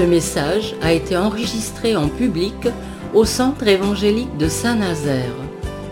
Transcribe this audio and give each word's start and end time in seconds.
Ce 0.00 0.06
message 0.06 0.74
a 0.80 0.94
été 0.94 1.14
enregistré 1.14 1.94
en 1.94 2.08
public 2.08 2.54
au 3.12 3.26
Centre 3.26 3.68
évangélique 3.68 4.34
de 4.38 4.48
Saint-Nazaire. 4.48 5.34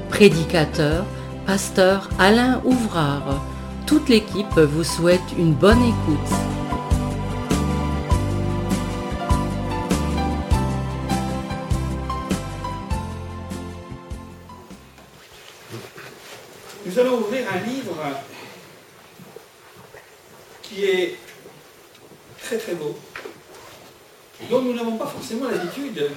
Prédicateur, 0.09 1.05
pasteur 1.45 2.09
Alain 2.19 2.63
Ouvrard. 2.65 3.45
Toute 3.85 4.09
l'équipe 4.09 4.59
vous 4.59 4.83
souhaite 4.83 5.21
une 5.39 5.53
bonne 5.53 5.83
écoute. 5.83 6.58
Nous 24.69 24.75
n'avons 24.75 24.99
pas 24.99 25.07
forcément 25.07 25.49
l'habitude 25.49 26.11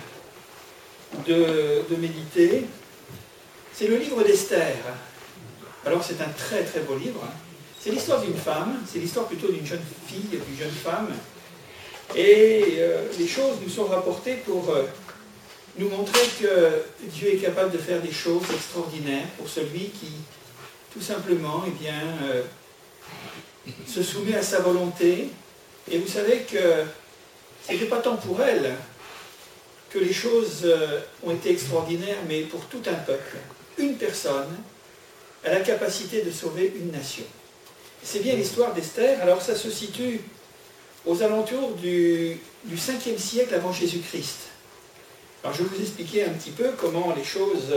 de, 1.26 1.96
méditer. 1.98 2.66
C'est 3.74 3.88
le 3.88 3.96
livre 3.98 4.22
d'Esther. 4.24 4.76
Alors 5.86 6.04
c'est 6.04 6.22
un 6.22 6.30
très 6.38 6.64
très 6.64 6.82
beau 6.82 6.96
livre. 6.96 7.24
C'est 7.80 7.92
l'histoire 7.92 8.22
d'une 8.22 8.36
femme, 8.36 8.84
c'est 8.86 9.00
l'histoire 9.00 9.28
plutôt 9.28 9.48
d'une 9.48 9.66
jeune 9.66 9.82
fille, 10.06 10.28
d'une 10.30 10.60
jeune 10.60 10.70
femme. 10.70 11.10
Et 12.16 12.76
euh, 12.80 13.08
les 13.18 13.28
choses 13.28 13.56
nous 13.64 13.70
sont 13.70 13.86
rapportées 13.86 14.36
pour 14.46 14.70
euh, 14.70 14.84
nous 15.78 15.90
montrer 15.90 16.28
que 16.42 16.84
Dieu 17.04 17.34
est 17.34 17.38
capable 17.38 17.72
de 17.72 17.78
faire 17.78 18.02
des 18.02 18.12
choses 18.12 18.44
extraordinaires 18.54 19.28
pour 19.38 19.48
celui 19.48 19.90
qui, 19.90 20.12
tout 20.94 21.02
simplement, 21.02 21.64
eh 21.66 21.72
bien, 21.72 22.04
euh, 22.26 22.44
se 23.88 24.04
soumet 24.04 24.36
à 24.36 24.44
sa 24.44 24.60
volonté. 24.60 25.30
Et 25.90 25.98
vous 25.98 26.08
savez 26.08 26.42
que 26.42 26.84
ce 27.66 27.72
n'était 27.72 27.86
pas 27.86 28.00
tant 28.00 28.16
pour 28.16 28.42
elle 28.42 28.76
que 29.90 30.00
les 30.00 30.14
choses 30.14 30.68
ont 31.24 31.32
été 31.32 31.52
extraordinaires, 31.52 32.18
mais 32.28 32.42
pour 32.42 32.66
tout 32.66 32.82
un 32.88 32.94
peuple. 32.94 33.38
Une 33.78 33.96
personne 33.96 34.56
a 35.44 35.50
la 35.50 35.60
capacité 35.60 36.22
de 36.22 36.32
sauver 36.32 36.74
une 36.76 36.92
nation. 36.92 37.26
C'est 38.04 38.20
bien 38.20 38.36
l'histoire 38.36 38.74
d'Esther. 38.74 39.22
Alors 39.22 39.42
ça 39.42 39.56
se 39.56 39.70
situe 39.70 40.22
aux 41.06 41.22
alentours 41.22 41.72
du, 41.76 42.38
du 42.66 42.76
5e 42.76 43.18
siècle 43.18 43.54
avant 43.54 43.74
Jésus-Christ. 43.74 44.38
Alors 45.44 45.56
je 45.56 45.64
vais 45.64 45.70
vous 45.76 45.82
expliquer 45.82 46.24
un 46.24 46.30
petit 46.30 46.52
peu 46.52 46.72
comment 46.80 47.14
les 47.16 47.24
choses 47.24 47.74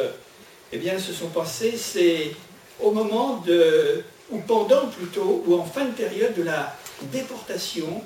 eh 0.72 0.78
bien, 0.78 0.98
se 0.98 1.12
sont 1.12 1.28
passées. 1.28 1.74
C'est 1.76 2.32
au 2.80 2.90
moment 2.90 3.36
de, 3.46 4.02
ou 4.30 4.38
pendant 4.38 4.88
plutôt, 4.88 5.44
ou 5.46 5.54
en 5.54 5.64
fin 5.64 5.84
de 5.84 5.92
période 5.92 6.34
de 6.34 6.42
la 6.42 6.76
déportation 7.12 8.02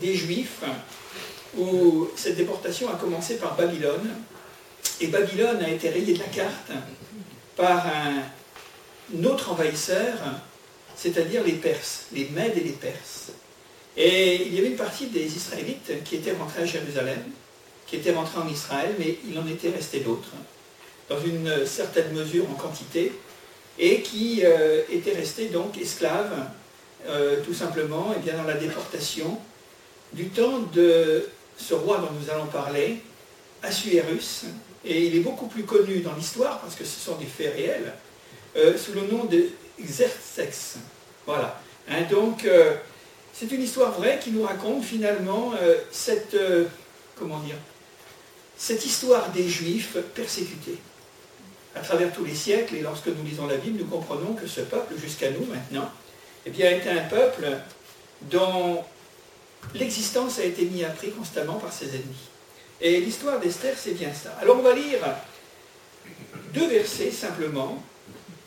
des 0.00 0.14
Juifs, 0.14 0.62
où 1.56 2.08
cette 2.16 2.36
déportation 2.36 2.88
a 2.90 2.96
commencé 2.96 3.36
par 3.36 3.56
Babylone, 3.56 4.08
et 5.00 5.06
Babylone 5.08 5.62
a 5.62 5.68
été 5.68 5.90
rayée 5.90 6.14
de 6.14 6.18
la 6.18 6.26
carte 6.26 6.72
par 7.56 7.86
un 7.86 9.24
autre 9.24 9.52
envahisseur, 9.52 10.14
c'est-à-dire 10.96 11.42
les 11.44 11.52
Perses, 11.52 12.06
les 12.12 12.28
Mèdes 12.28 12.56
et 12.56 12.64
les 12.64 12.72
Perses. 12.72 13.32
Et 13.96 14.46
il 14.46 14.54
y 14.54 14.58
avait 14.58 14.68
une 14.68 14.76
partie 14.76 15.06
des 15.06 15.24
Israélites 15.36 16.02
qui 16.04 16.16
étaient 16.16 16.32
rentrés 16.32 16.62
à 16.62 16.66
Jérusalem, 16.66 17.22
qui 17.86 17.96
étaient 17.96 18.12
rentrés 18.12 18.38
en 18.38 18.48
Israël, 18.48 18.94
mais 18.98 19.18
il 19.28 19.38
en 19.38 19.46
était 19.46 19.70
resté 19.70 20.00
d'autres, 20.00 20.32
dans 21.08 21.20
une 21.20 21.66
certaine 21.66 22.12
mesure 22.12 22.48
en 22.50 22.54
quantité, 22.54 23.12
et 23.78 24.00
qui 24.02 24.40
euh, 24.44 24.82
étaient 24.90 25.14
restés 25.14 25.48
donc 25.48 25.76
esclaves, 25.78 26.46
euh, 27.08 27.42
tout 27.44 27.54
simplement, 27.54 28.14
et 28.14 28.20
bien 28.20 28.36
dans 28.36 28.44
la 28.44 28.54
déportation, 28.54 29.38
du 30.12 30.28
temps 30.28 30.60
de 30.74 31.26
ce 31.56 31.74
roi 31.74 31.98
dont 31.98 32.10
nous 32.18 32.30
allons 32.30 32.46
parler, 32.46 32.98
Assuérus, 33.62 34.44
et 34.84 35.06
il 35.06 35.16
est 35.16 35.20
beaucoup 35.20 35.46
plus 35.46 35.64
connu 35.64 36.00
dans 36.00 36.14
l'histoire, 36.14 36.60
parce 36.60 36.74
que 36.74 36.84
ce 36.84 36.98
sont 36.98 37.16
des 37.16 37.26
faits 37.26 37.54
réels, 37.54 37.92
euh, 38.56 38.76
sous 38.76 38.92
le 38.92 39.02
nom 39.02 39.24
de 39.24 39.48
Xerxes. 39.80 40.76
Voilà. 41.26 41.60
Hein, 41.88 42.02
donc, 42.10 42.44
euh, 42.44 42.74
c'est 43.32 43.50
une 43.52 43.62
histoire 43.62 43.92
vraie 43.92 44.18
qui 44.22 44.30
nous 44.30 44.42
raconte 44.42 44.84
finalement 44.84 45.52
euh, 45.60 45.76
cette, 45.90 46.36
comment 47.16 47.38
dire, 47.40 47.56
cette 48.56 48.84
histoire 48.84 49.30
des 49.30 49.48
Juifs 49.48 49.96
persécutés 50.14 50.78
à 51.74 51.80
travers 51.80 52.12
tous 52.12 52.24
les 52.24 52.34
siècles. 52.34 52.76
Et 52.76 52.80
lorsque 52.80 53.06
nous 53.06 53.24
lisons 53.24 53.46
la 53.46 53.56
Bible, 53.56 53.78
nous 53.78 53.86
comprenons 53.86 54.34
que 54.34 54.46
ce 54.46 54.60
peuple, 54.60 54.94
jusqu'à 55.00 55.30
nous 55.30 55.46
maintenant, 55.46 55.90
eh 56.44 56.50
bien, 56.50 56.70
était 56.70 56.90
un 56.90 57.04
peuple 57.04 57.46
dont 58.22 58.84
l'existence 59.74 60.38
a 60.38 60.44
été 60.44 60.64
mise 60.64 60.84
à 60.84 60.90
prix 60.90 61.10
constamment 61.10 61.54
par 61.54 61.72
ses 61.72 61.88
ennemis. 61.88 62.28
Et 62.80 63.00
l'histoire 63.00 63.38
d'Esther, 63.38 63.74
c'est 63.76 63.92
bien 63.92 64.12
ça. 64.12 64.36
Alors 64.40 64.58
on 64.58 64.62
va 64.62 64.74
lire 64.74 64.98
deux 66.52 66.66
versets 66.68 67.10
simplement, 67.10 67.82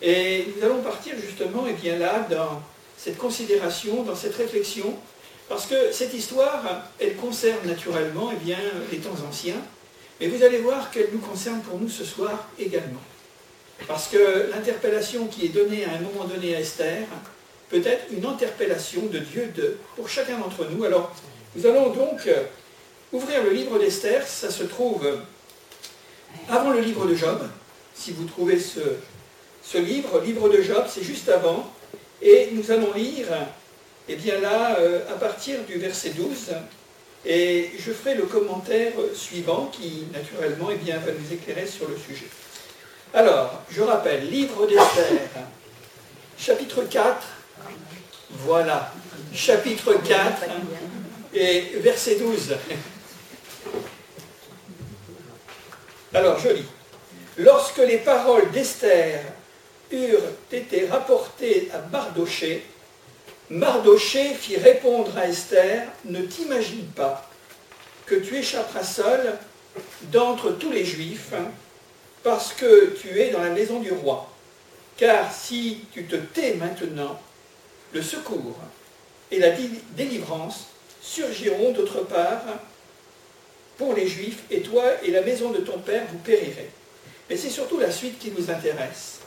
et 0.02 0.48
nous 0.56 0.66
allons 0.66 0.82
partir 0.82 1.16
justement 1.20 1.66
eh 1.70 1.74
bien 1.74 1.98
là 1.98 2.28
dans 2.30 2.62
cette 2.98 3.18
considération, 3.18 4.04
dans 4.04 4.16
cette 4.16 4.36
réflexion, 4.36 4.96
parce 5.48 5.66
que 5.68 5.92
cette 5.92 6.14
histoire, 6.14 6.64
elle 7.00 7.16
concerne 7.16 7.66
naturellement 7.68 8.32
eh 8.34 8.44
bien, 8.44 8.58
les 8.92 8.98
temps 8.98 9.16
anciens, 9.28 9.62
mais 10.20 10.28
vous 10.28 10.44
allez 10.44 10.58
voir 10.58 10.92
qu'elle 10.92 11.10
nous 11.12 11.20
concerne 11.20 11.62
pour 11.62 11.80
nous 11.80 11.90
ce 11.90 12.04
soir 12.04 12.48
également. 12.58 13.02
Parce 13.88 14.08
que 14.08 14.50
l'interpellation 14.52 15.28
qui 15.28 15.46
est 15.46 15.50
donnée 15.50 15.86
à 15.86 15.92
un 15.92 16.00
moment 16.00 16.26
donné 16.26 16.56
à 16.56 16.62
Esther 16.62 17.06
peut 17.76 17.90
être 17.90 18.06
une 18.12 18.26
interpellation 18.26 19.02
de 19.08 19.20
Dieu 19.20 19.52
pour 19.96 20.08
chacun 20.08 20.38
d'entre 20.38 20.66
nous. 20.70 20.84
Alors, 20.86 21.14
nous 21.56 21.66
allons 21.66 21.90
donc 21.90 22.30
ouvrir 23.12 23.44
le 23.44 23.50
livre 23.50 23.78
d'Esther, 23.80 24.26
ça 24.26 24.50
se 24.50 24.64
trouve 24.64 25.06
avant 26.50 26.72
le 26.72 26.80
livre 26.80 27.06
de 27.06 27.16
Job, 27.16 27.40
si 27.94 28.12
vous 28.12 28.26
trouvez 28.26 28.60
ce, 28.60 28.80
ce 29.64 29.78
livre, 29.78 30.22
livre 30.22 30.50
de 30.50 30.62
Job, 30.62 30.86
c'est 30.88 31.04
juste 31.04 31.30
avant, 31.30 31.72
et 32.22 32.50
nous 32.54 32.72
allons 32.72 32.94
lire, 32.94 33.28
eh 34.08 34.16
bien 34.16 34.40
là, 34.40 34.78
euh, 34.80 35.02
à 35.10 35.14
partir 35.14 35.60
du 35.64 35.78
verset 35.78 36.12
12, 36.12 36.52
et 37.26 37.72
je 37.80 37.92
ferai 37.92 38.16
le 38.16 38.24
commentaire 38.24 38.94
suivant 39.14 39.70
qui, 39.72 40.06
naturellement, 40.14 40.70
eh 40.72 40.76
bien, 40.76 40.98
va 40.98 41.12
nous 41.12 41.34
éclairer 41.34 41.66
sur 41.66 41.88
le 41.88 41.98
sujet. 41.98 42.28
Alors, 43.14 43.62
je 43.72 43.82
rappelle, 43.82 44.30
livre 44.30 44.68
d'Esther, 44.68 45.30
chapitre 46.38 46.84
4, 46.84 47.35
voilà, 48.30 48.92
chapitre 49.34 49.94
4, 49.94 50.44
et 51.34 51.62
verset 51.78 52.16
12. 52.16 52.56
Alors, 56.14 56.40
je 56.40 56.50
lis. 56.50 56.66
Lorsque 57.38 57.80
les 57.80 57.98
paroles 57.98 58.50
d'Esther 58.52 59.22
eurent 59.92 60.32
été 60.52 60.88
rapportés 60.88 61.70
à 61.74 61.80
Mardoché, 61.92 62.66
Mardoché 63.50 64.34
fit 64.34 64.58
répondre 64.58 65.18
à 65.18 65.28
Esther, 65.28 65.84
ne 66.06 66.22
t'imagine 66.22 66.88
pas 66.88 67.30
que 68.06 68.16
tu 68.16 68.38
échapperas 68.38 68.84
seul 68.84 69.38
d'entre 70.04 70.52
tous 70.52 70.72
les 70.72 70.86
Juifs, 70.86 71.34
parce 72.24 72.54
que 72.54 72.96
tu 73.00 73.20
es 73.20 73.30
dans 73.30 73.42
la 73.42 73.50
maison 73.50 73.80
du 73.80 73.92
roi. 73.92 74.32
Car 74.98 75.32
si 75.34 75.82
tu 75.92 76.06
te 76.06 76.16
tais 76.16 76.54
maintenant, 76.54 77.20
le 77.94 78.02
secours 78.02 78.58
et 79.32 79.40
la 79.40 79.52
délivrance 79.96 80.68
surgiront 81.02 81.72
d'autre 81.72 82.02
part 82.02 82.44
pour 83.78 83.94
les 83.94 84.08
Juifs, 84.08 84.44
et 84.50 84.62
toi 84.62 84.84
et 85.04 85.12
la 85.12 85.22
maison 85.22 85.52
de 85.52 85.60
ton 85.60 85.80
père, 85.80 86.04
vous 86.12 86.18
périrez. 86.20 86.70
Mais 87.30 87.36
c'est 87.36 87.50
surtout 87.50 87.78
la 87.78 87.92
suite 87.92 88.20
qui 88.20 88.32
nous 88.32 88.50
intéresse. 88.50 89.20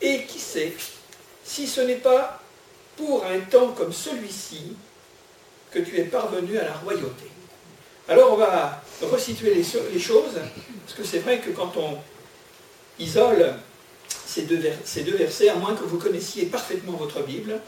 Et 0.00 0.24
qui 0.24 0.38
sait 0.38 0.74
si 1.44 1.66
ce 1.66 1.80
n'est 1.80 1.96
pas 1.96 2.42
pour 2.96 3.24
un 3.24 3.40
temps 3.40 3.72
comme 3.72 3.92
celui-ci 3.92 4.74
que 5.70 5.78
tu 5.78 5.96
es 5.98 6.04
parvenu 6.04 6.58
à 6.58 6.64
la 6.64 6.72
royauté. 6.72 7.26
Alors 8.08 8.32
on 8.32 8.36
va 8.36 8.82
resituer 9.02 9.54
les, 9.54 9.62
choses, 10.00 10.34
parce 10.84 10.96
que 10.96 11.04
c'est 11.04 11.18
vrai 11.18 11.40
que 11.40 11.50
quand 11.50 11.76
on 11.76 11.98
isole 12.98 13.54
ces 14.26 14.42
deux, 14.42 14.62
ces 14.84 15.02
deux 15.02 15.16
versets, 15.16 15.50
à 15.50 15.56
moins 15.56 15.74
que 15.74 15.84
vous 15.84 15.98
connaissiez 15.98 16.46
parfaitement 16.46 16.92
votre 16.92 17.22
Bible, 17.22 17.60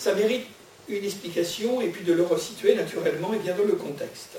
ça 0.00 0.14
mérite 0.14 0.46
une 0.88 1.04
explication 1.04 1.82
et 1.82 1.88
puis 1.88 2.04
de 2.04 2.14
le 2.14 2.22
resituer 2.22 2.74
naturellement 2.74 3.34
et 3.34 3.38
bien 3.38 3.54
dans 3.54 3.64
le 3.64 3.74
contexte. 3.74 4.38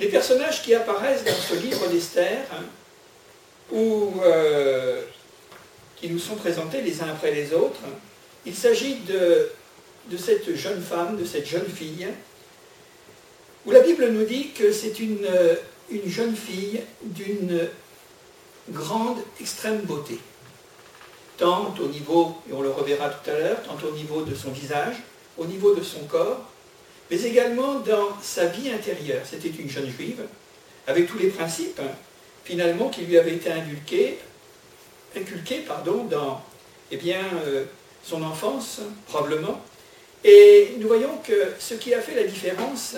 Les 0.00 0.08
personnages 0.08 0.62
qui 0.62 0.74
apparaissent 0.74 1.22
dans 1.22 1.34
ce 1.34 1.54
livre 1.54 1.86
d'Esther, 1.88 2.38
hein, 2.50 2.64
ou 3.70 4.14
euh, 4.24 5.02
qui 5.96 6.08
nous 6.08 6.18
sont 6.18 6.34
présentés 6.34 6.80
les 6.80 7.02
uns 7.02 7.10
après 7.10 7.30
les 7.30 7.52
autres. 7.52 7.80
Il 8.46 8.54
s'agit 8.54 8.96
de, 9.00 9.50
cette 10.16 10.56
jeune 10.56 10.80
femme, 10.80 11.18
de 11.18 11.26
cette 11.26 11.46
jeune 11.46 11.68
fille, 11.68 12.08
où 13.66 13.70
la 13.70 13.80
Bible 13.80 14.08
nous 14.08 14.24
dit 14.24 14.50
que 14.52 14.72
c'est 14.72 14.98
une 14.98 15.28
jeune 16.06 16.34
fille 16.34 16.80
d'une 17.02 17.68
grande, 18.70 19.18
extrême 19.40 19.82
beauté, 19.82 20.18
tant 21.42 21.74
au 21.80 21.88
niveau, 21.88 22.36
et 22.48 22.52
on 22.52 22.62
le 22.62 22.70
reverra 22.70 23.10
tout 23.10 23.28
à 23.28 23.34
l'heure, 23.34 23.60
tant 23.64 23.76
au 23.84 23.90
niveau 23.96 24.22
de 24.22 24.32
son 24.32 24.52
visage, 24.52 24.94
au 25.36 25.44
niveau 25.44 25.74
de 25.74 25.82
son 25.82 26.04
corps, 26.04 26.40
mais 27.10 27.20
également 27.20 27.80
dans 27.80 28.16
sa 28.22 28.46
vie 28.46 28.70
intérieure. 28.70 29.22
C'était 29.28 29.48
une 29.48 29.68
jeune 29.68 29.90
juive, 29.90 30.22
avec 30.86 31.08
tous 31.08 31.18
les 31.18 31.30
principes, 31.30 31.80
hein, 31.80 31.90
finalement, 32.44 32.90
qui 32.90 33.00
lui 33.00 33.18
avaient 33.18 33.34
été 33.34 33.50
inculqués, 33.50 34.18
pardon, 35.66 36.04
dans 36.04 36.40
eh 36.92 36.96
bien, 36.96 37.24
euh, 37.44 37.64
son 38.04 38.22
enfance, 38.22 38.80
probablement. 39.08 39.60
Et 40.22 40.76
nous 40.78 40.86
voyons 40.86 41.18
que 41.26 41.54
ce 41.58 41.74
qui 41.74 41.92
a 41.92 42.00
fait 42.00 42.14
la 42.14 42.22
différence, 42.22 42.94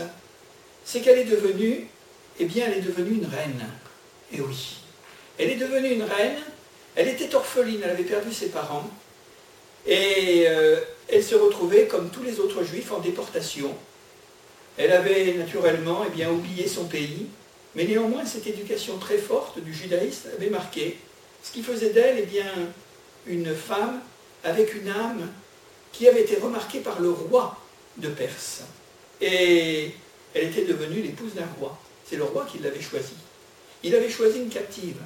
c'est 0.85 1.01
qu'elle 1.01 1.21
est 1.21 1.25
devenue, 1.25 1.87
eh 2.39 2.45
bien, 2.45 2.67
elle 2.67 2.79
est 2.79 2.83
devenue 2.83 3.15
une 3.15 3.27
reine. 3.27 3.65
Et 4.35 4.43
oui, 4.43 4.77
elle 5.39 5.49
est 5.49 5.57
devenue 5.57 5.93
une 5.93 6.03
reine, 6.03 6.37
elle 6.97 7.09
était 7.09 7.35
orpheline, 7.35 7.81
elle 7.83 7.91
avait 7.91 8.05
perdu 8.05 8.33
ses 8.33 8.49
parents, 8.49 8.89
et 9.87 10.45
euh, 10.49 10.81
elle 11.09 11.23
se 11.23 11.35
retrouvait, 11.35 11.87
comme 11.87 12.11
tous 12.11 12.23
les 12.23 12.41
autres 12.41 12.65
juifs, 12.65 12.93
en 12.93 13.01
déportation. 13.01 13.75
Elle 14.77 14.93
avait 14.93 15.35
naturellement 15.35 16.05
eh 16.07 16.11
bien, 16.11 16.31
oublié 16.31 16.67
son 16.67 16.85
pays, 16.85 17.27
mais 17.75 17.85
néanmoins 17.85 18.25
cette 18.25 18.47
éducation 18.47 18.99
très 18.99 19.19
forte 19.19 19.59
du 19.61 19.75
judaïsme 19.75 20.29
avait 20.37 20.51
marqué, 20.51 20.99
ce 21.43 21.53
qui 21.53 21.63
faisait 21.63 21.91
d'elle 21.91 22.27
eh 22.33 22.43
une 23.27 23.55
femme 23.55 24.01
avec 24.43 24.75
une 24.75 24.89
âme 24.89 25.29
qui 25.93 26.09
avait 26.09 26.23
été 26.23 26.37
remarquée 26.37 26.81
par 26.81 27.01
le 27.01 27.11
roi 27.11 27.57
de 27.99 28.09
Perse. 28.09 28.63
Et 29.21 29.93
elle 30.35 30.45
était 30.49 30.65
devenue 30.65 31.03
l'épouse 31.03 31.35
d'un 31.35 31.47
roi. 31.59 31.79
C'est 32.05 32.17
le 32.17 32.25
roi 32.25 32.47
qui 32.51 32.59
l'avait 32.59 32.83
choisie. 32.83 33.15
Il 33.83 33.95
avait 33.95 34.11
choisi 34.11 34.41
une 34.41 34.49
captive. 34.49 34.97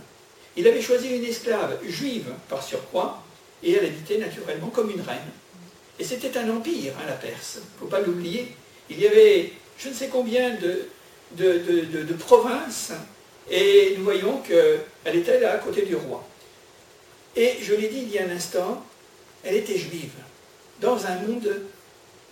Il 0.58 0.66
avait 0.66 0.82
choisi 0.82 1.08
une 1.08 1.25
esclave 1.25 1.78
juive 1.87 2.32
par 2.49 2.62
surcroît, 2.64 3.22
et 3.62 3.72
elle 3.72 3.87
habitait 3.87 4.19
naturellement 4.19 4.70
comme 4.70 4.90
une 4.90 5.00
reine. 5.00 5.31
Et 6.00 6.05
c'était 6.05 6.37
un 6.37 6.50
empire, 6.50 6.93
hein, 6.99 7.05
la 7.06 7.14
Perse, 7.14 7.58
il 7.58 7.75
ne 7.75 7.78
faut 7.81 7.87
pas 7.87 8.00
l'oublier. 8.00 8.55
Il 8.90 9.00
y 9.00 9.06
avait 9.06 9.52
je 9.78 9.88
ne 9.88 9.94
sais 9.94 10.08
combien 10.08 10.56
de, 10.56 12.12
provinces, 12.19 12.90
et 13.49 13.94
nous 13.96 14.02
voyons 14.02 14.38
qu'elle 14.38 15.16
était 15.16 15.38
là 15.38 15.52
à 15.52 15.58
côté 15.58 15.82
du 15.82 15.94
roi. 15.94 16.26
Et 17.37 17.58
je 17.62 17.75
l'ai 17.75 17.87
dit 17.87 18.00
il 18.02 18.10
y 18.10 18.19
a 18.19 18.25
un 18.25 18.31
instant, 18.31 18.84
elle 19.44 19.55
était 19.55 19.78
juive, 19.78 20.10
dans 20.81 21.06
un 21.06 21.14
monde 21.20 21.62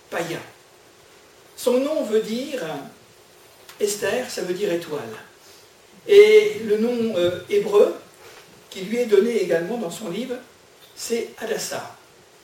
païen. 0.09 0.41
Son 1.55 1.79
nom 1.79 2.03
veut 2.03 2.21
dire, 2.21 2.61
Esther, 3.79 4.29
ça 4.29 4.41
veut 4.41 4.53
dire 4.53 4.71
étoile. 4.73 5.15
Et 6.09 6.61
le 6.65 6.77
nom 6.77 7.15
euh, 7.15 7.39
hébreu, 7.49 7.95
qui 8.77 8.85
lui 8.85 8.97
est 8.97 9.05
donné 9.05 9.41
également 9.41 9.77
dans 9.77 9.89
son 9.89 10.09
livre, 10.09 10.35
c'est 10.95 11.29
Adassa. 11.39 11.95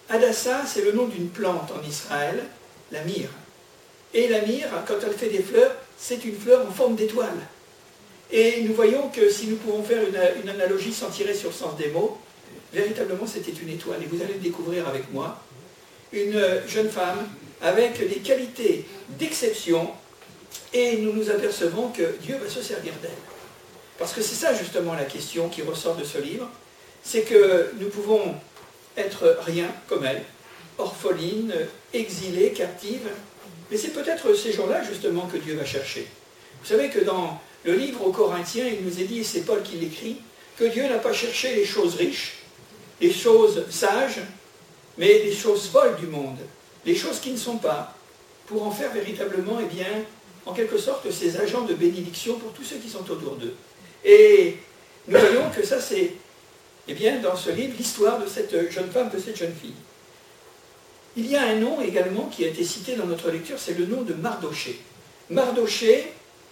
Adassa, 0.09 0.63
c'est 0.65 0.81
le 0.81 0.91
nom 0.91 1.07
d'une 1.07 1.29
plante 1.29 1.71
en 1.71 1.87
Israël, 1.87 2.43
la 2.91 3.03
myrrhe. 3.03 3.29
Et 4.13 4.27
la 4.27 4.41
myrrhe, 4.41 4.83
quand 4.87 4.95
elle 5.05 5.13
fait 5.13 5.29
des 5.29 5.43
fleurs, 5.43 5.75
c'est 5.97 6.25
une 6.25 6.35
fleur 6.35 6.65
en 6.67 6.71
forme 6.71 6.95
d'étoile. 6.95 7.37
Et 8.31 8.61
nous 8.61 8.73
voyons 8.73 9.09
que 9.09 9.29
si 9.29 9.47
nous 9.47 9.57
pouvons 9.57 9.83
faire 9.83 10.01
une, 10.07 10.49
analogie 10.49 10.93
sans 10.93 11.09
tirer 11.09 11.35
sur 11.35 11.49
le 11.49 11.55
sens 11.55 11.77
des 11.77 11.89
mots, 11.89 12.17
véritablement 12.73 13.27
c'était 13.27 13.51
une 13.51 13.69
étoile. 13.69 14.01
Et 14.01 14.07
vous 14.07 14.21
allez 14.23 14.33
le 14.33 14.39
découvrir 14.39 14.87
avec 14.87 15.11
moi. 15.13 15.39
Une 16.11 16.41
jeune 16.67 16.89
femme 16.89 17.27
avec 17.61 17.97
des 17.99 18.19
qualités 18.21 18.85
d'exception, 19.19 19.91
et 20.73 20.97
nous 20.97 21.13
nous 21.13 21.29
apercevons 21.29 21.89
que 21.89 22.15
Dieu 22.21 22.37
va 22.37 22.49
se 22.49 22.61
servir 22.61 22.93
d'elle. 23.01 23.32
Parce 23.99 24.13
que 24.13 24.21
c'est 24.21 24.35
ça 24.35 24.53
justement 24.53 24.93
la 24.93 25.05
question 25.05 25.49
qui 25.49 25.61
ressort 25.61 25.95
de 25.95 26.03
ce 26.03 26.17
livre, 26.17 26.49
c'est 27.03 27.21
que 27.21 27.71
nous 27.79 27.89
pouvons 27.89 28.35
être 28.97 29.37
rien 29.45 29.67
comme 29.87 30.05
elle, 30.05 30.23
orpheline, 30.77 31.53
exilée, 31.93 32.51
captive, 32.51 33.07
mais 33.69 33.77
c'est 33.77 33.89
peut-être 33.89 34.33
ces 34.33 34.53
gens-là 34.53 34.83
justement 34.83 35.27
que 35.27 35.37
Dieu 35.37 35.55
va 35.55 35.65
chercher. 35.65 36.07
Vous 36.61 36.67
savez 36.67 36.89
que 36.89 36.99
dans 36.99 37.39
le 37.63 37.73
livre 37.73 38.05
aux 38.05 38.11
Corinthiens, 38.11 38.67
il 38.67 38.85
nous 38.85 38.99
est 38.99 39.05
dit, 39.05 39.23
c'est 39.23 39.41
Paul 39.41 39.61
qui 39.63 39.77
l'écrit, 39.77 40.17
que 40.57 40.65
Dieu 40.65 40.87
n'a 40.87 40.99
pas 40.99 41.13
cherché 41.13 41.55
les 41.55 41.65
choses 41.65 41.95
riches, 41.95 42.37
les 43.01 43.11
choses 43.11 43.65
sages, 43.69 44.19
mais 44.97 45.19
les 45.19 45.33
choses 45.33 45.67
folles 45.67 45.95
du 45.97 46.07
monde, 46.07 46.37
les 46.85 46.95
choses 46.95 47.19
qui 47.19 47.31
ne 47.31 47.37
sont 47.37 47.57
pas, 47.57 47.95
pour 48.47 48.63
en 48.63 48.71
faire 48.71 48.91
véritablement, 48.91 49.59
eh 49.61 49.73
bien, 49.73 49.87
en 50.45 50.53
quelque 50.53 50.77
sorte, 50.77 51.09
ces 51.11 51.37
agents 51.37 51.61
de 51.61 51.73
bénédiction 51.73 52.37
pour 52.37 52.51
tous 52.53 52.63
ceux 52.63 52.75
qui 52.75 52.89
sont 52.89 53.09
autour 53.09 53.35
d'eux. 53.35 53.55
Et 54.05 54.55
nous 55.07 55.19
voyons 55.19 55.49
que 55.49 55.65
ça, 55.65 55.79
c'est 55.79 56.13
eh 56.87 56.93
bien, 56.93 57.19
dans 57.19 57.35
ce 57.35 57.49
livre, 57.49 57.73
l'histoire 57.77 58.19
de 58.19 58.27
cette 58.27 58.71
jeune 58.71 58.91
femme, 58.91 59.09
de 59.09 59.19
cette 59.19 59.37
jeune 59.37 59.53
fille. 59.53 59.73
Il 61.15 61.29
y 61.29 61.35
a 61.35 61.43
un 61.43 61.55
nom 61.55 61.81
également 61.81 62.25
qui 62.25 62.43
a 62.43 62.47
été 62.47 62.63
cité 62.63 62.95
dans 62.95 63.05
notre 63.05 63.29
lecture, 63.29 63.57
c'est 63.59 63.77
le 63.77 63.85
nom 63.85 64.01
de 64.01 64.13
Mardoché. 64.13 64.79
Mardoché, 65.29 66.11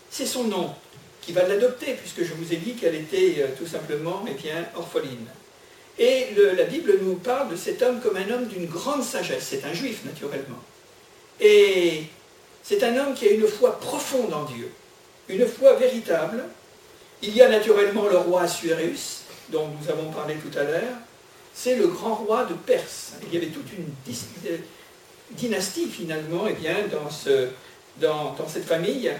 c'est 0.09 0.25
son 0.25 0.45
nom, 0.45 0.73
qui 1.21 1.33
va 1.33 1.47
l'adopter, 1.47 1.93
puisque 1.93 2.23
je 2.23 2.33
vous 2.33 2.53
ai 2.53 2.57
dit 2.57 2.73
qu'elle 2.73 2.95
était 2.95 3.35
euh, 3.39 3.47
tout 3.57 3.67
simplement 3.67 4.23
eh 4.27 4.33
bien, 4.33 4.65
orpheline. 4.75 5.27
Et 5.99 6.27
la 6.55 6.63
Bible 6.63 6.99
nous 7.01 7.15
parle 7.15 7.49
de 7.49 7.55
cet 7.55 7.81
homme 7.81 7.99
comme 7.99 8.15
un 8.15 8.29
homme 8.31 8.45
d'une 8.45 8.65
grande 8.65 9.03
sagesse. 9.03 9.47
C'est 9.49 9.65
un 9.65 9.73
juif, 9.73 10.03
naturellement. 10.05 10.59
Et 11.39 12.03
c'est 12.63 12.83
un 12.83 12.97
homme 12.97 13.13
qui 13.13 13.27
a 13.27 13.31
une 13.31 13.47
foi 13.47 13.79
profonde 13.79 14.33
en 14.33 14.45
Dieu, 14.45 14.71
une 15.27 15.45
foi 15.45 15.73
véritable. 15.73 16.43
Il 17.23 17.35
y 17.35 17.41
a 17.43 17.49
naturellement 17.49 18.07
le 18.07 18.17
roi 18.17 18.41
Assuérus, 18.43 19.21
dont 19.49 19.67
nous 19.67 19.91
avons 19.91 20.11
parlé 20.11 20.35
tout 20.35 20.57
à 20.57 20.63
l'heure, 20.63 20.95
c'est 21.53 21.75
le 21.75 21.87
grand 21.87 22.15
roi 22.15 22.45
de 22.45 22.55
Perse. 22.55 23.13
Il 23.27 23.33
y 23.33 23.37
avait 23.37 23.51
toute 23.51 23.67
une 23.77 23.85
dynastie 25.31 25.87
finalement 25.87 26.45
eh 26.47 26.89
dans, 26.89 27.11
ce, 27.11 27.49
dans, 27.97 28.35
cette 28.47 28.65
famille. 28.65 29.11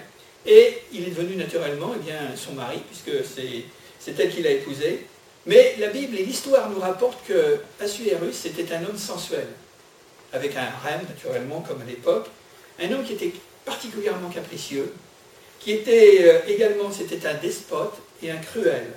Et 0.48 0.80
il 0.92 1.08
est 1.08 1.12
devenu 1.12 1.36
naturellement 1.36 1.94
eh 1.96 2.38
son 2.38 2.54
mari, 2.54 2.80
puisque 2.90 3.24
c'est 3.24 4.20
elle 4.20 4.34
qui 4.34 4.42
l'a 4.42 4.52
épousé. 4.52 5.06
Mais 5.46 5.76
la 5.78 5.90
Bible 5.90 6.18
et 6.18 6.24
l'histoire 6.24 6.72
nous 6.72 6.80
rapportent 6.80 7.24
que 7.28 7.60
Assuérus 7.80 8.46
était 8.46 8.74
un 8.74 8.84
homme 8.84 8.98
sensuel, 8.98 9.48
avec 10.34 10.56
un 10.56 10.70
rêve 10.84 11.02
naturellement 11.08 11.62
comme 11.62 11.82
à 11.82 11.86
l'époque, 11.86 12.28
un 12.82 12.92
homme 12.92 13.04
qui 13.04 13.14
était 13.14 13.34
particulièrement 13.64 14.30
capricieux, 14.30 14.92
qui 15.62 15.72
était 15.72 16.24
euh, 16.24 16.40
également, 16.48 16.92
c'était 16.92 17.26
un 17.28 17.36
despote 17.36 17.96
et 18.22 18.32
un 18.32 18.38
cruel. 18.38 18.88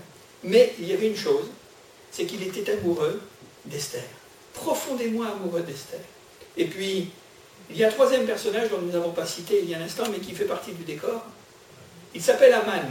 Mais 0.43 0.75
il 0.79 0.89
y 0.89 0.93
avait 0.93 1.09
une 1.09 1.17
chose, 1.17 1.47
c'est 2.11 2.25
qu'il 2.25 2.43
était 2.43 2.73
amoureux 2.73 3.21
d'Esther, 3.67 4.05
profondément 4.53 5.25
amoureux 5.25 5.63
d'Esther. 5.63 6.01
Et 6.57 6.65
puis, 6.67 7.11
il 7.71 7.77
y 7.77 7.85
a 7.85 7.89
un 7.89 7.91
troisième 7.91 8.27
personnage 8.27 8.71
dont 8.71 8.79
nous 8.79 8.93
n'avons 8.93 9.13
pas 9.13 9.27
cité 9.27 9.61
il 9.63 9.71
y 9.71 9.75
a 9.75 9.79
un 9.79 9.83
instant, 9.83 10.05
mais 10.11 10.19
qui 10.19 10.35
fait 10.35 10.45
partie 10.45 10.73
du 10.73 10.85
décor. 10.85 11.23
Il 12.15 12.23
s'appelle 12.23 12.53
Aman. 12.53 12.83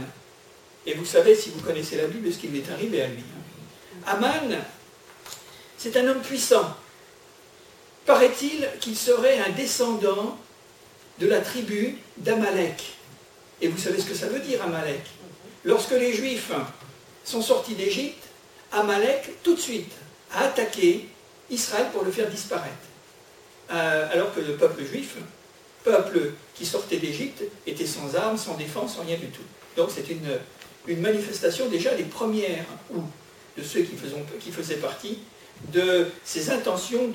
Et 0.86 0.94
vous 0.94 1.04
savez, 1.04 1.34
si 1.34 1.50
vous 1.50 1.60
connaissez 1.60 1.96
la 1.96 2.06
Bible, 2.06 2.32
ce 2.32 2.38
qui 2.38 2.48
lui 2.48 2.58
est 2.58 2.70
arrivé 2.70 3.02
à 3.02 3.08
lui. 3.08 3.24
Aman, 4.06 4.58
c'est 5.78 5.96
un 5.96 6.06
homme 6.08 6.20
puissant. 6.20 6.76
Paraît-il 8.04 8.68
qu'il 8.80 8.96
serait 8.96 9.38
un 9.38 9.50
descendant 9.50 10.36
de 11.18 11.26
la 11.26 11.40
tribu 11.40 11.96
d'Amalek. 12.18 12.82
Et 13.64 13.68
vous 13.68 13.78
savez 13.78 13.98
ce 13.98 14.04
que 14.04 14.14
ça 14.14 14.26
veut 14.26 14.40
dire, 14.40 14.62
Amalek 14.62 15.00
Lorsque 15.64 15.92
les 15.92 16.12
Juifs 16.12 16.52
sont 17.24 17.40
sortis 17.40 17.74
d'Égypte, 17.74 18.22
Amalek, 18.70 19.42
tout 19.42 19.54
de 19.54 19.60
suite, 19.60 19.90
a 20.34 20.44
attaqué 20.44 21.08
Israël 21.48 21.86
pour 21.90 22.04
le 22.04 22.12
faire 22.12 22.28
disparaître. 22.28 22.74
Euh, 23.72 24.12
alors 24.12 24.34
que 24.34 24.40
le 24.40 24.56
peuple 24.56 24.84
juif, 24.84 25.16
peuple 25.82 26.32
qui 26.54 26.66
sortait 26.66 26.98
d'Égypte, 26.98 27.42
était 27.66 27.86
sans 27.86 28.14
armes, 28.14 28.36
sans 28.36 28.54
défense, 28.54 28.96
sans 28.96 29.02
rien 29.02 29.16
du 29.16 29.28
tout. 29.28 29.40
Donc 29.78 29.88
c'est 29.94 30.10
une, 30.10 30.38
une, 30.86 31.00
manifestation 31.00 31.66
déjà 31.70 31.94
des 31.94 32.02
premières, 32.02 32.66
ou 32.94 33.00
de 33.56 33.62
ceux 33.62 33.80
qui, 33.80 33.96
qui 34.40 34.52
faisaient 34.52 34.76
partie, 34.76 35.20
de 35.72 36.08
ces 36.22 36.50
intentions 36.50 37.10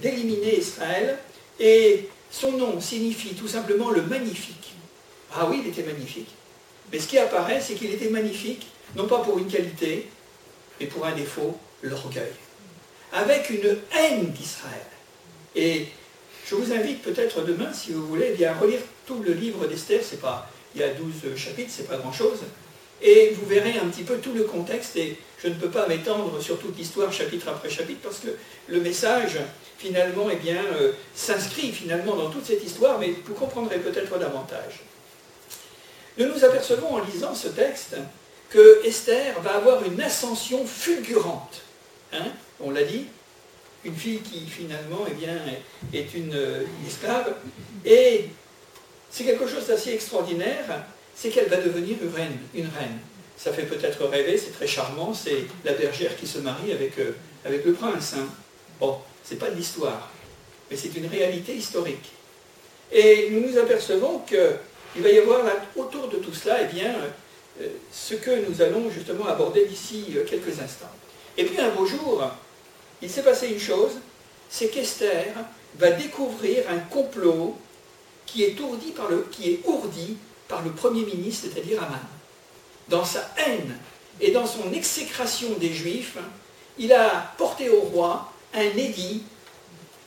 d'éliminer 0.00 0.58
Israël. 0.58 1.20
Et 1.60 2.08
son 2.28 2.50
nom 2.50 2.80
signifie 2.80 3.34
tout 3.34 3.46
simplement 3.46 3.90
le 3.90 4.02
magnifique. 4.02 4.72
Ah 5.34 5.46
oui, 5.48 5.62
il 5.64 5.68
était 5.70 5.82
magnifique. 5.82 6.28
Mais 6.92 6.98
ce 6.98 7.08
qui 7.08 7.18
apparaît, 7.18 7.60
c'est 7.60 7.74
qu'il 7.74 7.92
était 7.92 8.10
magnifique, 8.10 8.66
non 8.96 9.06
pas 9.06 9.18
pour 9.18 9.38
une 9.38 9.46
qualité, 9.46 10.08
et 10.80 10.86
pour 10.86 11.06
un 11.06 11.12
défaut, 11.12 11.56
l'orgueil. 11.82 12.32
Avec 13.12 13.50
une 13.50 13.78
haine 13.96 14.30
d'Israël. 14.30 14.86
Et 15.54 15.86
je 16.46 16.54
vous 16.54 16.72
invite 16.72 17.02
peut-être 17.02 17.42
demain, 17.44 17.72
si 17.72 17.92
vous 17.92 18.06
voulez, 18.06 18.32
bien, 18.32 18.54
relire 18.54 18.80
tout 19.06 19.22
le 19.22 19.32
livre 19.32 19.66
d'Esther. 19.66 20.00
C'est 20.02 20.20
pas, 20.20 20.50
il 20.74 20.80
y 20.80 20.84
a 20.84 20.88
12 20.88 21.36
chapitres, 21.36 21.70
c'est 21.74 21.88
pas 21.88 21.96
grand-chose. 21.96 22.40
Et 23.00 23.30
vous 23.30 23.46
verrez 23.46 23.78
un 23.78 23.88
petit 23.88 24.02
peu 24.02 24.18
tout 24.18 24.32
le 24.32 24.44
contexte. 24.44 24.96
Et 24.96 25.16
je 25.42 25.48
ne 25.48 25.54
peux 25.54 25.70
pas 25.70 25.86
m'étendre 25.88 26.40
sur 26.40 26.58
toute 26.58 26.76
l'histoire 26.76 27.12
chapitre 27.12 27.48
après 27.48 27.68
chapitre 27.68 28.00
parce 28.02 28.18
que 28.18 28.28
le 28.68 28.80
message, 28.80 29.38
finalement, 29.78 30.28
eh 30.30 30.36
bien, 30.36 30.62
euh, 30.80 30.92
s'inscrit 31.14 31.72
finalement 31.72 32.16
dans 32.16 32.30
toute 32.30 32.44
cette 32.46 32.64
histoire, 32.64 32.98
mais 32.98 33.14
vous 33.24 33.34
comprendrez 33.34 33.78
peut-être 33.78 34.18
davantage. 34.18 34.82
Nous 36.18 36.26
nous 36.26 36.44
apercevons 36.44 36.94
en 36.94 37.04
lisant 37.04 37.34
ce 37.34 37.48
texte 37.48 37.96
que 38.50 38.84
Esther 38.84 39.40
va 39.40 39.56
avoir 39.56 39.82
une 39.84 40.00
ascension 40.00 40.64
fulgurante. 40.66 41.62
Hein, 42.12 42.26
on 42.60 42.70
l'a 42.70 42.82
dit, 42.82 43.06
une 43.84 43.96
fille 43.96 44.20
qui 44.20 44.46
finalement 44.46 45.06
eh 45.08 45.96
est 45.96 46.14
une, 46.14 46.38
esclave. 46.86 47.34
Et 47.84 48.26
c'est 49.10 49.24
quelque 49.24 49.46
chose 49.46 49.66
d'assez 49.66 49.92
extraordinaire, 49.94 50.84
c'est 51.14 51.30
qu'elle 51.30 51.48
va 51.48 51.56
devenir 51.56 51.96
une 52.02 52.14
reine, 52.14 52.38
une 52.54 52.68
reine. 52.68 52.98
Ça 53.36 53.52
fait 53.52 53.64
peut-être 53.64 54.04
rêver, 54.04 54.36
c'est 54.36 54.52
très 54.52 54.66
charmant, 54.66 55.14
c'est 55.14 55.46
la 55.64 55.72
bergère 55.72 56.16
qui 56.16 56.26
se 56.26 56.38
marie 56.38 56.72
avec, 56.72 56.98
euh, 56.98 57.12
le 57.44 57.72
prince. 57.72 58.14
Hein. 58.16 58.26
Bon, 58.78 58.98
c'est 59.24 59.38
pas 59.38 59.50
de 59.50 59.56
l'histoire, 59.56 60.10
mais 60.70 60.76
c'est 60.76 60.94
une 60.94 61.06
réalité 61.06 61.54
historique. 61.54 62.12
Et 62.92 63.30
nous 63.30 63.40
nous 63.40 63.58
apercevons 63.58 64.20
qu'il 64.92 65.02
va 65.02 65.10
y 65.10 65.18
avoir 65.18 65.40
autour 65.76 66.08
de 66.08 66.18
tout 66.18 66.34
cela, 66.34 66.62
eh 66.62 66.72
bien, 66.72 66.94
euh, 67.60 67.66
ce 67.92 68.14
que 68.14 68.48
nous 68.48 68.62
allons 68.62 68.90
justement 68.90 69.26
aborder 69.26 69.66
d'ici 69.66 70.06
euh, 70.16 70.24
quelques 70.24 70.60
instants. 70.60 70.90
Et 71.36 71.44
puis 71.44 71.58
un 71.58 71.70
beau 71.70 71.86
jour, 71.86 72.22
il 73.00 73.10
s'est 73.10 73.22
passé 73.22 73.48
une 73.48 73.60
chose, 73.60 73.92
c'est 74.48 74.68
qu'Esther 74.68 75.34
va 75.78 75.90
découvrir 75.92 76.64
un 76.70 76.78
complot 76.78 77.56
qui 78.26 78.44
est, 78.44 78.58
ourdi 78.60 78.92
par 80.48 80.62
le, 80.62 80.70
Premier 80.70 81.04
ministre, 81.04 81.48
c'est-à-dire 81.52 81.82
Aman. 81.82 81.98
Dans 82.88 83.04
sa 83.04 83.30
haine 83.38 83.76
et 84.20 84.30
dans 84.30 84.46
son 84.46 84.72
exécration 84.72 85.50
des 85.58 85.72
Juifs, 85.72 86.18
il 86.78 86.92
a 86.92 87.32
porté 87.38 87.70
au 87.70 87.80
roi 87.80 88.32
un 88.54 88.76
édit, 88.76 89.22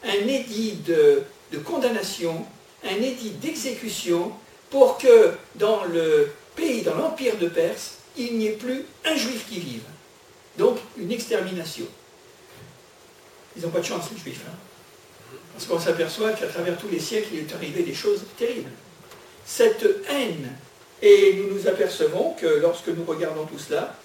un 0.04 0.28
édit 0.28 0.78
de 0.86 1.24
condamnation, 1.64 2.46
un 2.84 3.02
édit 3.02 3.32
d'exécution, 3.32 4.32
pour 4.70 4.98
que 4.98 5.32
dans 5.56 5.84
le 5.86 6.30
pays, 6.56 6.82
dans 6.82 6.96
l'empire 6.96 7.38
de 7.38 7.48
Perse, 7.48 7.96
il 8.18 8.38
n'y 8.38 8.48
ait 8.48 8.52
plus 8.52 8.86
un 9.06 9.16
juif 9.16 9.46
qui 9.48 9.60
vive. 9.60 9.84
Donc 10.58 10.78
une 10.98 11.12
extermination. 11.12 11.86
Ils 13.56 13.64
n'ont 13.64 13.70
pas 13.70 13.80
de 13.80 13.86
chance, 13.86 14.06
les 14.12 14.18
juifs. 14.18 14.42
Hein. 14.48 14.56
Parce 15.54 15.66
qu'on 15.66 15.80
s'aperçoit 15.80 16.34
qu'à 16.34 16.48
travers 16.48 16.78
tous 16.78 16.90
les 16.90 17.00
siècles, 17.00 17.30
il 17.34 17.40
est 17.40 17.54
arrivé 17.54 17.84
des 17.84 17.94
choses 17.94 18.24
terribles. 18.38 18.72
Cette 19.46 19.86
haine, 20.10 20.52
et 21.02 21.34
nous 21.34 21.54
nous 21.54 21.68
apercevons 21.68 22.34
que 22.34 22.46
lorsque 22.46 22.88
nous 22.88 23.06
regardons 23.06 23.46
tout 23.46 23.60
cela, 23.60 23.96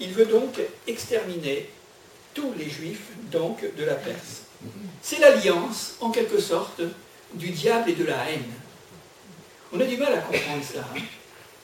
il 0.00 0.12
veut 0.12 0.26
donc 0.26 0.60
exterminer 0.86 1.70
tous 2.34 2.52
les 2.56 2.68
juifs 2.68 3.08
donc 3.30 3.64
de 3.76 3.84
la 3.84 3.94
Perse. 3.94 4.42
C'est 5.02 5.20
l'alliance, 5.20 5.96
en 6.00 6.10
quelque 6.10 6.40
sorte, 6.40 6.82
du 7.34 7.50
diable 7.50 7.90
et 7.90 7.94
de 7.94 8.04
la 8.04 8.30
haine. 8.30 8.52
On 9.72 9.80
a 9.80 9.84
du 9.84 9.96
mal 9.96 10.12
à 10.12 10.18
comprendre. 10.18 10.62
Hein. 10.76 11.00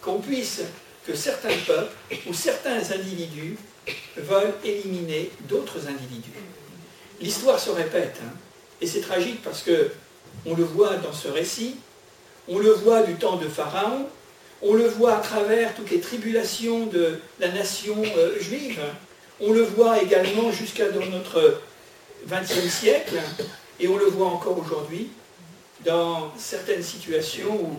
qu'on 0.01 0.19
puisse, 0.19 0.63
que 1.07 1.15
certains 1.15 1.57
peuples 1.67 1.95
ou 2.29 2.35
certains 2.35 2.79
individus 2.93 3.57
veulent 4.17 4.55
éliminer 4.65 5.31
d'autres 5.49 5.87
individus. 5.89 6.31
L'histoire 7.21 7.59
se 7.59 7.71
répète. 7.71 8.17
Hein. 8.23 8.33
Et 8.81 8.87
c'est 8.87 9.01
tragique 9.01 9.43
parce 9.43 9.63
que 9.63 9.91
on 10.45 10.55
le 10.55 10.65
voit 10.65 10.97
dans 10.97 11.13
ce 11.13 11.29
récit, 11.29 11.77
on 12.49 12.59
le 12.59 12.71
voit 12.71 13.03
du 13.03 13.15
temps 13.15 13.37
de 13.37 13.49
Pharaon, 13.49 14.07
on 14.63 14.75
le 14.75 14.87
voit 14.87 15.17
à 15.17 15.21
travers 15.21 15.75
toutes 15.75 15.91
les 15.91 16.01
tribulations 16.01 16.87
de 16.87 17.21
la 17.41 17.49
nation 17.49 17.97
euh, 18.17 18.39
juive, 18.41 18.81
on 19.41 19.53
le 19.53 19.63
voit 19.63 20.03
également 20.03 20.51
jusqu'à 20.51 20.91
dans 20.91 21.05
notre 21.07 21.61
XXe 22.29 22.69
siècle, 22.69 23.21
et 23.81 23.89
on 23.89 23.97
le 23.97 24.07
voit 24.07 24.29
encore 24.29 24.59
aujourd'hui 24.59 25.09
dans 25.85 26.33
certaines 26.37 26.83
situations 26.83 27.55
où 27.55 27.79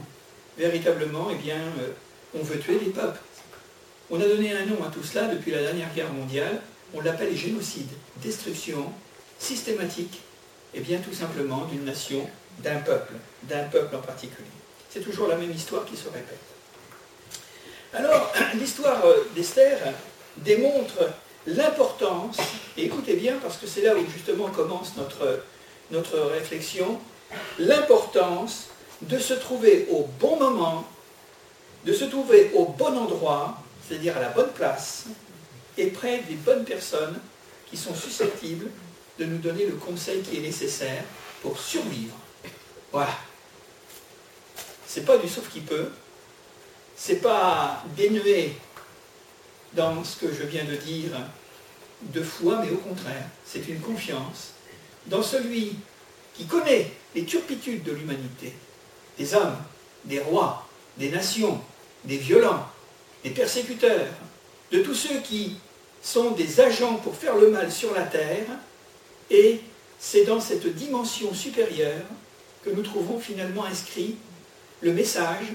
véritablement, 0.58 1.28
eh 1.32 1.52
euh, 1.52 1.88
on 2.38 2.44
veut 2.44 2.60
tuer 2.60 2.80
les 2.80 2.92
peuples. 2.92 3.20
On 4.10 4.20
a 4.20 4.26
donné 4.26 4.54
un 4.54 4.66
nom 4.66 4.84
à 4.84 4.90
tout 4.90 5.04
cela 5.04 5.28
depuis 5.28 5.52
la 5.52 5.62
dernière 5.62 5.94
guerre 5.94 6.12
mondiale, 6.12 6.62
on 6.94 7.02
l'appelle 7.02 7.36
génocide, 7.36 7.90
destruction 8.18 8.92
systématique 9.40 10.22
et 10.74 10.80
bien 10.80 11.00
tout 11.00 11.14
simplement 11.14 11.66
d'une 11.66 11.86
nation, 11.86 12.28
d'un 12.60 12.78
peuple, 12.78 13.14
d'un 13.44 13.64
peuple 13.66 13.96
en 13.96 14.02
particulier. 14.02 14.48
C'est 14.90 15.02
toujours 15.02 15.28
la 15.28 15.36
même 15.36 15.52
histoire 15.52 15.86
qui 15.86 15.98
se 15.98 16.06
répète. 16.06 16.40
Alors, 17.94 18.34
l'histoire 18.56 19.06
euh, 19.06 19.28
d'Esther 19.36 19.78
démontre 20.38 21.10
l'importance, 21.46 22.38
et 22.78 22.86
écoutez 22.86 23.16
bien 23.16 23.38
parce 23.42 23.58
que 23.58 23.68
c'est 23.68 23.82
là 23.82 23.96
où 23.96 24.06
justement 24.12 24.48
commence 24.48 24.94
notre 25.92 26.20
réflexion, 26.32 27.00
l'importance 27.58 28.68
de 29.02 29.20
se 29.20 29.34
trouver 29.34 29.88
au 29.92 30.08
bon 30.20 30.38
moment, 30.38 30.88
de 31.86 31.94
se 31.94 32.06
trouver 32.06 32.52
au 32.54 32.66
bon 32.66 32.98
endroit, 32.98 33.62
c'est-à-dire 33.88 34.18
à 34.18 34.22
la 34.22 34.30
bonne 34.30 34.52
place, 34.52 35.06
et 35.78 35.88
près 35.88 36.20
des 36.28 36.36
bonnes 36.36 36.66
personnes 36.66 37.20
qui 37.70 37.78
sont 37.78 37.94
susceptibles 37.94 38.70
de 39.20 39.26
nous 39.26 39.38
donner 39.38 39.66
le 39.66 39.76
conseil 39.76 40.22
qui 40.22 40.38
est 40.38 40.42
nécessaire 40.42 41.04
pour 41.42 41.60
survivre. 41.60 42.16
Voilà. 42.92 43.18
C'est 44.86 45.06
pas 45.06 45.18
du 45.18 45.28
sauf 45.28 45.50
qui 45.50 45.60
peut, 45.60 45.92
c'est 46.96 47.22
pas 47.22 47.84
dénué 47.96 48.54
dans 49.74 50.04
ce 50.04 50.18
que 50.18 50.34
je 50.34 50.44
viens 50.44 50.64
de 50.66 50.76
dire 50.76 51.12
de 52.02 52.24
foi, 52.24 52.62
mais 52.64 52.72
au 52.72 52.78
contraire, 52.78 53.28
c'est 53.46 53.68
une 53.68 53.80
confiance 53.80 54.54
dans 55.08 55.22
celui 55.22 55.76
qui 56.34 56.46
connaît 56.46 56.92
les 57.16 57.26
turpitudes 57.26 57.84
de 57.84 57.92
l'humanité, 57.92 58.54
des 59.18 59.34
hommes, 59.34 59.58
des 60.06 60.20
rois, 60.20 60.66
des 60.98 61.10
nations, 61.10 61.60
des 62.04 62.18
violents, 62.18 62.68
des 63.24 63.32
persécuteurs, 63.32 64.08
de 64.72 64.80
tous 64.80 64.96
ceux 64.96 65.20
qui 65.20 65.58
sont 66.02 66.32
des 66.32 66.60
agents 66.60 66.96
pour 66.96 67.16
faire 67.16 67.36
le 67.36 67.50
mal 67.50 67.72
sur 67.72 67.94
la 67.94 68.04
terre, 68.04 68.46
et 69.30 69.62
c'est 70.00 70.26
dans 70.26 70.40
cette 70.40 70.68
dimension 70.76 71.34
supérieure 71.34 72.06
que 72.64 72.70
nous 72.70 72.84
trouvons 72.84 73.20
finalement 73.20 73.66
inscrit 73.66 74.16
le 74.82 74.94
message 74.94 75.48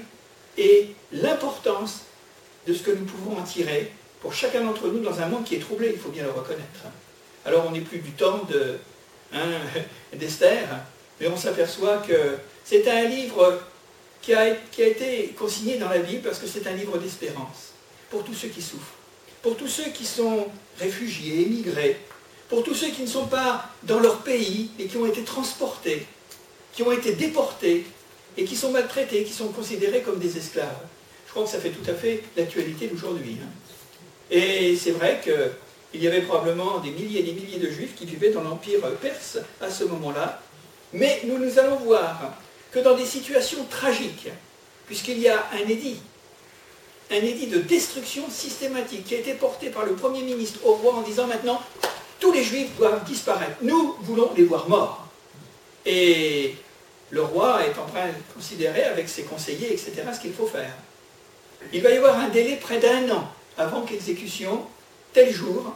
et 0.57 0.89
l'importance 1.11 2.01
de 2.67 2.73
ce 2.73 2.83
que 2.83 2.91
nous 2.91 3.05
pouvons 3.05 3.37
en 3.37 3.43
tirer 3.43 3.91
pour 4.23 4.33
chacun 4.33 4.61
d'entre 4.61 4.87
nous 4.87 5.01
dans 5.01 5.19
un 5.19 5.27
monde 5.27 5.43
qui 5.43 5.55
est 5.55 5.59
troublé, 5.59 5.91
il 5.93 5.99
faut 5.99 6.09
bien 6.09 6.23
le 6.23 6.31
reconnaître. 6.31 6.85
Alors 7.45 7.65
on 7.67 7.71
n'est 7.71 7.81
plus 7.81 7.99
du 7.99 8.11
temps 8.11 8.41
hein, 9.33 9.39
d'Esther, 10.13 10.65
mais 11.19 11.27
on 11.27 11.35
s'aperçoit 11.35 11.97
que 11.97 12.37
c'est 12.63 12.87
un 12.89 13.03
livre 13.03 13.61
qui 14.21 14.33
a, 14.33 14.47
été 14.77 15.35
consigné 15.37 15.77
dans 15.77 15.89
la 15.89 15.99
Bible 15.99 16.21
parce 16.21 16.39
que 16.39 16.47
c'est 16.47 16.65
un 16.67 16.73
livre 16.73 16.97
d'espérance 16.97 17.73
pour 18.09 18.23
tous 18.23 18.33
ceux 18.33 18.47
qui 18.47 18.61
souffrent, 18.61 18.95
pour 19.41 19.57
tous 19.57 19.67
ceux 19.67 19.91
qui 19.91 20.05
sont 20.05 20.47
réfugiés, 20.79 21.41
émigrés, 21.41 21.99
pour 22.47 22.63
tous 22.63 22.73
ceux 22.73 22.89
qui 22.89 23.01
ne 23.01 23.07
sont 23.07 23.27
pas 23.27 23.69
dans 23.83 23.99
leur 23.99 24.19
pays 24.19 24.71
et 24.79 24.85
qui 24.85 24.97
ont 24.97 25.05
été 25.05 25.23
transportés, 25.23 26.05
qui 26.71 26.83
ont 26.83 26.91
été 26.91 27.13
déportés 27.13 27.85
et 28.37 28.45
qui 28.45 28.55
sont 28.55 28.71
maltraités, 28.71 29.23
qui 29.23 29.33
sont 29.33 29.49
considérés 29.49 30.01
comme 30.01 30.19
des 30.19 30.37
esclaves. 30.37 30.87
Je 31.27 31.31
crois 31.31 31.43
que 31.43 31.49
ça 31.49 31.59
fait 31.59 31.71
tout 31.71 31.89
à 31.89 31.93
fait 31.93 32.23
l'actualité 32.37 32.87
d'aujourd'hui. 32.87 33.37
Hein. 33.41 33.49
Et 34.31 34.75
c'est 34.77 34.91
vrai 34.91 35.21
qu'il 35.21 36.01
y 36.01 36.07
avait 36.07 36.21
probablement 36.21 36.79
des 36.79 36.91
milliers 36.91 37.19
et 37.19 37.23
des 37.23 37.33
milliers 37.33 37.59
de 37.59 37.69
juifs 37.69 37.95
qui 37.95 38.05
vivaient 38.05 38.31
dans 38.31 38.41
l'Empire 38.41 38.81
perse 39.01 39.37
à 39.59 39.69
ce 39.69 39.83
moment-là. 39.83 40.41
Mais 40.93 41.21
nous, 41.25 41.37
nous 41.39 41.59
allons 41.59 41.77
voir 41.77 42.35
que 42.73 42.79
dans 42.79 42.95
des 42.95 43.05
situations 43.05 43.63
tragiques, 43.69 44.29
puisqu'il 44.87 45.19
y 45.19 45.29
a 45.29 45.45
un 45.53 45.69
édit, 45.69 45.99
un 47.11 47.17
édit 47.17 47.47
de 47.47 47.59
destruction 47.59 48.29
systématique 48.29 49.05
qui 49.05 49.15
a 49.15 49.19
été 49.19 49.33
porté 49.33 49.69
par 49.69 49.85
le 49.85 49.93
Premier 49.93 50.23
ministre 50.23 50.59
au 50.65 50.73
roi 50.73 50.95
en 50.95 51.01
disant 51.01 51.27
maintenant 51.27 51.61
tous 52.19 52.31
les 52.31 52.43
juifs 52.43 52.75
doivent 52.77 53.03
disparaître. 53.03 53.57
Nous 53.61 53.95
voulons 54.01 54.31
les 54.35 54.43
voir 54.43 54.67
morts. 54.67 55.07
Et 55.85 56.55
le 57.09 57.21
roi 57.21 57.65
est 57.65 57.77
en 57.77 57.85
train 57.85 58.07
de 58.07 58.33
considérer 58.33 58.83
avec 58.83 59.07
ses 59.09 59.23
conseillers, 59.23 59.71
etc., 59.73 59.91
ce 60.13 60.19
qu'il 60.19 60.33
faut 60.33 60.47
faire. 60.47 60.73
Il 61.71 61.81
va 61.81 61.91
y 61.91 61.97
avoir 61.97 62.17
un 62.17 62.29
délai 62.29 62.55
près 62.55 62.79
d'un 62.79 63.09
an 63.11 63.29
avant 63.57 63.81
qu'exécution, 63.81 64.65
tel 65.11 65.31
jour, 65.31 65.73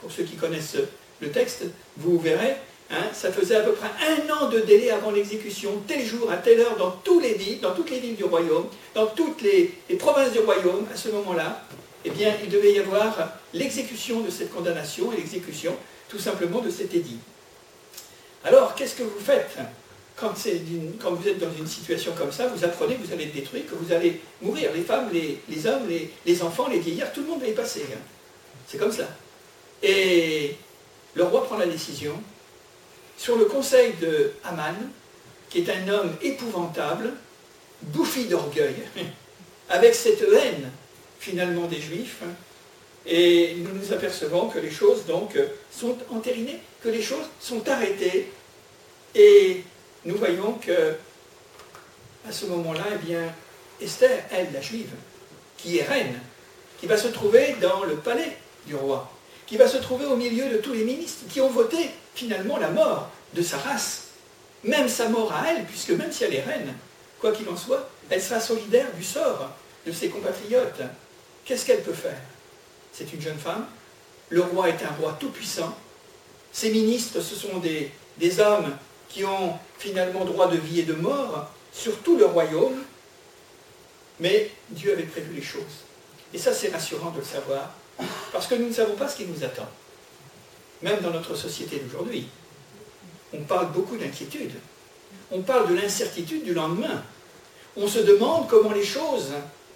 pour 0.00 0.12
ceux 0.12 0.22
qui 0.22 0.36
connaissent 0.36 0.76
le 1.20 1.30
texte, 1.30 1.64
vous 1.96 2.18
verrez, 2.18 2.56
hein, 2.90 3.04
ça 3.12 3.32
faisait 3.32 3.56
à 3.56 3.60
peu 3.60 3.72
près 3.72 3.88
un 4.06 4.30
an 4.32 4.48
de 4.48 4.60
délai 4.60 4.90
avant 4.90 5.10
l'exécution, 5.10 5.82
tel 5.86 6.04
jour, 6.04 6.30
à 6.30 6.36
telle 6.36 6.60
heure, 6.60 6.76
dans, 6.76 6.90
tous 6.90 7.20
les 7.20 7.34
villes, 7.34 7.60
dans 7.60 7.74
toutes 7.74 7.90
les 7.90 8.00
villes 8.00 8.16
du 8.16 8.24
royaume, 8.24 8.66
dans 8.94 9.06
toutes 9.06 9.42
les 9.42 9.74
provinces 9.98 10.32
du 10.32 10.40
royaume, 10.40 10.86
à 10.92 10.96
ce 10.96 11.08
moment-là, 11.10 11.64
eh 12.04 12.10
bien, 12.10 12.34
il 12.42 12.48
devait 12.48 12.72
y 12.72 12.78
avoir 12.78 13.32
l'exécution 13.52 14.20
de 14.20 14.30
cette 14.30 14.52
condamnation 14.52 15.12
et 15.12 15.16
l'exécution 15.16 15.74
tout 16.08 16.18
simplement 16.18 16.60
de 16.60 16.70
cet 16.70 16.94
édit. 16.94 17.18
Alors, 18.44 18.74
qu'est-ce 18.74 18.94
que 18.94 19.02
vous 19.02 19.20
faites 19.20 19.58
quand, 20.16 20.32
vous 20.32 21.28
êtes 21.28 21.38
dans 21.38 21.52
une 21.56 21.66
situation 21.66 22.12
comme 22.16 22.32
ça 22.32 22.48
Vous 22.48 22.64
apprenez 22.64 22.96
que 22.96 23.06
vous 23.06 23.12
allez 23.12 23.24
être 23.24 23.34
détruit, 23.34 23.62
que 23.62 23.74
vous 23.74 23.92
allez 23.92 24.20
mourir. 24.42 24.70
Les 24.74 24.82
femmes, 24.82 25.10
les, 25.12 25.66
hommes, 25.66 25.88
les, 26.26 26.42
enfants, 26.42 26.68
les 26.68 26.78
vieillards, 26.78 27.12
tout 27.12 27.20
le 27.20 27.26
monde 27.26 27.40
va 27.40 27.46
y 27.46 27.52
passer. 27.52 27.84
Hein. 27.92 27.98
C'est 28.66 28.78
comme 28.78 28.92
ça. 28.92 29.08
Et 29.82 30.56
le 31.14 31.22
roi 31.24 31.44
prend 31.44 31.56
la 31.56 31.66
décision 31.66 32.14
sur 33.18 33.36
le 33.36 33.44
conseil 33.44 33.92
de 34.00 34.32
Haman, 34.44 34.74
qui 35.50 35.58
est 35.58 35.70
un 35.70 35.88
homme 35.88 36.16
épouvantable, 36.22 37.12
bouffi 37.82 38.24
d'orgueil, 38.24 38.76
avec 39.68 39.94
cette 39.94 40.22
haine 40.22 40.70
finalement 41.18 41.66
des 41.66 41.80
Juifs. 41.80 42.22
Et 43.06 43.56
nous 43.58 43.74
nous 43.74 43.92
apercevons 43.92 44.48
que 44.48 44.58
les 44.58 44.70
choses 44.70 45.04
donc 45.06 45.38
sont 45.70 45.96
entérinées, 46.10 46.60
que 46.82 46.88
les 46.88 47.02
choses 47.02 47.26
sont 47.40 47.68
arrêtées. 47.68 48.30
Et 49.14 49.64
nous 50.04 50.16
voyons 50.16 50.52
que 50.54 50.94
à 52.28 52.32
ce 52.32 52.46
moment-là, 52.46 52.84
eh 53.08 53.84
Esther, 53.84 54.24
elle, 54.30 54.52
la 54.52 54.60
juive, 54.60 54.90
qui 55.56 55.78
est 55.78 55.84
reine, 55.84 56.20
qui 56.78 56.86
va 56.86 56.96
se 56.96 57.08
trouver 57.08 57.56
dans 57.60 57.84
le 57.84 57.96
palais 57.96 58.36
du 58.66 58.74
roi, 58.74 59.10
qui 59.48 59.56
va 59.56 59.66
se 59.66 59.78
trouver 59.78 60.04
au 60.04 60.14
milieu 60.14 60.50
de 60.50 60.58
tous 60.58 60.74
les 60.74 60.84
ministres 60.84 61.24
qui 61.30 61.40
ont 61.40 61.48
voté 61.48 61.90
finalement 62.14 62.58
la 62.58 62.68
mort 62.68 63.08
de 63.32 63.42
sa 63.42 63.56
race, 63.56 64.08
même 64.62 64.88
sa 64.88 65.08
mort 65.08 65.32
à 65.32 65.50
elle, 65.50 65.64
puisque 65.64 65.90
même 65.90 66.12
si 66.12 66.24
elle 66.24 66.34
est 66.34 66.42
reine, 66.42 66.74
quoi 67.18 67.32
qu'il 67.32 67.48
en 67.48 67.56
soit, 67.56 67.88
elle 68.10 68.22
sera 68.22 68.40
solidaire 68.40 68.92
du 68.94 69.02
sort 69.02 69.50
de 69.86 69.92
ses 69.92 70.10
compatriotes. 70.10 70.82
Qu'est-ce 71.46 71.64
qu'elle 71.64 71.82
peut 71.82 71.94
faire? 71.94 72.20
C'est 72.92 73.10
une 73.12 73.22
jeune 73.22 73.38
femme, 73.38 73.66
le 74.28 74.42
roi 74.42 74.68
est 74.68 74.82
un 74.84 74.94
roi 75.00 75.16
tout-puissant, 75.18 75.74
ses 76.52 76.70
ministres, 76.70 77.20
ce 77.20 77.34
sont 77.34 77.58
des, 77.58 77.90
des 78.18 78.40
hommes 78.40 78.76
qui 79.08 79.24
ont 79.24 79.58
finalement 79.78 80.24
droit 80.26 80.48
de 80.48 80.58
vie 80.58 80.80
et 80.80 80.84
de 80.84 80.94
mort 80.94 81.50
sur 81.72 81.96
tout 82.00 82.18
le 82.18 82.26
royaume, 82.26 82.82
mais 84.20 84.50
Dieu 84.68 84.92
avait 84.92 85.04
prévu 85.04 85.34
les 85.34 85.42
choses. 85.42 85.84
Et 86.34 86.38
ça, 86.38 86.52
c'est 86.52 86.68
rassurant 86.68 87.10
de 87.10 87.20
le 87.20 87.24
savoir, 87.24 87.72
parce 88.32 88.46
que 88.46 88.54
nous 88.54 88.68
ne 88.68 88.72
savons 88.72 88.94
pas 88.94 89.08
ce 89.08 89.16
qui 89.16 89.26
nous 89.26 89.44
attend. 89.44 89.68
Même 90.82 91.00
dans 91.00 91.10
notre 91.10 91.34
société 91.34 91.78
d'aujourd'hui, 91.78 92.28
on 93.32 93.40
parle 93.42 93.72
beaucoup 93.72 93.96
d'inquiétude. 93.96 94.52
On 95.30 95.42
parle 95.42 95.68
de 95.68 95.74
l'incertitude 95.74 96.44
du 96.44 96.54
lendemain. 96.54 97.02
On 97.76 97.86
se 97.86 97.98
demande 97.98 98.48
comment 98.48 98.72
les 98.72 98.84
choses 98.84 99.32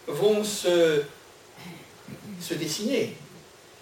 vont 0.07 0.45
se, 0.45 1.03
se 2.41 2.55
dessiner. 2.55 3.17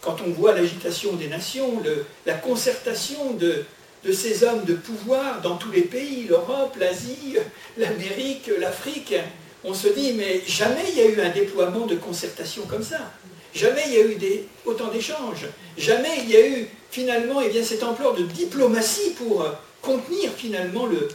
Quand 0.00 0.16
on 0.26 0.30
voit 0.30 0.54
l'agitation 0.54 1.12
des 1.14 1.28
nations, 1.28 1.82
la 2.26 2.34
concertation 2.34 3.34
de, 3.34 3.64
de 4.04 4.12
ces 4.12 4.44
hommes 4.44 4.64
de 4.64 4.74
pouvoir 4.74 5.40
dans 5.42 5.56
tous 5.56 5.70
les 5.70 5.82
pays, 5.82 6.24
l'Europe, 6.24 6.76
l'Asie, 6.78 7.36
l'Amérique, 7.76 8.50
l'Afrique, 8.58 9.14
on 9.62 9.74
se 9.74 9.88
dit, 9.88 10.14
mais 10.14 10.42
jamais 10.46 10.84
il 10.88 10.96
y 10.96 11.00
a 11.02 11.06
eu 11.06 11.20
un 11.20 11.28
déploiement 11.28 11.86
de 11.86 11.96
concertation 11.96 12.62
comme 12.66 12.82
ça. 12.82 13.12
Jamais 13.54 13.82
il 13.86 13.92
y 13.92 13.96
a 13.96 14.06
eu 14.06 14.18
autant 14.64 14.88
d'échanges. 14.88 15.46
Jamais 15.76 16.18
il 16.22 16.30
y 16.30 16.36
a 16.36 16.46
eu 16.46 16.68
finalement 16.90 17.40
eh 17.40 17.48
bien, 17.48 17.64
cette 17.64 17.82
ampleur 17.82 18.14
de 18.14 18.24
diplomatie 18.24 19.10
pour 19.10 19.42
euh, 19.42 19.50
contenir 19.82 20.32
finalement 20.32 20.86
le, 20.86 21.08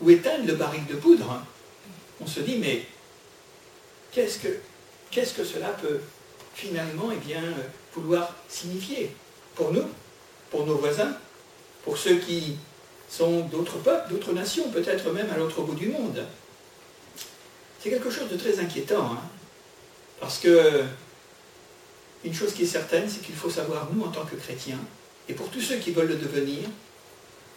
ou 0.00 0.10
éteindre 0.10 0.46
le 0.46 0.54
baril 0.54 0.86
de 0.86 0.94
poudre. 0.94 1.42
On 2.20 2.26
se 2.26 2.40
dit, 2.40 2.56
mais 2.58 2.82
qu'est-ce 4.12 4.38
que, 4.38 4.48
que 5.12 5.44
cela 5.44 5.68
peut 5.68 6.00
finalement 6.54 7.10
eh 7.12 7.16
bien, 7.16 7.42
euh, 7.42 7.62
vouloir 7.94 8.34
signifier 8.48 9.14
pour 9.54 9.72
nous, 9.72 9.86
pour 10.50 10.66
nos 10.66 10.76
voisins, 10.76 11.16
pour 11.84 11.96
ceux 11.96 12.16
qui 12.16 12.56
sont 13.08 13.40
d'autres 13.40 13.78
peuples, 13.78 14.12
d'autres 14.12 14.32
nations, 14.32 14.70
peut-être 14.70 15.10
même 15.10 15.28
à 15.30 15.36
l'autre 15.36 15.62
bout 15.62 15.74
du 15.74 15.88
monde? 15.88 16.24
C'est 17.82 17.90
quelque 17.90 18.10
chose 18.10 18.28
de 18.28 18.36
très 18.36 18.58
inquiétant. 18.60 19.12
Hein. 19.12 19.22
parce 20.20 20.38
que 20.38 20.84
une 22.24 22.34
chose 22.34 22.52
qui 22.52 22.62
est 22.62 22.66
certaine, 22.66 23.08
c'est 23.08 23.22
qu'il 23.22 23.34
faut 23.34 23.50
savoir, 23.50 23.88
nous, 23.92 24.04
en 24.04 24.08
tant 24.08 24.24
que 24.24 24.36
chrétiens, 24.36 24.78
et 25.28 25.34
pour 25.34 25.48
tous 25.48 25.60
ceux 25.60 25.76
qui 25.76 25.92
veulent 25.92 26.08
le 26.08 26.16
devenir, 26.16 26.68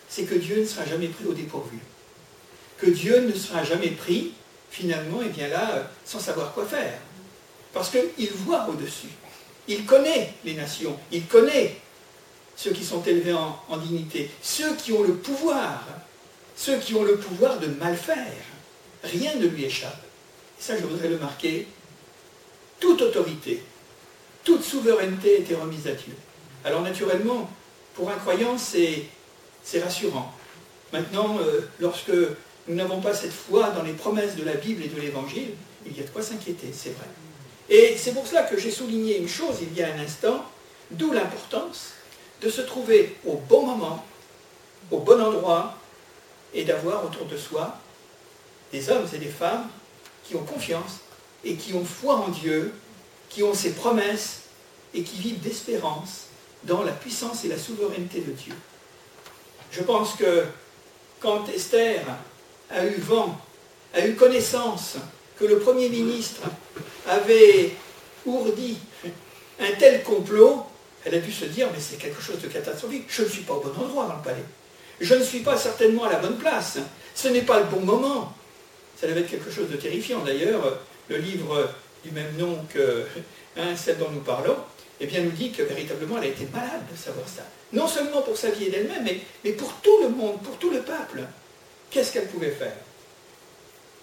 c'est 0.07 0.23
que 0.23 0.35
Dieu 0.35 0.59
ne 0.59 0.65
sera 0.65 0.85
jamais 0.85 1.07
pris 1.07 1.25
au 1.25 1.33
dépourvu. 1.33 1.79
Que 2.77 2.89
Dieu 2.89 3.21
ne 3.21 3.33
sera 3.33 3.63
jamais 3.63 3.89
pris, 3.89 4.33
finalement, 4.69 5.21
et 5.21 5.29
bien 5.29 5.47
là, 5.47 5.89
sans 6.05 6.19
savoir 6.19 6.53
quoi 6.53 6.65
faire. 6.65 6.99
Parce 7.73 7.89
qu'il 7.89 8.29
voit 8.31 8.67
au-dessus. 8.69 9.09
Il 9.67 9.85
connaît 9.85 10.33
les 10.45 10.53
nations. 10.53 10.97
Il 11.11 11.25
connaît 11.25 11.75
ceux 12.55 12.71
qui 12.71 12.83
sont 12.83 13.01
élevés 13.03 13.33
en, 13.33 13.59
en 13.69 13.77
dignité. 13.77 14.29
Ceux 14.41 14.75
qui 14.75 14.91
ont 14.91 15.03
le 15.03 15.15
pouvoir. 15.15 15.87
Ceux 16.55 16.77
qui 16.77 16.93
ont 16.93 17.03
le 17.03 17.17
pouvoir 17.17 17.59
de 17.59 17.67
mal 17.67 17.95
faire. 17.95 18.33
Rien 19.03 19.35
ne 19.35 19.47
lui 19.47 19.65
échappe 19.65 20.03
ça 20.63 20.77
je 20.77 20.85
voudrais 20.85 21.09
le 21.09 21.17
marquer, 21.17 21.67
toute 22.79 23.01
autorité, 23.01 23.61
toute 24.43 24.63
souveraineté 24.63 25.41
était 25.41 25.55
remise 25.55 25.87
à 25.87 25.91
Dieu. 25.91 26.13
Alors 26.65 26.81
naturellement, 26.81 27.49
pour 27.95 28.09
un 28.09 28.15
croyant, 28.15 28.57
c'est 28.57 29.09
rassurant. 29.81 30.33
Maintenant, 30.91 31.37
euh, 31.39 31.61
lorsque 31.79 32.11
nous 32.67 32.75
n'avons 32.75 33.01
pas 33.01 33.13
cette 33.13 33.33
foi 33.33 33.71
dans 33.71 33.83
les 33.83 33.93
promesses 33.93 34.35
de 34.35 34.43
la 34.43 34.53
Bible 34.53 34.83
et 34.83 34.87
de 34.87 34.99
l'Évangile, 34.99 35.49
il 35.85 35.97
y 35.97 35.99
a 35.99 36.03
de 36.03 36.09
quoi 36.09 36.21
s'inquiéter, 36.21 36.71
c'est 36.71 36.91
vrai. 36.91 37.07
Et 37.69 37.95
c'est 37.97 38.13
pour 38.13 38.27
cela 38.27 38.43
que 38.43 38.57
j'ai 38.57 38.71
souligné 38.71 39.17
une 39.17 39.27
chose 39.27 39.55
il 39.61 39.77
y 39.77 39.81
a 39.81 39.93
un 39.93 39.99
instant, 39.99 40.45
d'où 40.91 41.11
l'importance 41.11 41.93
de 42.41 42.49
se 42.49 42.61
trouver 42.61 43.15
au 43.25 43.35
bon 43.35 43.65
moment, 43.65 44.05
au 44.91 44.99
bon 44.99 45.21
endroit, 45.21 45.77
et 46.53 46.63
d'avoir 46.63 47.03
autour 47.05 47.25
de 47.25 47.37
soi 47.37 47.77
des 48.71 48.89
hommes 48.89 49.07
et 49.13 49.17
des 49.17 49.29
femmes 49.29 49.67
qui 50.23 50.35
ont 50.35 50.43
confiance 50.43 50.99
et 51.43 51.55
qui 51.55 51.73
ont 51.73 51.85
foi 51.85 52.15
en 52.15 52.29
Dieu, 52.29 52.73
qui 53.33 53.43
ont 53.43 53.53
ses 53.53 53.71
promesses 53.71 54.41
et 54.93 55.03
qui 55.03 55.17
vivent 55.17 55.39
d'espérance 55.39 56.27
dans 56.63 56.83
la 56.83 56.91
puissance 56.91 57.43
et 57.43 57.47
la 57.47 57.57
souveraineté 57.57 58.21
de 58.21 58.31
Dieu. 58.31 58.53
Je 59.71 59.81
pense 59.81 60.13
que 60.13 60.43
quand 61.19 61.47
Esther 61.49 62.01
a 62.69 62.85
eu 62.85 62.95
vent, 62.99 63.37
a 63.93 64.05
eu 64.05 64.15
connaissance 64.15 64.95
que 65.37 65.45
le 65.45 65.59
Premier 65.59 65.89
ministre 65.89 66.41
avait 67.07 67.71
ourdi 68.25 68.77
un 69.59 69.71
tel 69.77 70.03
complot, 70.03 70.65
elle 71.05 71.15
a 71.15 71.19
dû 71.19 71.31
se 71.31 71.45
dire, 71.45 71.67
mais 71.73 71.79
c'est 71.79 71.97
quelque 71.97 72.21
chose 72.21 72.39
de 72.39 72.47
catastrophique, 72.47 73.05
je 73.09 73.23
ne 73.23 73.27
suis 73.27 73.41
pas 73.41 73.53
au 73.53 73.59
bon 73.59 73.83
endroit 73.83 74.07
dans 74.07 74.15
le 74.15 74.21
palais. 74.21 74.45
Je 75.01 75.15
ne 75.15 75.23
suis 75.23 75.39
pas 75.39 75.57
certainement 75.57 76.05
à 76.05 76.11
la 76.11 76.19
bonne 76.19 76.37
place. 76.37 76.77
Ce 77.15 77.27
n'est 77.27 77.41
pas 77.41 77.59
le 77.59 77.65
bon 77.65 77.81
moment 77.81 78.33
ça 79.03 79.09
devait 79.09 79.21
être 79.21 79.29
quelque 79.29 79.51
chose 79.51 79.69
de 79.69 79.75
terrifiant. 79.75 80.19
D'ailleurs, 80.19 80.79
le 81.09 81.17
livre 81.17 81.69
du 82.03 82.11
même 82.11 82.35
nom 82.37 82.65
que 82.73 83.05
hein, 83.57 83.75
celle 83.75 83.97
dont 83.97 84.09
nous 84.11 84.21
parlons, 84.21 84.57
eh 84.99 85.05
bien, 85.05 85.21
nous 85.21 85.31
dit 85.31 85.51
que 85.51 85.63
véritablement 85.63 86.17
elle 86.17 86.25
a 86.25 86.27
été 86.27 86.47
malade 86.53 86.81
de 86.91 86.97
savoir 86.97 87.27
ça. 87.27 87.43
Non 87.71 87.87
seulement 87.87 88.21
pour 88.21 88.37
sa 88.37 88.51
vie 88.51 88.65
et 88.65 88.69
d'elle-même, 88.69 89.03
mais, 89.03 89.19
mais 89.43 89.53
pour 89.53 89.73
tout 89.81 89.99
le 90.01 90.09
monde, 90.09 90.41
pour 90.41 90.57
tout 90.57 90.69
le 90.69 90.81
peuple. 90.81 91.23
Qu'est-ce 91.89 92.13
qu'elle 92.13 92.27
pouvait 92.27 92.51
faire? 92.51 92.75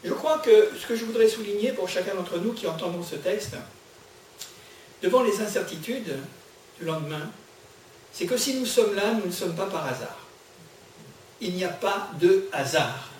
Je 0.02 0.12
crois 0.12 0.38
que 0.38 0.70
ce 0.80 0.86
que 0.86 0.96
je 0.96 1.04
voudrais 1.04 1.28
souligner 1.28 1.72
pour 1.72 1.88
chacun 1.88 2.14
d'entre 2.14 2.38
nous 2.38 2.52
qui 2.52 2.66
entendons 2.66 3.02
ce 3.02 3.16
texte, 3.16 3.54
devant 5.02 5.22
les 5.22 5.40
incertitudes 5.40 6.16
du 6.78 6.84
lendemain, 6.84 7.30
c'est 8.12 8.26
que 8.26 8.36
si 8.36 8.54
nous 8.54 8.66
sommes 8.66 8.94
là, 8.94 9.12
nous 9.12 9.26
ne 9.26 9.32
sommes 9.32 9.54
pas 9.54 9.66
par 9.66 9.86
hasard. 9.86 10.18
Il 11.40 11.54
n'y 11.54 11.64
a 11.64 11.68
pas 11.68 12.10
de 12.20 12.48
hasard. 12.52 13.10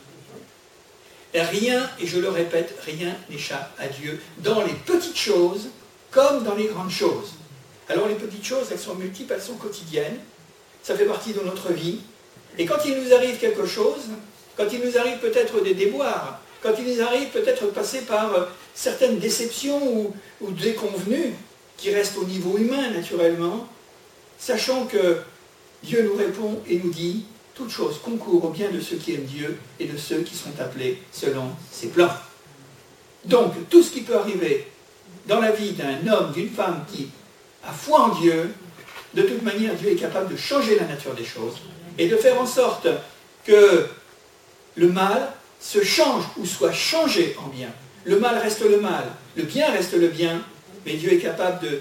Rien, 1.35 1.89
et 2.01 2.07
je 2.07 2.19
le 2.19 2.29
répète, 2.29 2.77
rien 2.85 3.15
n'échappe 3.29 3.73
à 3.79 3.87
Dieu 3.87 4.21
dans 4.39 4.63
les 4.63 4.73
petites 4.73 5.17
choses 5.17 5.69
comme 6.11 6.43
dans 6.43 6.57
les 6.57 6.67
grandes 6.67 6.91
choses. 6.91 7.35
Alors 7.89 8.09
les 8.09 8.17
petites 8.17 8.45
choses, 8.45 8.67
elles 8.73 8.79
sont 8.79 8.97
multiples, 8.97 9.33
elles 9.33 9.43
sont 9.43 9.55
quotidiennes, 9.55 10.19
ça 10.83 10.97
fait 10.97 11.05
partie 11.05 11.33
de 11.33 11.41
notre 11.41 11.73
vie. 11.73 12.01
Et 12.59 12.67
quand 12.67 12.85
il 12.85 13.01
nous 13.01 13.15
arrive 13.15 13.39
quelque 13.39 13.67
chose, 13.67 14.09
quand 14.57 14.67
il 14.73 14.81
nous 14.81 14.99
arrive 14.99 15.19
peut-être 15.19 15.63
des 15.63 15.75
déboires, 15.75 16.41
quand 16.63 16.73
il 16.79 16.95
nous 16.95 17.03
arrive 17.03 17.29
peut-être 17.29 17.65
de 17.65 17.71
passer 17.71 18.01
par 18.03 18.35
euh, 18.35 18.45
certaines 18.75 19.19
déceptions 19.19 19.83
ou, 19.83 20.15
ou 20.41 20.51
déconvenues, 20.51 21.35
qui 21.77 21.95
restent 21.95 22.19
au 22.19 22.25
niveau 22.25 22.59
humain 22.59 22.91
naturellement, 22.91 23.67
sachant 24.39 24.85
que 24.85 25.19
Dieu 25.83 26.03
nous 26.03 26.17
répond 26.17 26.61
et 26.69 26.79
nous 26.79 26.91
dit, 26.91 27.25
toute 27.61 27.71
chose 27.71 28.01
concourt 28.03 28.43
au 28.47 28.49
bien 28.49 28.71
de 28.71 28.81
ceux 28.81 28.97
qui 28.97 29.13
aiment 29.13 29.25
Dieu 29.25 29.59
et 29.79 29.85
de 29.85 29.99
ceux 29.99 30.23
qui 30.23 30.35
sont 30.35 30.59
appelés 30.59 31.03
selon 31.13 31.45
ses 31.71 31.89
plans. 31.89 32.11
Donc, 33.27 33.53
tout 33.69 33.83
ce 33.83 33.91
qui 33.91 34.01
peut 34.01 34.17
arriver 34.17 34.67
dans 35.27 35.41
la 35.41 35.51
vie 35.51 35.73
d'un 35.73 36.11
homme, 36.11 36.33
d'une 36.33 36.49
femme 36.49 36.85
qui 36.91 37.11
a 37.63 37.71
foi 37.71 38.01
en 38.01 38.19
Dieu, 38.19 38.51
de 39.13 39.23
toute 39.23 39.43
manière, 39.43 39.75
Dieu 39.75 39.91
est 39.91 39.97
capable 39.97 40.33
de 40.33 40.39
changer 40.39 40.79
la 40.79 40.87
nature 40.87 41.15
des 41.15 41.25
choses 41.25 41.57
et 41.99 42.09
de 42.09 42.17
faire 42.17 42.41
en 42.41 42.47
sorte 42.47 42.89
que 43.45 43.87
le 44.77 44.89
mal 44.89 45.31
se 45.61 45.85
change 45.85 46.25
ou 46.39 46.47
soit 46.47 46.73
changé 46.73 47.37
en 47.45 47.49
bien. 47.49 47.69
Le 48.05 48.19
mal 48.19 48.39
reste 48.39 48.63
le 48.63 48.81
mal, 48.81 49.05
le 49.37 49.43
bien 49.43 49.71
reste 49.71 49.93
le 49.93 50.09
bien, 50.09 50.43
mais 50.87 50.95
Dieu 50.95 51.13
est 51.13 51.19
capable 51.19 51.63
de, 51.63 51.81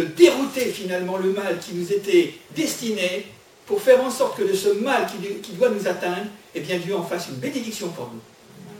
de 0.00 0.02
dérouter 0.02 0.66
finalement 0.66 1.16
le 1.16 1.32
mal 1.32 1.58
qui 1.58 1.74
nous 1.74 1.92
était 1.92 2.34
destiné 2.54 3.26
pour 3.66 3.82
faire 3.82 4.02
en 4.02 4.10
sorte 4.10 4.38
que 4.38 4.44
de 4.44 4.54
ce 4.54 4.68
mal 4.68 5.06
qui, 5.42 5.52
doit 5.52 5.68
nous 5.68 5.88
atteindre, 5.88 6.26
eh 6.54 6.60
bien 6.60 6.78
Dieu 6.78 6.94
en 6.96 7.02
fasse 7.02 7.28
une 7.28 7.36
bénédiction 7.36 7.88
pour 7.88 8.06
nous. 8.06 8.20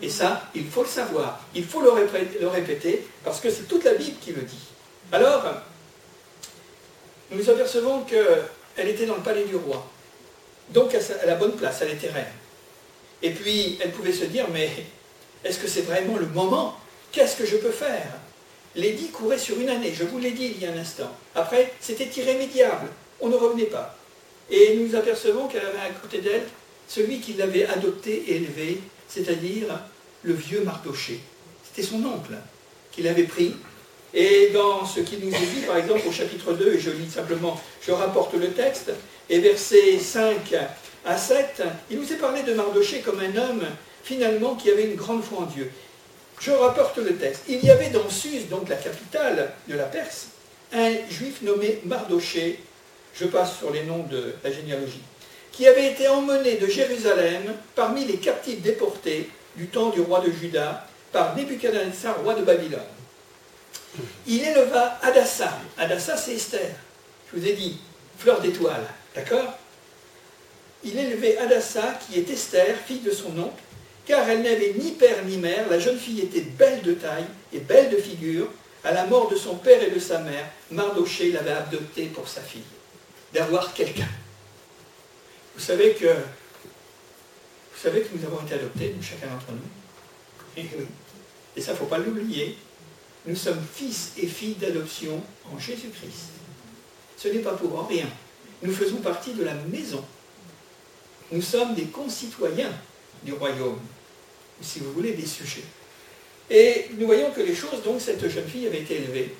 Et 0.00 0.08
ça, 0.08 0.48
il 0.54 0.66
faut 0.66 0.82
le 0.82 0.88
savoir, 0.88 1.40
il 1.54 1.64
faut 1.64 1.80
le 1.80 1.90
répéter, 2.48 3.06
parce 3.24 3.40
que 3.40 3.50
c'est 3.50 3.66
toute 3.66 3.84
la 3.84 3.94
Bible 3.94 4.16
qui 4.20 4.32
le 4.32 4.42
dit. 4.42 4.68
Alors, 5.10 5.44
nous 7.32 7.50
apercevons 7.50 8.02
qu'elle 8.02 8.88
était 8.88 9.06
dans 9.06 9.16
le 9.16 9.22
palais 9.22 9.44
du 9.44 9.56
roi. 9.56 9.84
Donc 10.70 10.94
à 10.94 11.26
la 11.26 11.34
bonne 11.34 11.52
place, 11.52 11.80
elle 11.82 11.92
était 11.92 12.10
reine. 12.10 12.24
Et 13.22 13.30
puis, 13.30 13.78
elle 13.82 13.90
pouvait 13.90 14.12
se 14.12 14.24
dire, 14.24 14.46
mais 14.52 14.70
est-ce 15.44 15.58
que 15.58 15.66
c'est 15.66 15.82
vraiment 15.82 16.16
le 16.16 16.26
moment? 16.26 16.76
Qu'est-ce 17.10 17.36
que 17.36 17.46
je 17.46 17.56
peux 17.56 17.70
faire? 17.70 18.08
L'édit 18.74 19.08
courait 19.08 19.38
sur 19.38 19.58
une 19.58 19.70
année, 19.70 19.92
je 19.94 20.04
vous 20.04 20.18
l'ai 20.18 20.32
dit 20.32 20.52
il 20.54 20.62
y 20.62 20.66
a 20.66 20.70
un 20.70 20.76
instant. 20.76 21.10
Après, 21.34 21.72
c'était 21.80 22.10
irrémédiable, 22.20 22.88
on 23.20 23.28
ne 23.28 23.36
revenait 23.36 23.64
pas. 23.64 23.96
Et 24.50 24.76
nous 24.76 24.94
apercevons 24.94 25.48
qu'elle 25.48 25.66
avait 25.66 25.78
à 25.78 25.90
côté 26.00 26.18
d'elle 26.18 26.46
celui 26.88 27.20
qui 27.20 27.32
l'avait 27.34 27.66
adoptée 27.66 28.24
et 28.28 28.36
élevée, 28.36 28.78
c'est-à-dire 29.08 29.66
le 30.22 30.34
vieux 30.34 30.62
Mardoché. 30.62 31.20
C'était 31.64 31.86
son 31.86 32.04
oncle 32.04 32.34
qui 32.92 33.02
l'avait 33.02 33.24
pris. 33.24 33.54
Et 34.14 34.50
dans 34.54 34.86
ce 34.86 35.00
qu'il 35.00 35.18
nous 35.20 35.34
est 35.34 35.54
dit, 35.54 35.62
par 35.66 35.76
exemple, 35.76 36.02
au 36.08 36.12
chapitre 36.12 36.52
2, 36.52 36.74
et 36.74 36.78
je 36.78 36.90
lis 36.90 37.10
simplement, 37.10 37.60
je 37.82 37.92
rapporte 37.92 38.34
le 38.34 38.50
texte, 38.52 38.92
et 39.28 39.40
versets 39.40 39.98
5 39.98 40.54
à 41.04 41.18
7, 41.18 41.62
il 41.90 41.98
nous 41.98 42.12
est 42.12 42.16
parlé 42.16 42.42
de 42.42 42.54
Mardoché 42.54 43.00
comme 43.00 43.20
un 43.20 43.36
homme, 43.36 43.64
finalement, 44.02 44.54
qui 44.54 44.70
avait 44.70 44.84
une 44.84 44.94
grande 44.94 45.22
foi 45.22 45.40
en 45.40 45.46
Dieu. 45.46 45.70
Je 46.38 46.50
rapporte 46.52 46.98
le 46.98 47.16
texte. 47.16 47.42
Il 47.48 47.64
y 47.64 47.70
avait 47.70 47.90
dans 47.90 48.08
Suse, 48.08 48.48
donc 48.48 48.68
la 48.68 48.76
capitale 48.76 49.52
de 49.68 49.74
la 49.74 49.84
Perse, 49.84 50.28
un 50.72 50.92
juif 51.10 51.42
nommé 51.42 51.80
Mardoché, 51.84 52.60
je 53.18 53.26
passe 53.26 53.58
sur 53.58 53.70
les 53.70 53.84
noms 53.84 54.04
de 54.04 54.34
la 54.44 54.52
généalogie, 54.52 55.02
qui 55.52 55.66
avait 55.66 55.92
été 55.92 56.06
emmené 56.08 56.56
de 56.56 56.66
Jérusalem 56.66 57.54
parmi 57.74 58.04
les 58.04 58.18
captifs 58.18 58.60
déportés 58.60 59.30
du 59.56 59.68
temps 59.68 59.90
du 59.90 60.00
roi 60.00 60.20
de 60.20 60.30
Juda 60.30 60.86
par 61.12 61.34
Nebuchadnezzar, 61.34 62.20
roi 62.22 62.34
de 62.34 62.42
Babylone. 62.42 62.80
Il 64.26 64.42
éleva 64.42 64.98
Adassa. 65.02 65.58
Adassa, 65.78 66.16
c'est 66.16 66.34
Esther. 66.34 66.74
Je 67.32 67.38
vous 67.38 67.46
ai 67.46 67.54
dit, 67.54 67.78
fleur 68.18 68.40
d'étoile. 68.40 68.84
D'accord? 69.14 69.54
Il 70.84 70.98
élevait 70.98 71.38
Adassa, 71.38 71.98
qui 72.06 72.18
est 72.18 72.30
Esther, 72.30 72.76
fille 72.86 73.00
de 73.00 73.10
son 73.10 73.38
oncle, 73.38 73.62
car 74.04 74.28
elle 74.28 74.42
n'avait 74.42 74.74
ni 74.78 74.92
père 74.92 75.24
ni 75.24 75.38
mère. 75.38 75.68
La 75.70 75.78
jeune 75.78 75.98
fille 75.98 76.20
était 76.20 76.42
belle 76.42 76.82
de 76.82 76.92
taille 76.92 77.24
et 77.54 77.60
belle 77.60 77.88
de 77.88 77.96
figure. 77.96 78.48
À 78.84 78.92
la 78.92 79.06
mort 79.06 79.30
de 79.30 79.36
son 79.36 79.56
père 79.56 79.82
et 79.82 79.90
de 79.90 79.98
sa 79.98 80.18
mère, 80.18 80.44
Mardoché 80.70 81.32
l'avait 81.32 81.52
adoptée 81.52 82.06
pour 82.06 82.28
sa 82.28 82.42
fille. 82.42 82.62
D'avoir 83.36 83.74
quelqu'un. 83.74 84.08
Vous 85.54 85.60
savez 85.60 85.92
que 85.92 86.06
vous 86.06 87.82
savez 87.82 88.00
que 88.00 88.16
nous 88.16 88.24
avons 88.24 88.40
été 88.40 88.54
adoptés, 88.54 88.94
chacun 89.02 89.26
d'entre 89.26 89.52
nous. 89.52 90.62
Et 91.54 91.60
ça, 91.60 91.72
il 91.72 91.74
ne 91.74 91.76
faut 91.76 91.84
pas 91.84 91.98
l'oublier. 91.98 92.56
Nous 93.26 93.36
sommes 93.36 93.62
fils 93.74 94.12
et 94.16 94.26
filles 94.26 94.54
d'adoption 94.54 95.22
en 95.52 95.58
Jésus-Christ. 95.58 96.30
Ce 97.18 97.28
n'est 97.28 97.40
pas 97.40 97.52
pour 97.52 97.86
rien. 97.86 98.06
Nous 98.62 98.72
faisons 98.72 98.96
partie 98.96 99.34
de 99.34 99.44
la 99.44 99.52
maison. 99.52 100.02
Nous 101.30 101.42
sommes 101.42 101.74
des 101.74 101.84
concitoyens 101.84 102.72
du 103.22 103.34
royaume, 103.34 103.80
ou 104.60 104.64
si 104.64 104.78
vous 104.78 104.92
voulez, 104.92 105.12
des 105.12 105.26
sujets. 105.26 105.64
Et 106.48 106.86
nous 106.96 107.04
voyons 107.04 107.30
que 107.32 107.42
les 107.42 107.54
choses, 107.54 107.82
donc, 107.82 108.00
cette 108.00 108.26
jeune 108.30 108.48
fille 108.48 108.66
avait 108.66 108.80
été 108.80 108.96
élevée 108.96 109.34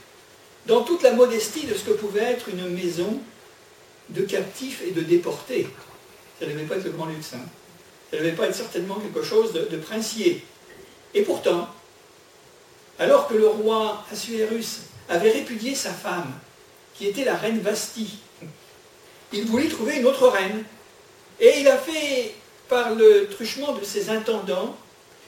dans 0.66 0.84
toute 0.84 1.02
la 1.02 1.14
modestie 1.14 1.64
de 1.64 1.72
ce 1.72 1.84
que 1.84 1.92
pouvait 1.92 2.24
être 2.24 2.50
une 2.50 2.68
maison 2.68 3.22
de 4.10 4.22
captifs 4.22 4.82
et 4.86 4.92
de 4.92 5.00
déportés. 5.00 5.68
Ça 6.38 6.46
ne 6.46 6.52
devait 6.52 6.64
pas 6.64 6.76
être 6.76 6.84
le 6.84 6.90
grand 6.90 7.06
luxe. 7.06 7.32
Hein. 7.34 7.44
Ça 8.10 8.16
ne 8.16 8.22
devait 8.22 8.36
pas 8.36 8.46
être 8.46 8.54
certainement 8.54 8.96
quelque 8.96 9.24
chose 9.24 9.52
de, 9.52 9.76
princier. 9.78 10.44
Et 11.14 11.22
pourtant, 11.22 11.68
alors 12.98 13.26
que 13.26 13.34
le 13.34 13.48
roi 13.48 14.04
Assuérus 14.12 14.82
avait 15.08 15.30
répudié 15.30 15.74
sa 15.74 15.90
femme, 15.90 16.32
qui 16.94 17.06
était 17.06 17.24
la 17.24 17.36
reine 17.36 17.60
Vasti, 17.60 18.18
il 19.32 19.44
voulait 19.44 19.68
trouver 19.68 19.96
une 19.96 20.06
autre 20.06 20.28
reine. 20.28 20.64
Et 21.40 21.60
il 21.60 21.68
a 21.68 21.76
fait, 21.76 22.34
par 22.68 22.94
le 22.94 23.28
truchement 23.28 23.72
de 23.72 23.84
ses 23.84 24.08
intendants, 24.08 24.76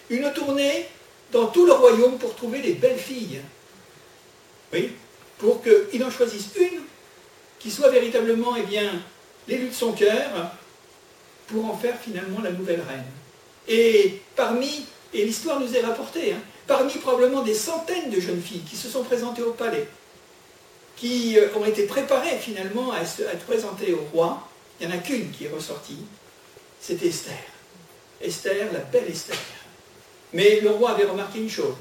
une 0.09 0.33
tournée 0.33 0.87
dans 1.33 1.47
tout 1.47 1.67
le 1.67 1.73
royaume 1.73 2.19
pour 2.19 2.35
trouver 2.35 2.61
des 2.61 2.73
belles 2.73 2.99
filles. 2.99 3.41
Oui, 4.73 4.93
pour 5.39 5.63
qu'il 5.63 6.03
en 6.05 6.11
choisisse 6.11 6.49
une 6.59 6.81
qui 7.59 7.71
soit 7.71 7.91
véritablement 7.91 8.55
eh 8.57 8.81
l'élu 9.49 9.69
de 9.69 9.75
son 9.75 9.93
cœur 9.93 10.53
pour 11.47 11.65
en 11.65 11.77
faire 11.77 11.99
finalement 11.99 12.41
la 12.43 12.51
nouvelle 12.51 12.83
reine. 12.89 13.05
Et 13.67 14.21
parmi, 14.37 14.85
et 15.13 15.25
l'histoire 15.25 15.61
nous 15.61 15.75
est 15.75 15.81
rapportée, 15.81 16.33
hein, 16.33 16.41
parmi 16.67 16.93
probablement 16.95 17.43
des 17.43 17.55
centaines 17.55 18.11
de 18.11 18.21
jeunes 18.21 18.41
filles 18.41 18.63
qui 18.69 18.77
se 18.77 18.89
sont 18.89 19.03
présentées 19.03 19.43
au 19.43 19.53
palais, 19.53 19.89
qui 20.97 21.39
euh, 21.39 21.49
ont 21.57 21.65
été 21.65 21.85
préparées 21.85 22.39
finalement 22.39 22.93
à, 22.93 23.01
être 23.03 23.45
présentées 23.47 23.95
au 23.95 24.07
roi, 24.13 24.49
il 24.81 24.87
n'y 24.87 24.93
en 24.93 24.97
a 24.97 25.01
qu'une 25.01 25.31
qui 25.31 25.47
est 25.47 25.51
ressortie, 25.51 26.05
c'était 26.81 27.09
Esther. 27.09 27.35
Esther, 28.21 28.73
la 28.73 28.81
belle 28.81 29.09
Esther. 29.09 29.37
Mais 30.33 30.61
le 30.61 30.71
roi 30.71 30.91
avait 30.91 31.05
remarqué 31.05 31.41
une 31.41 31.51
chose, 31.51 31.75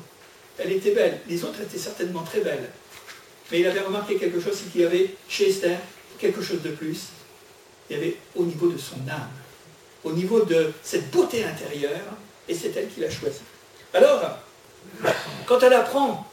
elle 0.57 0.71
était 0.71 0.91
belle, 0.91 1.19
les 1.27 1.43
autres 1.43 1.61
étaient 1.61 1.77
certainement 1.77 2.23
très 2.23 2.39
belles, 2.39 2.69
mais 3.51 3.59
il 3.59 3.67
avait 3.67 3.81
remarqué 3.81 4.17
quelque 4.17 4.39
chose, 4.39 4.53
c'est 4.55 4.71
qu'il 4.71 4.81
y 4.81 4.85
avait 4.85 5.15
chez 5.29 5.49
Esther 5.49 5.77
quelque 6.19 6.41
chose 6.41 6.61
de 6.61 6.71
plus, 6.71 7.07
il 7.89 7.95
y 7.95 7.99
avait 7.99 8.17
au 8.35 8.43
niveau 8.43 8.69
de 8.69 8.77
son 8.77 8.97
âme, 9.07 9.29
au 10.03 10.11
niveau 10.11 10.41
de 10.43 10.73
cette 10.83 11.11
beauté 11.11 11.43
intérieure, 11.43 12.13
et 12.47 12.55
c'est 12.55 12.75
elle 12.75 12.89
qui 12.89 13.01
l'a 13.01 13.09
choisi. 13.09 13.39
Alors, 13.93 14.39
quand 15.45 15.61
elle 15.61 15.73
apprend 15.73 16.27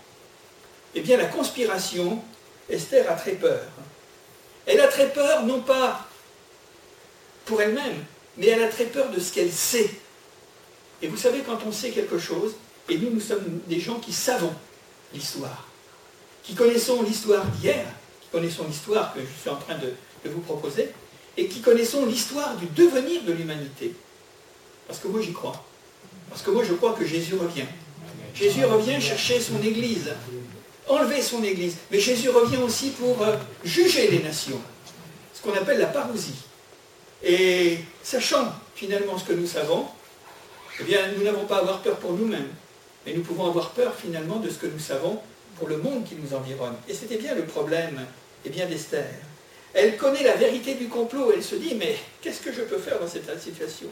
eh 0.94 1.00
bien, 1.00 1.16
la 1.16 1.26
conspiration, 1.26 2.22
Esther 2.68 3.10
a 3.10 3.14
très 3.14 3.32
peur. 3.32 3.62
Elle 4.66 4.80
a 4.80 4.88
très 4.88 5.12
peur, 5.12 5.44
non 5.44 5.60
pas 5.60 6.08
pour 7.44 7.60
elle-même, 7.60 8.04
mais 8.36 8.46
elle 8.46 8.62
a 8.62 8.68
très 8.68 8.86
peur 8.86 9.10
de 9.10 9.20
ce 9.20 9.32
qu'elle 9.32 9.52
sait. 9.52 9.90
Et 11.02 11.08
vous 11.08 11.16
savez, 11.16 11.40
quand 11.40 11.58
on 11.66 11.72
sait 11.72 11.90
quelque 11.90 12.18
chose, 12.18 12.54
et 12.88 12.96
nous, 12.96 13.10
nous 13.10 13.20
sommes 13.20 13.60
des 13.66 13.80
gens 13.80 13.98
qui 13.98 14.12
savons 14.12 14.54
l'histoire, 15.12 15.66
qui 16.44 16.54
connaissons 16.54 17.02
l'histoire 17.02 17.44
d'hier, 17.46 17.84
qui 18.20 18.28
connaissons 18.30 18.64
l'histoire 18.68 19.12
que 19.14 19.20
je 19.20 19.40
suis 19.40 19.50
en 19.50 19.56
train 19.56 19.76
de, 19.78 19.92
vous 20.30 20.40
proposer, 20.40 20.90
et 21.36 21.48
qui 21.48 21.60
connaissons 21.60 22.06
l'histoire 22.06 22.56
du 22.56 22.66
devenir 22.66 23.22
de 23.24 23.32
l'humanité. 23.32 23.94
Parce 24.86 25.00
que 25.00 25.08
moi 25.08 25.20
j'y 25.20 25.32
crois. 25.32 25.64
Parce 26.30 26.42
que 26.42 26.50
moi 26.50 26.62
je 26.64 26.74
crois 26.74 26.92
que 26.92 27.04
Jésus 27.04 27.34
revient. 27.34 27.66
Jésus 28.34 28.64
revient 28.64 29.00
chercher 29.00 29.40
son 29.40 29.62
Église, 29.62 30.10
enlever 30.88 31.20
son 31.20 31.42
Église. 31.42 31.76
Mais 31.90 32.00
Jésus 32.00 32.30
revient 32.30 32.58
aussi 32.58 32.90
pour 32.90 33.22
euh, 33.22 33.36
juger 33.64 34.10
les 34.10 34.22
nations, 34.22 34.60
ce 35.34 35.42
qu'on 35.42 35.54
appelle 35.54 35.78
la 35.78 35.86
parousie. 35.86 36.42
Et 37.22 37.78
sachant 38.02 38.52
finalement 38.74 39.18
ce 39.18 39.24
que 39.24 39.32
nous 39.32 39.46
savons, 39.46 39.86
eh 40.80 40.84
bien 40.84 41.00
nous 41.16 41.24
n'avons 41.24 41.44
pas 41.44 41.56
à 41.56 41.60
avoir 41.60 41.80
peur 41.80 41.96
pour 41.96 42.12
nous-mêmes, 42.12 42.48
mais 43.06 43.12
nous 43.12 43.22
pouvons 43.22 43.46
avoir 43.46 43.70
peur 43.70 43.94
finalement 43.94 44.36
de 44.36 44.48
ce 44.48 44.56
que 44.56 44.66
nous 44.66 44.80
savons 44.80 45.20
pour 45.58 45.68
le 45.68 45.78
monde 45.78 46.04
qui 46.04 46.16
nous 46.16 46.34
environne. 46.34 46.74
Et 46.88 46.94
c'était 46.94 47.16
bien 47.16 47.34
le 47.34 47.44
problème 47.44 48.00
eh 48.44 48.50
bien 48.50 48.66
d'Esther. 48.66 49.06
Elle 49.72 49.96
connaît 49.96 50.22
la 50.22 50.36
vérité 50.36 50.74
du 50.74 50.88
complot, 50.88 51.32
elle 51.34 51.42
se 51.42 51.56
dit, 51.56 51.74
mais 51.74 51.96
qu'est-ce 52.20 52.40
que 52.40 52.52
je 52.52 52.62
peux 52.62 52.78
faire 52.78 53.00
dans 53.00 53.08
cette 53.08 53.28
situation? 53.40 53.88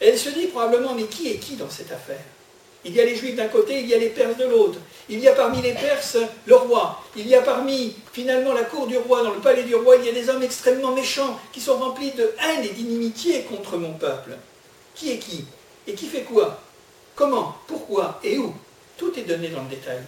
Elle 0.00 0.18
se 0.18 0.30
dit 0.30 0.46
probablement, 0.46 0.94
mais 0.94 1.04
qui 1.04 1.30
est 1.30 1.36
qui 1.36 1.56
dans 1.56 1.68
cette 1.70 1.92
affaire? 1.92 2.24
Il 2.84 2.94
y 2.94 3.00
a 3.00 3.04
les 3.04 3.14
Juifs 3.14 3.36
d'un 3.36 3.46
côté, 3.46 3.80
il 3.80 3.86
y 3.86 3.94
a 3.94 3.98
les 3.98 4.08
Perses 4.08 4.36
de 4.38 4.44
l'autre. 4.44 4.78
Il 5.08 5.20
y 5.20 5.28
a 5.28 5.34
parmi 5.34 5.62
les 5.62 5.74
Perses 5.74 6.16
le 6.46 6.56
roi. 6.56 7.00
Il 7.14 7.28
y 7.28 7.34
a 7.36 7.42
parmi, 7.42 7.94
finalement, 8.12 8.52
la 8.52 8.64
cour 8.64 8.88
du 8.88 8.96
roi, 8.96 9.22
dans 9.22 9.30
le 9.32 9.40
palais 9.40 9.62
du 9.62 9.76
roi, 9.76 9.96
il 9.96 10.06
y 10.06 10.08
a 10.08 10.12
des 10.12 10.28
hommes 10.28 10.42
extrêmement 10.42 10.92
méchants 10.92 11.38
qui 11.52 11.60
sont 11.60 11.76
remplis 11.76 12.10
de 12.10 12.32
haine 12.42 12.64
et 12.64 12.70
d'inimitié 12.70 13.42
contre 13.42 13.76
mon 13.76 13.92
peuple. 13.92 14.32
Qui 14.96 15.12
est 15.12 15.18
qui? 15.18 15.44
Et 15.86 15.94
qui 15.94 16.06
fait 16.06 16.22
quoi? 16.22 16.60
Comment? 17.14 17.54
Pourquoi? 17.68 18.18
Et 18.24 18.38
où? 18.38 18.52
Tout 18.96 19.16
est 19.16 19.22
donné 19.22 19.48
dans 19.48 19.62
le 19.62 19.68
détail, 19.68 20.00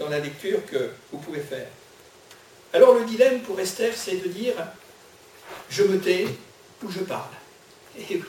dans 0.00 0.08
la 0.08 0.18
lecture 0.18 0.66
que 0.66 0.90
vous 1.12 1.18
pouvez 1.18 1.40
faire. 1.40 1.68
Alors 2.72 2.94
le 2.94 3.04
dilemme 3.04 3.40
pour 3.42 3.60
Esther, 3.60 3.92
c'est 3.94 4.16
de 4.16 4.28
dire, 4.28 4.54
je 5.68 5.84
me 5.84 6.00
tais 6.00 6.26
ou 6.82 6.90
je 6.90 7.00
parle. 7.00 7.30
Et 7.96 8.16
oui 8.16 8.22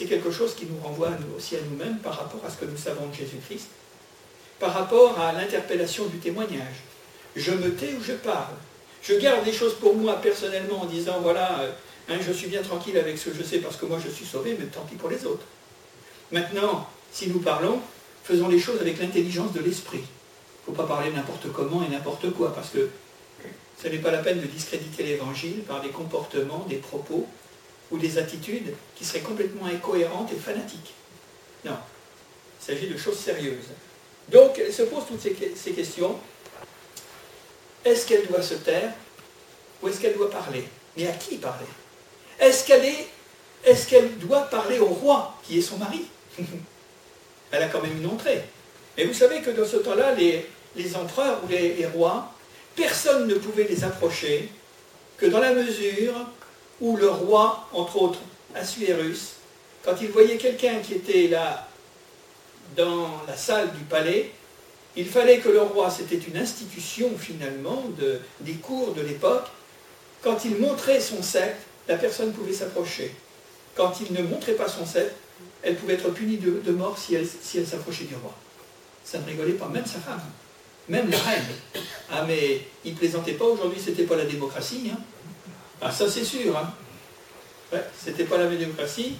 c'est 0.00 0.06
quelque 0.06 0.30
chose 0.30 0.54
qui 0.54 0.64
nous 0.64 0.80
renvoie 0.82 1.10
aussi 1.36 1.56
à 1.56 1.60
nous-mêmes 1.60 1.98
par 1.98 2.16
rapport 2.16 2.40
à 2.46 2.48
ce 2.48 2.56
que 2.56 2.64
nous 2.64 2.76
savons 2.78 3.06
de 3.08 3.14
Jésus-Christ, 3.14 3.68
par 4.58 4.72
rapport 4.72 5.20
à 5.20 5.32
l'interpellation 5.32 6.06
du 6.06 6.16
témoignage. 6.16 6.84
Je 7.36 7.50
me 7.50 7.74
tais 7.74 7.92
ou 7.92 8.02
je 8.02 8.14
parle? 8.14 8.54
Je 9.02 9.12
garde 9.14 9.44
des 9.44 9.52
choses 9.52 9.74
pour 9.74 9.94
moi 9.94 10.14
personnellement 10.22 10.80
en 10.80 10.86
disant, 10.86 11.20
voilà, 11.20 11.60
euh, 11.60 11.72
hein, 12.08 12.16
je 12.26 12.32
suis 12.32 12.46
bien 12.46 12.62
tranquille 12.62 12.96
avec 12.96 13.18
ce 13.18 13.28
que 13.28 13.36
je 13.36 13.42
sais 13.42 13.58
parce 13.58 13.76
que 13.76 13.84
moi 13.84 13.98
je 14.02 14.08
suis 14.10 14.24
sauvé, 14.24 14.56
mais 14.58 14.64
tant 14.66 14.86
pis 14.88 14.94
pour 14.94 15.10
les 15.10 15.26
autres. 15.26 15.44
Maintenant, 16.32 16.88
si 17.12 17.28
nous 17.28 17.40
parlons, 17.40 17.78
faisons 18.30 18.48
les 18.48 18.60
choses 18.60 18.80
avec 18.80 19.00
l'intelligence 19.00 19.52
de 19.52 19.60
l'esprit. 19.60 19.98
Il 19.98 20.70
ne 20.70 20.76
faut 20.76 20.82
pas 20.82 20.86
parler 20.86 21.10
n'importe 21.10 21.50
comment 21.52 21.82
et 21.82 21.88
n'importe 21.88 22.30
quoi, 22.32 22.54
parce 22.54 22.70
que 22.70 22.88
ce 23.82 23.88
n'est 23.88 23.98
pas 23.98 24.10
la 24.10 24.18
peine 24.18 24.40
de 24.40 24.46
discréditer 24.46 25.02
l'évangile 25.02 25.62
par 25.62 25.80
des 25.80 25.88
comportements, 25.88 26.64
des 26.68 26.76
propos 26.76 27.26
ou 27.90 27.98
des 27.98 28.18
attitudes 28.18 28.74
qui 28.94 29.04
seraient 29.04 29.20
complètement 29.20 29.66
incohérentes 29.66 30.30
et 30.32 30.36
fanatiques. 30.36 30.94
Non, 31.64 31.76
il 32.60 32.64
s'agit 32.64 32.88
de 32.88 32.96
choses 32.96 33.18
sérieuses. 33.18 33.70
Donc, 34.28 34.58
elle 34.58 34.72
se 34.72 34.82
pose 34.82 35.04
toutes 35.08 35.20
ces, 35.20 35.72
questions. 35.72 36.16
Est-ce 37.84 38.06
qu'elle 38.06 38.26
doit 38.28 38.42
se 38.42 38.54
taire 38.54 38.92
ou 39.82 39.88
est-ce 39.88 40.00
qu'elle 40.00 40.14
doit 40.14 40.30
parler? 40.30 40.64
Mais 40.96 41.08
à 41.08 41.12
qui 41.12 41.36
parler? 41.36 41.66
Est-ce 42.38 42.64
qu'elle 42.64 42.84
est, 42.84 43.08
est 43.64 43.88
qu'elle 43.88 44.18
doit 44.18 44.42
parler 44.42 44.78
au 44.78 44.86
roi, 44.86 45.36
qui 45.42 45.58
est 45.58 45.62
son 45.62 45.78
mari? 45.78 46.04
Elle 47.50 47.62
a 47.62 47.68
quand 47.68 47.82
même 47.82 47.96
une 47.96 48.06
entrée. 48.06 48.42
Mais 48.96 49.04
vous 49.04 49.14
savez 49.14 49.40
que 49.40 49.50
dans 49.50 49.66
ce 49.66 49.78
temps-là, 49.78 50.14
les, 50.14 50.46
empereurs 50.96 51.40
ou 51.44 51.48
les 51.48 51.86
rois, 51.86 52.32
personne 52.76 53.26
ne 53.26 53.34
pouvait 53.34 53.64
les 53.64 53.84
approcher 53.84 54.48
que 55.16 55.26
dans 55.26 55.40
la 55.40 55.52
mesure 55.52 56.14
où 56.80 56.96
le 56.96 57.08
roi, 57.08 57.68
entre 57.72 58.00
autres, 58.00 58.20
Assuérus, 58.54 59.34
quand 59.84 59.94
il 60.00 60.08
voyait 60.08 60.36
quelqu'un 60.36 60.78
qui 60.80 60.94
était 60.94 61.28
là 61.28 61.68
dans 62.76 63.08
la 63.26 63.36
salle 63.36 63.70
du 63.72 63.84
palais, 63.84 64.30
il 64.96 65.06
fallait 65.06 65.38
que 65.38 65.48
le 65.48 65.62
roi, 65.62 65.90
c'était 65.90 66.18
une 66.18 66.36
institution 66.36 67.10
finalement 67.18 67.84
des 68.40 68.54
cours 68.54 68.92
de 68.94 69.02
l'époque, 69.02 69.46
quand 70.22 70.44
il 70.44 70.56
montrait 70.56 71.00
son 71.00 71.22
sceptre, 71.22 71.62
la 71.88 71.96
personne 71.96 72.32
pouvait 72.32 72.52
s'approcher. 72.52 73.14
Quand 73.74 73.92
il 74.00 74.12
ne 74.12 74.22
montrait 74.22 74.52
pas 74.52 74.68
son 74.68 74.84
sceptre, 74.84 75.14
elle 75.62 75.76
pouvait 75.76 75.94
être 75.94 76.10
punie 76.10 76.38
de, 76.38 76.72
mort 76.72 76.96
si 76.98 77.14
elle, 77.14 77.26
s'approchait 77.26 78.04
du 78.04 78.14
roi. 78.14 78.34
Ça 79.04 79.18
ne 79.18 79.24
rigolait 79.24 79.52
pas, 79.52 79.68
même 79.68 79.86
sa 79.86 79.98
femme, 79.98 80.22
même 80.88 81.10
la 81.10 81.18
reine. 81.18 81.44
Ah 82.10 82.24
mais 82.26 82.62
il 82.84 82.94
plaisantait 82.94 83.32
pas, 83.32 83.44
aujourd'hui 83.44 83.80
c'était 83.82 84.04
pas 84.04 84.16
la 84.16 84.24
démocratie. 84.24 84.90
Hein. 84.92 84.98
Ah 85.80 85.90
ça 85.90 86.08
c'est 86.08 86.24
sûr. 86.24 86.56
Hein. 86.56 86.72
Ouais, 87.72 87.84
c'était 87.96 88.24
pas 88.24 88.38
la 88.38 88.46
démocratie. 88.48 89.14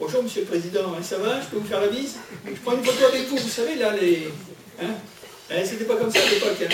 Bonjour 0.00 0.24
Monsieur 0.24 0.40
le 0.40 0.48
Président, 0.48 0.92
hein, 0.94 1.02
ça 1.02 1.18
va? 1.18 1.40
Je 1.40 1.46
peux 1.46 1.58
vous 1.58 1.66
faire 1.66 1.80
la 1.80 1.88
bise? 1.88 2.16
Je 2.44 2.60
prends 2.64 2.72
une 2.72 2.84
photo 2.84 3.04
avec 3.06 3.28
vous, 3.28 3.36
vous 3.36 3.48
savez 3.48 3.76
là 3.76 3.94
les. 3.94 4.28
Hein 4.80 4.94
eh, 5.50 5.64
c'était 5.64 5.84
pas 5.84 5.96
comme 5.96 6.10
ça 6.10 6.20
à 6.20 6.30
l'époque. 6.30 6.68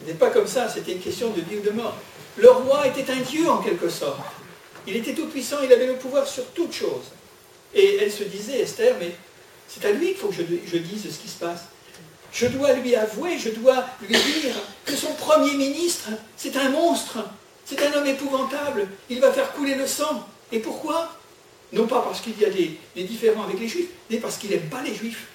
C'était 0.00 0.18
pas 0.18 0.30
comme 0.30 0.46
ça, 0.46 0.68
c'était 0.68 0.92
une 0.92 1.00
question 1.00 1.30
de 1.30 1.40
vie 1.40 1.58
ou 1.58 1.62
de 1.62 1.70
mort. 1.70 1.96
Le 2.36 2.50
roi 2.50 2.86
était 2.86 3.10
un 3.10 3.20
dieu 3.20 3.48
en 3.48 3.58
quelque 3.58 3.88
sorte. 3.88 4.20
Il 4.86 4.96
était 4.96 5.14
tout 5.14 5.26
puissant, 5.26 5.58
il 5.62 5.72
avait 5.72 5.86
le 5.86 5.94
pouvoir 5.94 6.26
sur 6.26 6.44
toute 6.48 6.72
chose. 6.72 7.04
Et 7.74 7.96
elle 7.96 8.12
se 8.12 8.24
disait, 8.24 8.60
Esther, 8.60 8.96
mais 9.00 9.12
c'est 9.68 9.84
à 9.86 9.92
lui 9.92 10.08
qu'il 10.08 10.16
faut 10.16 10.28
que 10.28 10.34
je, 10.34 10.76
dise 10.76 11.02
ce 11.04 11.18
qui 11.18 11.28
se 11.28 11.38
passe. 11.38 11.62
Je 12.32 12.46
dois 12.46 12.72
lui 12.74 12.94
avouer, 12.94 13.38
je 13.38 13.50
dois 13.50 13.84
lui 14.00 14.14
dire 14.14 14.54
que 14.84 14.94
son 14.94 15.12
premier 15.14 15.54
ministre, 15.54 16.08
c'est 16.36 16.56
un 16.56 16.70
monstre, 16.70 17.18
c'est 17.64 17.82
un 17.82 17.92
homme 17.94 18.06
épouvantable, 18.06 18.88
il 19.10 19.20
va 19.20 19.32
faire 19.32 19.52
couler 19.52 19.74
le 19.74 19.86
sang. 19.86 20.26
Et 20.50 20.58
pourquoi? 20.58 21.16
Non 21.72 21.86
pas 21.86 22.02
parce 22.02 22.20
qu'il 22.20 22.38
y 22.38 22.44
a 22.44 22.50
des, 22.50 22.78
des, 22.94 23.04
différends 23.04 23.44
avec 23.44 23.58
les 23.58 23.68
juifs, 23.68 23.88
mais 24.10 24.18
parce 24.18 24.36
qu'il 24.36 24.50
n'aime 24.50 24.68
pas 24.68 24.82
les 24.82 24.94
juifs. 24.94 25.28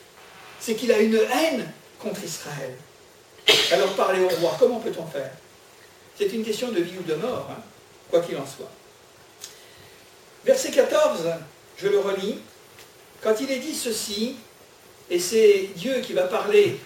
C'est 0.60 0.76
qu'il 0.76 0.92
a 0.92 1.00
une 1.00 1.16
haine 1.16 1.72
contre 2.00 2.24
Israël. 2.24 2.76
Alors 3.72 3.94
parler 3.94 4.24
au 4.24 4.30
roi, 4.30 4.56
comment 4.60 4.80
peut-on 4.80 5.06
faire? 5.08 5.32
C'est 6.18 6.32
une 6.34 6.44
question 6.44 6.72
de 6.72 6.82
vie 6.82 6.98
ou 7.00 7.04
de 7.04 7.16
mort, 7.16 7.48
hein, 7.52 7.62
quoi 8.10 8.22
qu'il 8.22 8.38
en 8.38 8.46
soit. 8.46 8.70
Verset 10.46 10.72
14, 10.72 11.28
je 11.78 11.88
le 11.88 12.00
relis. 12.00 12.40
Quand 13.22 13.36
il 13.40 13.52
est 13.52 13.60
dit 13.60 13.76
ceci, 13.76 14.36
et 15.10 15.20
c'est 15.20 15.70
Dieu 15.76 16.02
qui 16.02 16.14
va 16.14 16.24
parler 16.24 16.80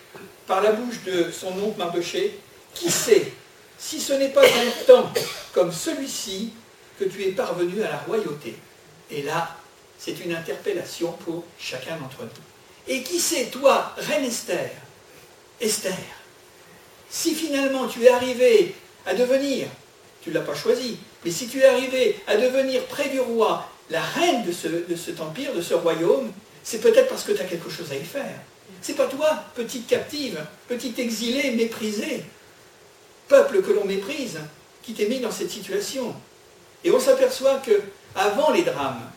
par 0.48 0.62
la 0.62 0.74
bouche 0.74 1.04
de 1.06 1.32
son 1.32 1.50
oncle 1.62 1.78
Mardoché, 1.78 2.38
qui 2.74 2.90
sait 2.90 3.32
si 3.78 4.00
ce 4.00 4.14
n'est 4.14 4.30
pas 4.30 4.46
un 4.46 4.86
temps 4.86 5.12
comme 5.54 5.72
celui-ci 5.72 6.54
que 7.00 7.06
tu 7.06 7.24
es 7.24 7.32
parvenu 7.32 7.82
à 7.82 7.90
la 7.90 7.98
royauté 7.98 8.56
Et 9.10 9.24
là, 9.24 9.58
c'est 9.98 10.24
une 10.24 10.34
interpellation 10.34 11.12
pour 11.26 11.44
chacun 11.60 11.98
d'entre 11.98 12.22
nous. 12.22 12.30
Et 12.88 13.02
qui 13.04 13.20
sait, 13.20 13.46
toi, 13.46 13.94
reine 13.98 14.26
Esther, 14.26 14.70
Esther, 15.60 15.94
si 17.10 17.34
finalement 17.34 17.88
tu 17.88 18.04
es 18.04 18.10
arrivé 18.10 18.76
à 19.06 19.14
devenir, 19.14 19.68
tu 20.22 20.30
ne 20.30 20.36
l'as 20.36 20.42
pas 20.42 20.56
choisi, 20.56 20.98
mais 21.24 21.32
si 21.32 21.48
tu 21.48 21.60
es 21.60 21.66
arrivé 21.66 22.20
à 22.28 22.38
devenir 22.38 22.86
près 22.86 23.10
du 23.10 23.20
roi, 23.20 23.68
la 23.92 24.02
reine 24.02 24.46
de, 24.46 24.52
ce, 24.52 24.68
de 24.68 24.96
cet 24.96 25.20
empire, 25.20 25.54
de 25.54 25.62
ce 25.62 25.74
royaume, 25.74 26.32
c'est 26.64 26.80
peut-être 26.80 27.10
parce 27.10 27.24
que 27.24 27.34
tu 27.34 27.42
as 27.42 27.46
quelque 27.46 27.70
chose 27.70 27.92
à 27.92 27.96
y 27.96 28.04
faire. 28.04 28.40
C'est 28.82 28.96
pas 28.96 29.08
toi, 29.08 29.44
petite 29.54 29.86
captive, 29.86 30.40
petite 30.68 30.98
exilée, 30.98 31.52
méprisée, 31.52 32.24
peuple 33.28 33.62
que 33.62 33.72
l'on 33.72 33.86
méprise, 33.86 34.40
qui 34.82 34.94
t'est 34.94 35.08
mis 35.08 35.20
dans 35.20 35.32
cette 35.32 35.52
situation. 35.52 36.16
Et 36.84 36.92
on 36.92 37.00
s'aperçoit 37.00 37.58
que 37.58 37.82
avant 38.16 38.52
les 38.52 38.64
drames 38.64 39.12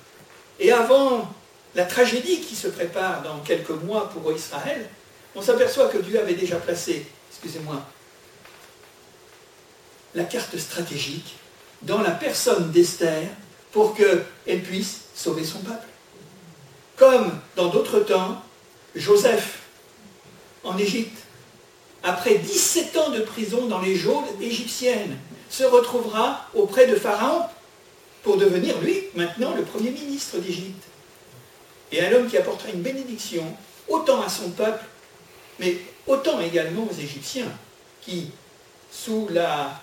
et 0.60 0.72
avant 0.72 1.32
la 1.74 1.84
tragédie 1.84 2.40
qui 2.40 2.54
se 2.54 2.68
prépare 2.68 3.22
dans 3.22 3.38
quelques 3.40 3.70
mois 3.70 4.10
pour 4.10 4.30
Israël, 4.32 4.88
on 5.34 5.42
s'aperçoit 5.42 5.88
que 5.88 5.98
Dieu 5.98 6.18
avait 6.18 6.34
déjà 6.34 6.56
placé, 6.56 7.06
excusez-moi, 7.30 7.80
la 10.14 10.24
carte 10.24 10.56
stratégique 10.58 11.36
dans 11.82 12.00
la 12.00 12.12
personne 12.12 12.70
d'Esther 12.70 13.28
pour 13.74 13.92
qu'elle 13.96 14.62
puisse 14.62 15.00
sauver 15.16 15.42
son 15.42 15.58
peuple. 15.58 15.88
Comme 16.96 17.36
dans 17.56 17.66
d'autres 17.66 17.98
temps, 17.98 18.40
Joseph 18.94 19.62
en 20.62 20.78
Égypte, 20.78 21.18
après 22.04 22.36
17 22.36 22.96
ans 22.96 23.10
de 23.10 23.20
prison 23.22 23.66
dans 23.66 23.80
les 23.80 23.96
geôles 23.96 24.22
égyptiennes, 24.40 25.18
se 25.50 25.64
retrouvera 25.64 26.46
auprès 26.54 26.86
de 26.86 26.94
Pharaon 26.94 27.46
pour 28.22 28.36
devenir, 28.36 28.80
lui, 28.80 29.02
maintenant 29.16 29.52
le 29.56 29.62
premier 29.64 29.90
ministre 29.90 30.38
d'Égypte. 30.38 30.84
Et 31.90 32.00
un 32.00 32.12
homme 32.12 32.28
qui 32.28 32.38
apportera 32.38 32.70
une 32.70 32.80
bénédiction 32.80 33.44
autant 33.88 34.22
à 34.22 34.28
son 34.28 34.50
peuple, 34.50 34.84
mais 35.58 35.78
autant 36.06 36.40
également 36.40 36.86
aux 36.88 36.94
Égyptiens, 36.94 37.50
qui, 38.00 38.30
sous 38.92 39.26
la 39.32 39.82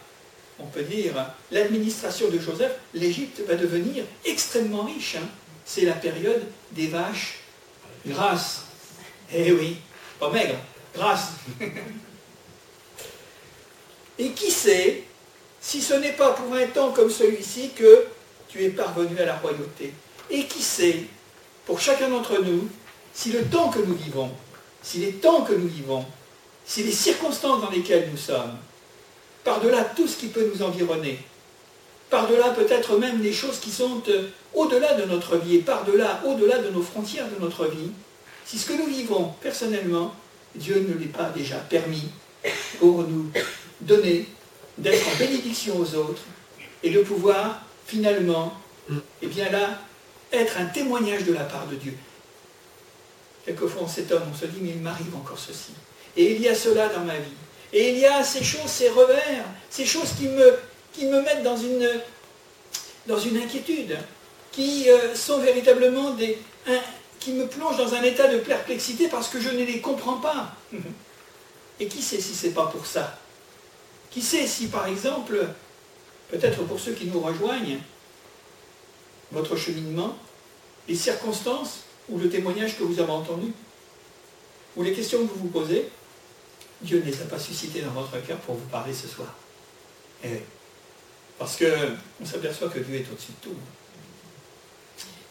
on 0.61 0.67
peut 0.67 0.83
dire, 0.83 1.13
l'administration 1.51 2.29
de 2.29 2.39
Joseph, 2.39 2.73
l'Égypte 2.93 3.41
va 3.47 3.55
devenir 3.55 4.03
extrêmement 4.25 4.83
riche. 4.83 5.15
Hein. 5.15 5.27
C'est 5.65 5.85
la 5.85 5.93
période 5.93 6.43
des 6.71 6.87
vaches 6.87 7.39
grasses. 8.05 8.63
Eh 9.33 9.51
oui, 9.51 9.77
pas 10.19 10.29
maigres, 10.29 10.59
grasses. 10.93 11.31
Et 14.19 14.31
qui 14.31 14.51
sait 14.51 15.03
si 15.61 15.81
ce 15.81 15.93
n'est 15.93 16.13
pas 16.13 16.31
pour 16.31 16.53
un 16.53 16.67
temps 16.67 16.91
comme 16.91 17.09
celui-ci 17.09 17.69
que 17.75 18.05
tu 18.49 18.63
es 18.63 18.69
parvenu 18.69 19.17
à 19.19 19.25
la 19.25 19.37
royauté 19.37 19.93
Et 20.29 20.45
qui 20.45 20.61
sait, 20.61 21.03
pour 21.65 21.79
chacun 21.79 22.09
d'entre 22.09 22.41
nous, 22.41 22.67
si 23.13 23.31
le 23.31 23.43
temps 23.45 23.69
que 23.69 23.79
nous 23.79 23.95
vivons, 23.95 24.31
si 24.81 24.99
les 24.99 25.13
temps 25.13 25.41
que 25.41 25.53
nous 25.53 25.67
vivons, 25.67 26.05
si 26.65 26.83
les 26.83 26.91
circonstances 26.91 27.61
dans 27.61 27.69
lesquelles 27.69 28.09
nous 28.11 28.17
sommes, 28.17 28.57
par-delà 29.43 29.83
tout 29.83 30.07
ce 30.07 30.17
qui 30.17 30.27
peut 30.27 30.51
nous 30.53 30.61
environner, 30.61 31.19
par-delà 32.09 32.49
peut-être 32.49 32.97
même 32.97 33.21
des 33.21 33.33
choses 33.33 33.59
qui 33.59 33.71
sont 33.71 34.01
euh, 34.09 34.27
au-delà 34.53 34.93
de 34.95 35.05
notre 35.05 35.37
vie, 35.37 35.55
et 35.55 35.59
par-delà, 35.59 36.21
au-delà 36.25 36.59
de 36.59 36.69
nos 36.69 36.81
frontières 36.81 37.27
de 37.29 37.39
notre 37.39 37.65
vie, 37.65 37.91
si 38.45 38.57
ce 38.57 38.67
que 38.67 38.73
nous 38.73 38.87
vivons 38.87 39.33
personnellement, 39.41 40.13
Dieu 40.55 40.85
ne 40.87 40.93
l'ait 40.99 41.05
pas 41.05 41.29
déjà 41.29 41.55
permis 41.57 42.09
pour 42.79 43.03
nous 43.03 43.31
donner 43.79 44.27
d'être 44.77 45.07
en 45.07 45.17
bénédiction 45.17 45.77
aux 45.77 45.95
autres 45.95 46.23
et 46.83 46.89
de 46.89 46.99
pouvoir 47.01 47.61
finalement, 47.85 48.53
et 48.89 48.95
eh 49.21 49.27
bien 49.27 49.49
là, 49.49 49.79
être 50.33 50.57
un 50.57 50.65
témoignage 50.65 51.23
de 51.23 51.33
la 51.33 51.43
part 51.43 51.67
de 51.67 51.75
Dieu. 51.75 51.93
Quelquefois 53.45 53.83
on 53.83 53.87
s'étonne, 53.87 54.23
on 54.31 54.37
se 54.37 54.45
dit, 54.45 54.59
mais 54.61 54.69
il 54.69 54.81
m'arrive 54.81 55.15
encore 55.15 55.39
ceci. 55.39 55.71
Et 56.15 56.35
il 56.35 56.41
y 56.41 56.47
a 56.47 56.55
cela 56.55 56.89
dans 56.89 57.01
ma 57.01 57.17
vie. 57.17 57.31
Et 57.73 57.91
il 57.91 57.99
y 57.99 58.05
a 58.05 58.23
ces 58.23 58.43
choses, 58.43 58.69
ces 58.69 58.89
revers, 58.89 59.45
ces 59.69 59.85
choses 59.85 60.13
qui 60.17 60.27
me, 60.27 61.21
mettent 61.21 61.43
dans 61.43 61.57
une, 61.57 61.89
dans 63.07 63.19
une 63.19 63.37
inquiétude, 63.37 63.97
qui 64.51 64.89
euh, 64.89 65.15
sont 65.15 65.39
véritablement 65.39 66.11
des, 66.11 66.37
qui 67.21 67.31
me 67.33 67.47
plongent 67.47 67.77
dans 67.77 67.93
un 67.93 68.01
état 68.01 68.27
de 68.27 68.39
perplexité 68.39 69.07
parce 69.07 69.29
que 69.29 69.39
je 69.39 69.49
ne 69.49 69.63
les 69.63 69.79
comprends 69.79 70.17
pas. 70.17 70.55
Et 71.79 71.87
qui 71.87 72.01
sait 72.01 72.19
si 72.19 72.33
ce 72.35 72.47
n'est 72.47 72.53
pas 72.53 72.65
pour 72.65 72.85
ça? 72.85 73.17
Qui 74.09 74.21
sait 74.21 74.45
si, 74.47 74.67
par 74.67 74.87
exemple, 74.87 75.47
peut-être 76.29 76.63
pour 76.63 76.79
ceux 76.79 76.91
qui 76.91 77.05
nous 77.05 77.19
rejoignent, 77.19 77.79
votre 79.31 79.55
cheminement, 79.55 80.17
les 80.89 80.95
circonstances 80.95 81.81
ou 82.09 82.17
le 82.17 82.29
témoignage 82.29 82.77
que 82.77 82.83
vous 82.83 82.99
avez 82.99 83.11
entendu, 83.11 83.53
ou 84.75 84.83
les 84.83 84.93
questions 84.93 85.19
que 85.19 85.33
vous 85.33 85.43
vous 85.43 85.47
posez, 85.47 85.89
Dieu 86.83 86.99
ne 86.99 87.05
les 87.05 87.21
a 87.21 87.25
pas 87.25 87.39
suscités 87.39 87.81
dans 87.81 87.91
votre 87.91 88.19
cœur 88.25 88.37
pour 88.39 88.55
vous 88.55 88.67
parler 88.67 88.93
ce 88.93 89.07
soir. 89.07 89.33
Eh 90.23 90.41
Parce 91.37 91.57
qu'on 91.57 92.25
s'aperçoit 92.25 92.69
que 92.69 92.79
Dieu 92.79 92.95
est 92.95 93.11
au-dessus 93.11 93.33
de 93.41 93.49
tout. 93.49 93.55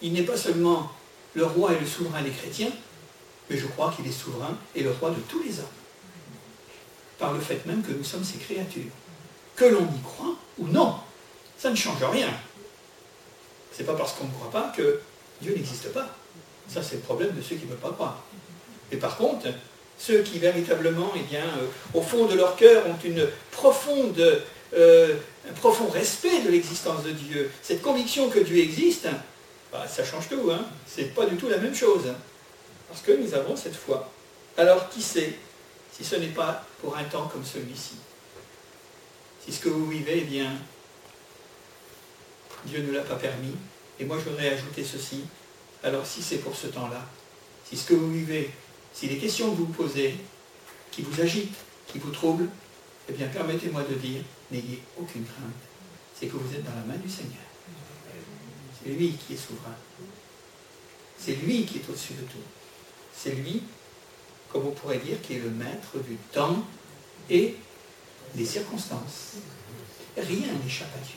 Il 0.03 0.13
n'est 0.13 0.23
pas 0.23 0.37
seulement 0.37 0.91
le 1.35 1.45
roi 1.45 1.73
et 1.75 1.79
le 1.79 1.87
souverain 1.87 2.23
des 2.23 2.31
chrétiens, 2.31 2.71
mais 3.49 3.57
je 3.57 3.67
crois 3.67 3.93
qu'il 3.95 4.07
est 4.07 4.13
souverain 4.13 4.57
et 4.75 4.83
le 4.83 4.93
roi 4.93 5.11
de 5.11 5.21
tous 5.29 5.43
les 5.43 5.59
hommes. 5.59 5.67
Par 7.19 7.33
le 7.33 7.41
fait 7.41 7.65
même 7.67 7.83
que 7.83 7.93
nous 7.93 8.05
sommes 8.05 8.25
ses 8.25 8.39
créatures. 8.39 8.91
Que 9.57 9.67
l'on 9.67 9.85
y 9.85 10.01
croit 10.03 10.37
ou 10.59 10.67
non, 10.69 10.97
ça 11.59 11.71
ne 11.71 11.77
change 11.77 12.03
rien. 12.03 12.31
C'est 13.73 13.85
pas 13.85 13.95
parce 13.95 14.15
qu'on 14.15 14.25
ne 14.25 14.33
croit 14.33 14.51
pas 14.51 14.73
que 14.75 15.01
Dieu 15.43 15.55
n'existe 15.55 15.93
pas. 15.93 16.09
Ça, 16.69 16.83
c'est 16.83 16.97
le 16.97 17.03
problème 17.03 17.35
de 17.35 17.43
ceux 17.43 17.57
qui 17.57 17.65
ne 17.65 17.71
veulent 17.71 17.79
pas 17.79 17.93
croire. 17.93 18.23
Et 18.93 18.97
par 18.97 19.17
contre, 19.17 19.49
ceux 20.01 20.23
qui 20.23 20.39
véritablement, 20.39 21.13
eh 21.15 21.21
bien, 21.21 21.45
euh, 21.45 21.67
au 21.93 22.01
fond 22.01 22.25
de 22.25 22.35
leur 22.35 22.57
cœur, 22.57 22.87
ont 22.87 22.97
une 23.05 23.29
profonde, 23.51 24.43
euh, 24.75 25.15
un 25.49 25.53
profond 25.53 25.89
respect 25.89 26.41
de 26.41 26.51
l'existence 26.51 27.05
de 27.05 27.11
Dieu, 27.11 27.51
cette 27.63 27.83
conviction 27.83 28.31
que 28.31 28.39
Dieu 28.39 28.57
existe, 28.59 29.09
bah, 29.71 29.87
ça 29.87 30.03
change 30.03 30.29
tout. 30.31 30.51
Hein. 30.51 30.65
C'est 30.87 31.15
pas 31.15 31.27
du 31.27 31.37
tout 31.37 31.49
la 31.51 31.59
même 31.59 31.75
chose. 31.75 32.13
Parce 32.89 33.03
que 33.03 33.13
nous 33.13 33.35
avons 33.35 33.55
cette 33.57 33.77
foi. 33.77 34.11
Alors, 34.57 34.89
qui 34.89 35.03
sait 35.03 35.35
si 35.93 36.03
ce 36.03 36.17
n'est 36.17 36.29
pas 36.29 36.65
pour 36.81 36.97
un 36.97 37.05
temps 37.05 37.29
comme 37.29 37.45
celui-ci? 37.45 37.97
Si 39.45 39.53
ce 39.53 39.61
que 39.61 39.69
vous 39.69 39.87
vivez, 39.87 40.19
eh 40.19 40.25
bien, 40.25 40.51
Dieu 42.65 42.81
ne 42.81 42.93
l'a 42.93 43.03
pas 43.03 43.17
permis. 43.17 43.55
Et 43.99 44.05
moi, 44.07 44.17
je 44.19 44.31
voudrais 44.31 44.49
ajouter 44.49 44.83
ceci. 44.83 45.25
Alors, 45.85 46.07
si 46.07 46.23
c'est 46.23 46.39
pour 46.39 46.57
ce 46.57 46.69
temps-là, 46.69 47.05
si 47.69 47.77
ce 47.77 47.87
que 47.87 47.95
vous 47.95 48.11
vivez, 48.11 48.51
si 48.93 49.09
les 49.09 49.19
questions 49.19 49.51
que 49.51 49.57
vous 49.57 49.67
posez, 49.67 50.15
qui 50.91 51.03
vous 51.03 51.21
agitent, 51.21 51.55
qui 51.87 51.99
vous 51.99 52.11
troublent, 52.11 52.49
eh 53.09 53.13
bien 53.13 53.27
permettez-moi 53.29 53.83
de 53.83 53.95
dire, 53.95 54.23
n'ayez 54.51 54.83
aucune 54.99 55.25
crainte. 55.25 55.53
C'est 56.15 56.27
que 56.27 56.37
vous 56.37 56.55
êtes 56.55 56.65
dans 56.65 56.75
la 56.75 56.83
main 56.83 56.97
du 56.97 57.09
Seigneur. 57.09 57.43
C'est 58.83 58.91
lui 58.91 59.13
qui 59.13 59.35
est 59.35 59.37
souverain. 59.37 59.75
C'est 61.19 61.35
lui 61.35 61.65
qui 61.65 61.79
est 61.79 61.89
au-dessus 61.89 62.15
de 62.15 62.23
tout. 62.23 62.39
C'est 63.15 63.33
lui, 63.33 63.63
comme 64.51 64.67
on 64.67 64.71
pourrait 64.71 64.99
dire, 64.99 65.21
qui 65.23 65.35
est 65.35 65.39
le 65.39 65.51
maître 65.51 65.99
du 65.99 66.17
temps 66.33 66.65
et 67.29 67.57
des 68.35 68.45
circonstances. 68.45 69.35
Rien 70.17 70.53
n'échappe 70.65 70.95
à 70.95 71.05
Dieu. 71.05 71.17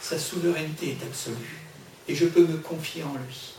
Sa 0.00 0.18
souveraineté 0.18 0.90
est 0.90 1.04
absolue. 1.04 1.60
Et 2.08 2.14
je 2.14 2.26
peux 2.26 2.46
me 2.46 2.58
confier 2.58 3.02
en 3.02 3.14
lui. 3.14 3.54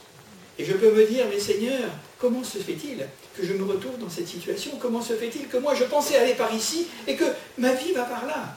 Et 0.57 0.65
je 0.65 0.73
peux 0.73 0.91
me 0.91 1.05
dire, 1.05 1.25
mais 1.29 1.39
Seigneur, 1.39 1.89
comment 2.19 2.43
se 2.43 2.59
fait-il 2.59 3.05
que 3.35 3.45
je 3.45 3.53
me 3.53 3.63
retrouve 3.63 3.97
dans 3.97 4.09
cette 4.09 4.27
situation? 4.27 4.71
Comment 4.79 5.01
se 5.01 5.13
fait-il 5.13 5.47
que 5.47 5.57
moi 5.57 5.73
je 5.73 5.85
pensais 5.85 6.17
aller 6.17 6.35
par 6.35 6.53
ici 6.53 6.87
et 7.07 7.15
que 7.15 7.25
ma 7.57 7.73
vie 7.73 7.91
va 7.93 8.03
par 8.03 8.25
là? 8.25 8.55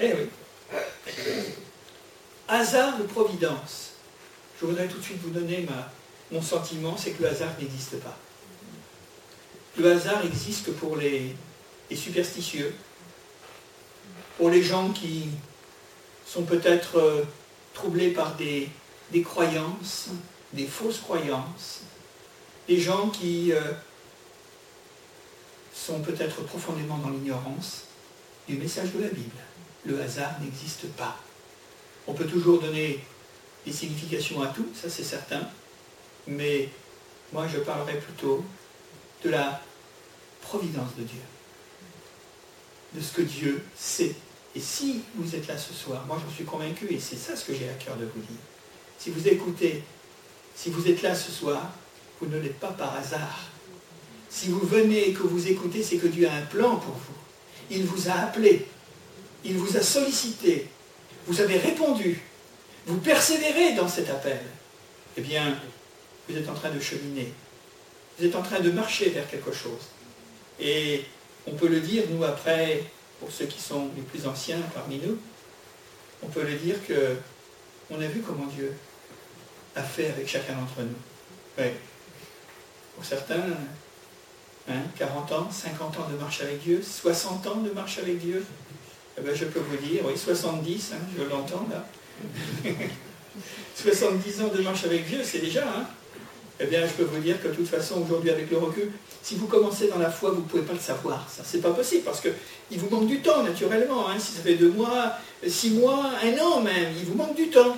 Eh 0.00 0.12
oui. 0.14 0.78
Hasard 2.48 2.98
de 2.98 3.04
providence? 3.04 3.92
Je 4.60 4.66
voudrais 4.66 4.88
tout 4.88 4.98
de 4.98 5.02
suite 5.02 5.18
vous 5.22 5.30
donner 5.30 5.66
mon 6.30 6.40
sentiment, 6.40 6.96
c'est 6.96 7.10
que 7.10 7.22
le 7.22 7.28
hasard 7.28 7.50
n'existe 7.58 7.98
pas. 8.00 8.16
Le 9.76 9.90
hasard 9.90 10.24
existe 10.24 10.66
que 10.66 10.70
pour 10.70 10.96
les, 10.96 11.34
superstitieux, 11.94 12.74
pour 14.38 14.50
les 14.50 14.62
gens 14.62 14.90
qui 14.90 15.28
sont 16.26 16.42
peut-être 16.42 16.98
euh, 16.98 17.24
troublés 17.74 18.10
par 18.10 18.34
des, 18.36 18.68
croyances, 19.24 20.08
des 20.52 20.66
fausses 20.66 21.00
croyances, 21.00 21.80
des 22.68 22.78
gens 22.78 23.08
qui 23.08 23.52
euh, 23.52 23.60
sont 25.74 26.00
peut-être 26.00 26.42
profondément 26.42 26.98
dans 26.98 27.10
l'ignorance 27.10 27.84
du 28.48 28.56
message 28.56 28.92
de 28.92 29.00
la 29.00 29.08
Bible. 29.08 29.36
Le 29.84 30.00
hasard 30.00 30.40
n'existe 30.40 30.86
pas. 30.92 31.16
On 32.06 32.14
peut 32.14 32.26
toujours 32.26 32.60
donner 32.60 33.02
des 33.64 33.72
significations 33.72 34.42
à 34.42 34.48
tout, 34.48 34.66
ça 34.74 34.90
c'est 34.90 35.04
certain, 35.04 35.48
mais 36.26 36.68
moi 37.32 37.46
je 37.48 37.58
parlerai 37.58 37.98
plutôt 37.98 38.44
de 39.24 39.30
la 39.30 39.60
providence 40.40 40.94
de 40.96 41.04
Dieu, 41.04 41.20
de 42.94 43.00
ce 43.00 43.12
que 43.12 43.22
Dieu 43.22 43.64
sait. 43.76 44.14
Et 44.54 44.60
si 44.60 45.02
vous 45.14 45.34
êtes 45.34 45.46
là 45.46 45.56
ce 45.56 45.72
soir, 45.72 46.04
moi 46.06 46.20
j'en 46.22 46.32
suis 46.34 46.44
convaincu, 46.44 46.92
et 46.92 47.00
c'est 47.00 47.16
ça 47.16 47.36
ce 47.36 47.44
que 47.44 47.54
j'ai 47.54 47.68
à 47.68 47.74
cœur 47.74 47.96
de 47.96 48.04
vous 48.04 48.20
dire, 48.20 48.40
si 48.98 49.10
vous 49.10 49.26
écoutez, 49.28 49.82
si 50.54 50.70
vous 50.70 50.88
êtes 50.88 51.02
là 51.02 51.14
ce 51.14 51.30
soir, 51.30 51.72
vous 52.20 52.26
ne 52.28 52.38
l'êtes 52.38 52.58
pas 52.58 52.72
par 52.72 52.96
hasard. 52.96 53.50
Si 54.28 54.48
vous 54.48 54.60
venez 54.60 55.10
et 55.10 55.12
que 55.12 55.22
vous 55.22 55.48
écoutez, 55.48 55.82
c'est 55.82 55.98
que 55.98 56.06
Dieu 56.06 56.28
a 56.28 56.32
un 56.32 56.42
plan 56.42 56.76
pour 56.76 56.94
vous. 56.94 57.14
Il 57.70 57.84
vous 57.84 58.08
a 58.08 58.14
appelé, 58.14 58.66
il 59.44 59.56
vous 59.56 59.76
a 59.76 59.82
sollicité, 59.82 60.68
vous 61.26 61.40
avez 61.40 61.58
répondu, 61.58 62.20
vous 62.86 62.98
persévérez 62.98 63.74
dans 63.74 63.88
cet 63.88 64.10
appel. 64.10 64.40
Eh 65.16 65.20
bien, 65.20 65.58
vous 66.28 66.36
êtes 66.36 66.48
en 66.48 66.54
train 66.54 66.70
de 66.70 66.80
cheminer, 66.80 67.32
vous 68.18 68.26
êtes 68.26 68.36
en 68.36 68.42
train 68.42 68.60
de 68.60 68.70
marcher 68.70 69.10
vers 69.10 69.28
quelque 69.28 69.52
chose. 69.52 69.88
Et 70.60 71.04
on 71.46 71.52
peut 71.52 71.68
le 71.68 71.80
dire, 71.80 72.04
nous, 72.10 72.24
après, 72.24 72.84
pour 73.20 73.30
ceux 73.30 73.46
qui 73.46 73.60
sont 73.60 73.90
les 73.96 74.02
plus 74.02 74.26
anciens 74.26 74.60
parmi 74.74 74.98
nous, 74.98 75.18
on 76.22 76.28
peut 76.28 76.44
le 76.44 76.54
dire 76.54 76.76
que 76.86 77.16
on 77.90 78.00
a 78.00 78.06
vu 78.06 78.20
comment 78.20 78.46
Dieu 78.46 78.72
a 79.74 79.82
fait 79.82 80.08
avec 80.08 80.28
chacun 80.28 80.54
d'entre 80.54 80.80
nous. 80.80 81.64
Pour 82.94 83.04
certains, 83.04 83.42
40 84.98 85.32
hein, 85.32 85.36
ans, 85.36 85.50
50 85.50 85.98
ans 85.98 86.08
de 86.10 86.16
marche 86.16 86.40
avec 86.42 86.62
Dieu, 86.62 86.82
60 86.82 87.46
ans 87.46 87.56
de 87.56 87.70
marche 87.70 87.98
avec 87.98 88.18
Dieu, 88.18 88.44
eh 89.18 89.20
ben, 89.20 89.34
je 89.34 89.44
peux 89.44 89.60
vous 89.60 89.76
dire, 89.76 90.02
oui, 90.04 90.16
70, 90.16 90.92
hein, 90.92 90.96
je 91.16 91.22
l'entends 91.24 91.66
là. 91.70 91.86
70 93.74 94.42
ans 94.42 94.48
de 94.48 94.62
marche 94.62 94.84
avec 94.84 95.06
Dieu, 95.06 95.20
c'est 95.24 95.40
déjà, 95.40 95.66
hein 95.66 95.86
eh 96.60 96.66
bien, 96.66 96.86
je 96.86 96.92
peux 96.92 97.04
vous 97.04 97.20
dire 97.20 97.42
que 97.42 97.48
de 97.48 97.54
toute 97.54 97.66
façon, 97.66 98.02
aujourd'hui, 98.02 98.30
avec 98.30 98.50
le 98.50 98.58
recul, 98.58 98.92
si 99.22 99.34
vous 99.34 99.46
commencez 99.46 99.88
dans 99.88 99.98
la 99.98 100.10
foi, 100.10 100.30
vous 100.30 100.42
ne 100.42 100.46
pouvez 100.46 100.62
pas 100.62 100.74
le 100.74 100.78
savoir. 100.78 101.26
Ça, 101.28 101.42
c'est 101.44 101.60
pas 101.60 101.70
possible, 101.70 102.02
parce 102.02 102.20
qu'il 102.20 102.78
vous 102.78 102.88
manque 102.88 103.08
du 103.08 103.20
temps, 103.20 103.42
naturellement. 103.42 104.08
Hein. 104.08 104.18
Si 104.18 104.32
ça 104.32 104.42
fait 104.42 104.54
deux 104.54 104.70
mois, 104.70 105.12
six 105.46 105.70
mois, 105.70 106.10
un 106.22 106.38
an 106.38 106.60
même, 106.60 106.92
il 106.96 107.04
vous 107.04 107.14
manque 107.14 107.34
du 107.34 107.48
temps. 107.48 107.76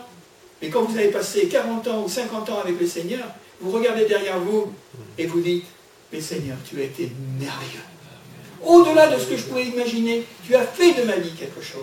Mais 0.64 0.70
quand 0.70 0.85
vous 0.85 0.96
avez 0.96 1.09
passé 1.09 1.46
40 1.46 1.87
ans 1.88 2.05
ou 2.05 2.09
50 2.09 2.48
ans 2.48 2.59
avec 2.59 2.81
le 2.81 2.87
Seigneur, 2.87 3.27
vous 3.61 3.70
regardez 3.70 4.07
derrière 4.07 4.40
vous 4.40 4.72
et 5.18 5.27
vous 5.27 5.42
dites, 5.42 5.66
mais 6.11 6.22
Seigneur, 6.22 6.57
tu 6.66 6.81
as 6.81 6.85
été 6.85 7.12
merveilleux. 7.38 7.85
Au-delà 8.64 9.09
de 9.09 9.20
ce 9.20 9.27
que 9.27 9.37
je 9.37 9.42
pouvais 9.42 9.66
imaginer, 9.66 10.24
tu 10.42 10.55
as 10.55 10.62
fait 10.62 10.94
de 10.94 11.03
ma 11.03 11.16
vie 11.16 11.33
quelque 11.33 11.61
chose. 11.61 11.83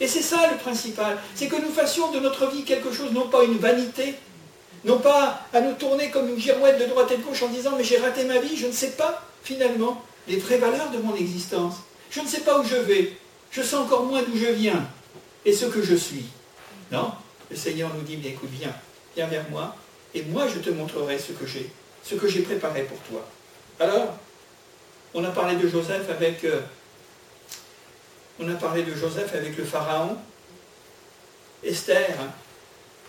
Et 0.00 0.06
c'est 0.06 0.20
ça 0.20 0.50
le 0.50 0.58
principal, 0.58 1.16
c'est 1.34 1.46
que 1.46 1.56
nous 1.56 1.72
fassions 1.72 2.12
de 2.12 2.20
notre 2.20 2.46
vie 2.50 2.64
quelque 2.64 2.92
chose, 2.92 3.10
non 3.10 3.26
pas 3.28 3.42
une 3.42 3.56
vanité, 3.56 4.16
non 4.84 4.98
pas 4.98 5.46
à 5.54 5.62
nous 5.62 5.72
tourner 5.72 6.10
comme 6.10 6.28
une 6.28 6.38
girouette 6.38 6.78
de 6.78 6.90
droite 6.90 7.10
et 7.12 7.16
de 7.16 7.22
gauche 7.22 7.42
en 7.42 7.48
disant 7.48 7.72
mais 7.78 7.84
j'ai 7.84 7.96
raté 7.96 8.24
ma 8.24 8.38
vie, 8.38 8.54
je 8.54 8.66
ne 8.66 8.72
sais 8.72 8.90
pas 8.90 9.26
finalement 9.42 10.04
les 10.28 10.36
vraies 10.36 10.58
valeurs 10.58 10.90
de 10.90 10.98
mon 10.98 11.16
existence. 11.16 11.76
Je 12.10 12.20
ne 12.20 12.26
sais 12.26 12.40
pas 12.40 12.60
où 12.60 12.64
je 12.64 12.76
vais, 12.76 13.16
je 13.50 13.62
sais 13.62 13.76
encore 13.76 14.04
moins 14.04 14.20
d'où 14.20 14.36
je 14.36 14.52
viens 14.52 14.86
et 15.46 15.54
ce 15.54 15.64
que 15.64 15.80
je 15.80 15.94
suis. 15.94 16.26
Non, 16.92 17.12
le 17.50 17.56
Seigneur 17.56 17.92
nous 17.94 18.02
dit 18.02 18.18
mais 18.22 18.30
écoute, 18.30 18.50
viens, 18.52 18.74
viens 19.16 19.26
vers 19.26 19.48
moi 19.50 19.74
et 20.14 20.22
moi 20.22 20.46
je 20.48 20.60
te 20.60 20.70
montrerai 20.70 21.18
ce 21.18 21.32
que 21.32 22.28
j'ai, 22.28 22.42
préparé 22.42 22.82
pour 22.84 22.98
toi. 23.00 23.26
Alors, 23.78 24.16
on 25.14 25.24
a 25.24 25.30
parlé 25.30 25.56
de 25.56 25.68
Joseph 25.68 26.08
avec 26.08 26.44
euh, 26.44 26.60
on 28.38 28.48
a 28.48 28.54
parlé 28.54 28.82
de 28.82 28.94
Joseph 28.94 29.34
avec 29.34 29.56
le 29.56 29.64
Pharaon, 29.64 30.16
Esther, 31.62 32.08
hein. 32.20 32.32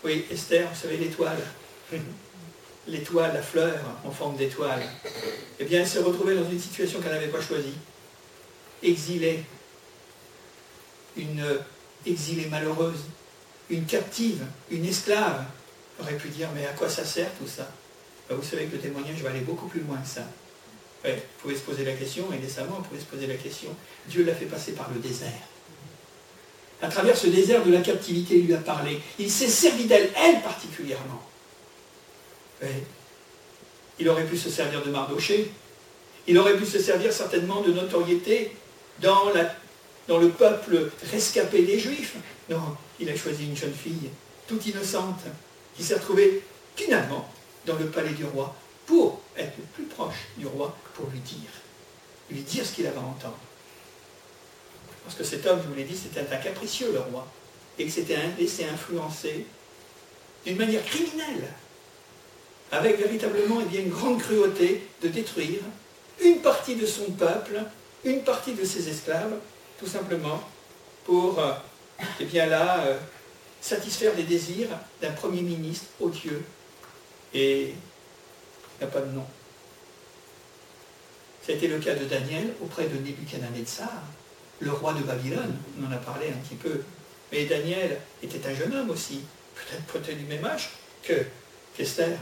oui, 0.04 0.26
Esther, 0.30 0.68
vous 0.68 0.78
savez, 0.78 0.98
l'étoile, 0.98 1.38
l'étoile, 2.86 3.32
la 3.32 3.42
fleur 3.42 3.78
en 4.04 4.10
forme 4.10 4.36
d'étoile, 4.36 4.82
eh 5.58 5.64
bien, 5.64 5.80
elle 5.80 5.86
s'est 5.86 6.00
retrouvée 6.00 6.34
dans 6.34 6.48
une 6.50 6.60
situation 6.60 7.00
qu'elle 7.00 7.12
n'avait 7.12 7.28
pas 7.28 7.40
choisie, 7.40 7.74
exilée, 8.82 9.42
une 11.16 11.44
exilée 12.04 12.46
malheureuse, 12.46 13.04
une 13.70 13.84
captive, 13.84 14.44
une 14.70 14.84
esclave. 14.84 15.44
Aurait 16.00 16.16
pu 16.16 16.28
dire, 16.28 16.48
mais 16.54 16.66
à 16.66 16.72
quoi 16.72 16.88
ça 16.88 17.04
sert 17.04 17.30
tout 17.38 17.46
ça? 17.46 17.68
Ben, 18.28 18.36
Vous 18.36 18.42
savez 18.42 18.66
que 18.66 18.76
le 18.76 18.82
témoignage 18.82 19.22
va 19.22 19.30
aller 19.30 19.40
beaucoup 19.40 19.66
plus 19.66 19.80
loin 19.80 19.98
que 19.98 20.08
ça. 20.08 20.26
Ouais, 21.04 21.16
vous 21.16 21.42
pouvez 21.42 21.56
se 21.56 21.60
poser 21.60 21.84
la 21.84 21.92
question, 21.92 22.26
et 22.32 22.38
décemment, 22.38 22.76
vous 22.76 22.84
pouvez 22.84 23.00
se 23.00 23.06
poser 23.06 23.26
la 23.26 23.34
question. 23.34 23.70
Dieu 24.06 24.24
l'a 24.24 24.34
fait 24.34 24.46
passer 24.46 24.72
par 24.72 24.90
le 24.94 25.00
désert. 25.00 25.30
À 26.80 26.88
travers 26.88 27.16
ce 27.16 27.28
désert 27.28 27.64
de 27.64 27.72
la 27.72 27.80
captivité, 27.80 28.38
il 28.38 28.46
lui 28.46 28.54
a 28.54 28.58
parlé. 28.58 29.00
Il 29.18 29.30
s'est 29.30 29.48
servi 29.48 29.84
d'elle, 29.84 30.10
elle 30.16 30.40
particulièrement. 30.42 31.22
Il 33.98 34.08
aurait 34.08 34.24
pu 34.24 34.36
se 34.36 34.50
servir 34.50 34.84
de 34.84 34.90
Mardoché. 34.90 35.50
Il 36.26 36.38
aurait 36.38 36.56
pu 36.56 36.66
se 36.66 36.78
servir 36.78 37.12
certainement 37.12 37.60
de 37.60 37.72
notoriété 37.72 38.56
dans, 39.00 39.30
la, 39.30 39.54
dans 40.12 40.18
le 40.18 40.28
peuple 40.28 40.90
rescapé 41.10 41.62
des 41.62 41.78
Juifs. 41.78 42.16
Non, 42.50 42.76
il 43.00 43.08
a 43.08 43.16
choisi 43.16 43.46
une 43.46 43.56
jeune 43.56 43.72
fille, 43.72 44.10
toute 44.46 44.66
innocente, 44.66 45.22
qui 45.74 45.82
s'est 45.82 45.94
retrouvée 45.94 46.42
finalement 46.76 47.26
dans 47.64 47.76
le 47.76 47.86
palais 47.86 48.10
du 48.10 48.26
roi 48.26 48.54
pour 48.84 49.22
être 49.38 49.56
le 49.56 49.64
plus 49.72 49.84
proche 49.84 50.26
du 50.36 50.46
roi, 50.46 50.76
pour 50.92 51.06
lui 51.06 51.20
dire, 51.20 51.50
lui 52.30 52.42
dire 52.42 52.66
ce 52.66 52.74
qu'il 52.74 52.86
avait 52.86 52.98
à 52.98 53.00
entendre. 53.00 53.38
Parce 55.02 55.16
que 55.16 55.24
cet 55.24 55.46
homme, 55.46 55.60
je 55.62 55.68
vous 55.68 55.74
l'ai 55.74 55.84
dit, 55.84 55.96
c'était 55.96 56.30
un 56.30 56.36
capricieux, 56.36 56.92
le 56.92 57.00
roi, 57.00 57.26
et 57.78 57.84
qu'il 57.84 57.92
s'était 57.92 58.18
laissé 58.38 58.66
influencer 58.66 59.46
d'une 60.44 60.58
manière 60.58 60.84
criminelle, 60.84 61.48
avec 62.70 62.98
véritablement 62.98 63.60
eh 63.62 63.64
bien, 63.64 63.80
une 63.80 63.90
grande 63.90 64.20
cruauté 64.20 64.86
de 65.02 65.08
détruire 65.08 65.60
une 66.22 66.42
partie 66.42 66.76
de 66.76 66.84
son 66.84 67.12
peuple, 67.12 67.62
une 68.04 68.22
partie 68.24 68.52
de 68.52 68.64
ses 68.66 68.90
esclaves, 68.90 69.38
tout 69.82 69.90
simplement 69.90 70.40
pour, 71.04 71.40
euh, 71.40 71.52
eh 72.20 72.24
bien 72.24 72.46
là, 72.46 72.84
euh, 72.86 72.98
satisfaire 73.60 74.12
les 74.16 74.22
désirs 74.22 74.68
d'un 75.00 75.10
premier 75.10 75.42
ministre 75.42 75.86
odieux 76.00 76.44
et 77.34 77.74
n'y 78.78 78.86
a 78.86 78.86
pas 78.86 79.00
de 79.00 79.10
nom. 79.10 79.24
C'était 81.44 81.66
le 81.66 81.80
cas 81.80 81.94
de 81.96 82.04
Daniel 82.04 82.54
auprès 82.62 82.84
de 82.84 82.94
Nebuchadnezzar, 82.94 84.02
le 84.60 84.70
roi 84.70 84.92
de 84.92 85.00
Babylone. 85.00 85.56
On 85.80 85.88
en 85.88 85.92
a 85.92 85.96
parlé 85.96 86.28
un 86.28 86.46
petit 86.46 86.54
peu. 86.54 86.82
Mais 87.32 87.46
Daniel 87.46 87.98
était 88.22 88.46
un 88.48 88.54
jeune 88.54 88.72
homme 88.76 88.90
aussi, 88.90 89.22
peut-être 89.56 89.84
peut 89.84 90.12
du 90.12 90.24
même 90.26 90.44
âge 90.44 90.70
que 91.02 91.24
qu'Esther. 91.76 92.16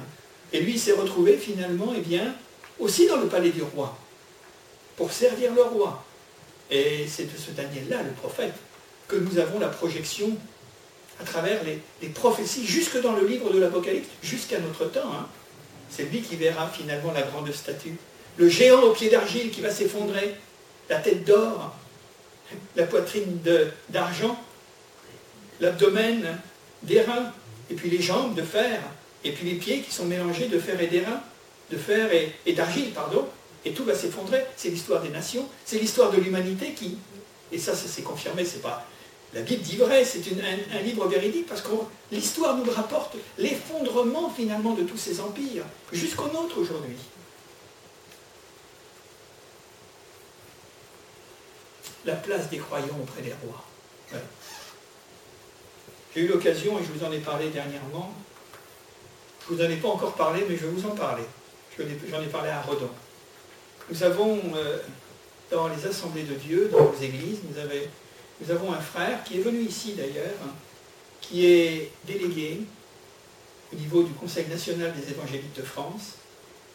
Et 0.53 0.61
lui, 0.61 0.73
il 0.73 0.81
s'est 0.81 0.93
retrouvé 0.93 1.37
finalement, 1.37 1.93
eh 1.95 2.01
bien, 2.01 2.35
aussi 2.79 3.07
dans 3.07 3.21
le 3.21 3.27
palais 3.27 3.51
du 3.51 3.63
roi, 3.63 3.99
pour 4.97 5.13
servir 5.13 5.53
le 5.53 5.63
roi. 5.63 6.03
Et 6.71 7.07
c'est 7.09 7.25
de 7.25 7.37
ce 7.37 7.51
Daniel-là, 7.51 8.03
le 8.03 8.11
prophète, 8.11 8.55
que 9.09 9.17
nous 9.17 9.39
avons 9.39 9.59
la 9.59 9.69
projection 9.69 10.37
à 11.21 11.25
travers 11.25 11.61
les, 11.65 12.09
prophéties, 12.09 12.67
jusque 12.67 13.01
dans 13.01 13.13
le 13.13 13.27
livre 13.27 13.53
de 13.53 13.59
l'Apocalypse, 13.59 14.09
jusqu'à 14.23 14.59
notre 14.59 14.87
temps. 14.87 15.13
Hein 15.13 15.27
C'est 15.91 16.05
lui 16.05 16.23
qui 16.23 16.37
verra 16.37 16.69
finalement 16.69 17.13
la 17.13 17.23
grande 17.23 17.53
statue. 17.53 17.97
Le 18.37 18.49
géant 18.49 18.81
au 18.83 18.93
pied 18.93 19.11
d'argile 19.11 19.51
qui 19.51 19.61
va 19.61 19.71
s'effondrer, 19.71 20.35
la 20.89 20.97
tête 20.97 21.25
d'or, 21.25 21.75
la 22.77 22.85
poitrine 22.85 23.41
d'argent, 23.91 24.39
l'abdomen 25.61 26.39
d'airain, 26.83 27.33
et 27.71 27.75
puis 27.75 27.91
les 27.91 28.01
jambes 28.01 28.35
de 28.35 28.43
fer, 28.43 28.81
et 29.25 29.33
puis 29.33 29.51
les 29.51 29.57
pieds 29.57 29.81
qui 29.81 29.93
sont 29.93 30.07
mélangés 30.07 30.49
de 30.49 30.59
fer 30.59 30.81
et 30.81 30.87
d'airain, 30.87 31.21
de 31.71 31.77
fer 31.77 32.11
et, 32.47 32.53
d'argile, 32.53 32.91
pardon, 32.93 33.29
et 33.65 33.73
tout 33.73 33.85
va 33.85 33.95
s'effondrer. 33.95 34.45
C'est 34.57 34.71
l'histoire 34.71 35.03
des 35.03 35.11
nations, 35.11 35.47
c'est 35.65 35.79
l'histoire 35.79 36.11
de 36.11 36.19
l'humanité 36.19 36.73
qui, 36.73 36.99
et 37.53 37.59
ça, 37.59 37.75
ça 37.75 37.89
s'est 37.89 38.03
confirmé, 38.03 38.45
c'est 38.45 38.63
pas 38.63 38.87
la 39.33 39.43
Bible 39.43 39.63
dit 39.63 39.77
vrai, 39.77 40.05
c'est 40.05 40.23
un, 40.73 40.81
livre 40.81 41.07
véridique 41.07 41.47
parce 41.47 41.63
que 41.63 41.71
l'histoire 42.11 42.57
nous 42.57 42.69
rapporte 42.71 43.17
l'effondrement 43.39 44.29
finalement 44.29 44.73
de 44.73 44.83
tous 44.83 44.97
ces 44.97 45.21
empires, 45.21 45.65
jusqu'au 45.93 46.27
nôtre 46.29 46.59
aujourd'hui. 46.59 46.97
La 52.05 52.17
place 52.17 52.49
des 52.49 52.59
croyants 52.59 52.99
auprès 53.01 53.23
des 53.23 53.35
rois. 53.45 53.65
J'ai 56.15 56.23
eu 56.23 56.27
l'occasion, 56.27 56.77
et 56.81 56.83
je 56.83 56.91
vous 56.91 57.05
en 57.05 57.13
ai 57.13 57.21
parlé 57.21 57.51
dernièrement, 57.51 58.13
je 59.47 59.53
ne 59.53 59.59
vous 59.59 59.65
en 59.65 59.71
ai 59.71 59.77
pas 59.77 59.89
encore 59.89 60.15
parlé, 60.15 60.45
mais 60.49 60.57
je 60.57 60.67
vais 60.67 60.73
vous 60.73 60.89
en 60.89 60.95
parler. 60.97 61.23
J'en 61.79 62.21
ai 62.21 62.27
parlé 62.27 62.51
à 62.51 62.63
Redon. 62.63 62.91
Nous 63.91 64.03
avons, 64.05 64.39
euh, 64.55 64.79
dans 65.51 65.67
les 65.69 65.85
assemblées 65.87 66.23
de 66.23 66.35
Dieu, 66.35 66.69
dans 66.71 66.93
nos 66.93 67.01
églises, 67.01 67.39
nous, 67.45 67.61
nous 68.41 68.51
avons 68.53 68.73
un 68.73 68.81
frère 68.81 69.25
qui 69.25 69.39
est 69.39 69.43
venu 69.43 69.63
ici 69.63 69.95
d'ailleurs, 69.95 70.39
qui 71.21 71.47
est 71.47 71.91
délégué 72.07 72.61
au 73.73 73.77
niveau 73.77 74.03
du 74.05 74.13
Conseil 74.13 74.47
national 74.47 74.93
des 74.95 75.11
évangéliques 75.13 75.57
de 75.57 75.63
France 75.63 76.15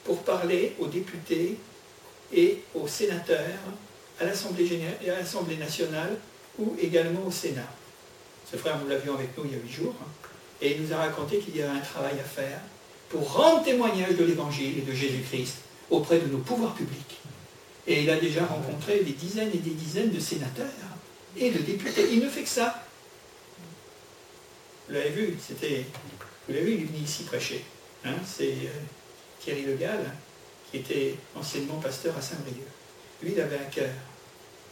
pour 0.03 0.23
parler 0.23 0.75
aux 0.79 0.87
députés 0.87 1.57
et 2.33 2.59
aux 2.73 2.87
sénateurs 2.87 3.39
à 4.19 4.25
l'Assemblée 4.25 5.57
nationale 5.57 6.17
ou 6.59 6.75
également 6.81 7.25
au 7.25 7.31
Sénat. 7.31 7.69
Ce 8.49 8.57
frère, 8.57 8.77
nous 8.79 8.89
l'avions 8.89 9.15
avec 9.15 9.37
nous 9.37 9.45
il 9.45 9.51
y 9.51 9.55
a 9.55 9.57
huit 9.57 9.71
jours, 9.71 9.95
et 10.61 10.75
il 10.75 10.83
nous 10.83 10.93
a 10.93 10.97
raconté 10.97 11.39
qu'il 11.39 11.55
y 11.55 11.61
avait 11.61 11.77
un 11.77 11.81
travail 11.81 12.19
à 12.19 12.23
faire 12.23 12.59
pour 13.09 13.33
rendre 13.33 13.63
témoignage 13.63 14.15
de 14.15 14.23
l'Évangile 14.23 14.79
et 14.79 14.81
de 14.81 14.93
Jésus-Christ 14.93 15.64
auprès 15.89 16.19
de 16.19 16.27
nos 16.27 16.39
pouvoirs 16.39 16.73
publics. 16.73 17.19
Et 17.87 18.03
il 18.03 18.09
a 18.09 18.17
déjà 18.17 18.45
rencontré 18.45 18.99
des 18.99 19.11
dizaines 19.11 19.51
et 19.53 19.59
des 19.59 19.71
dizaines 19.71 20.11
de 20.11 20.19
sénateurs 20.19 20.65
et 21.37 21.51
de 21.51 21.59
députés. 21.59 22.07
Il 22.11 22.19
ne 22.19 22.29
fait 22.29 22.43
que 22.43 22.49
ça. 22.49 22.83
Vous 24.87 24.95
l'avez 24.95 25.09
vu, 25.09 25.37
c'était. 25.45 25.85
Vous 26.47 26.53
l'avez 26.53 26.65
vu, 26.65 26.73
il 26.73 26.81
est 26.81 26.85
venu 26.85 27.03
ici 27.03 27.23
prêcher. 27.23 27.63
Hein, 28.05 28.15
c'est 28.25 28.49
euh, 28.49 28.81
Thierry 29.39 29.63
Le 29.63 29.75
Gall, 29.75 30.11
qui 30.71 30.77
était 30.77 31.15
anciennement 31.35 31.79
pasteur 31.79 32.15
à 32.17 32.21
Saint-Brieuc. 32.21 32.67
Lui, 33.21 33.33
il 33.33 33.41
avait 33.41 33.57
un 33.57 33.69
cœur. 33.71 33.89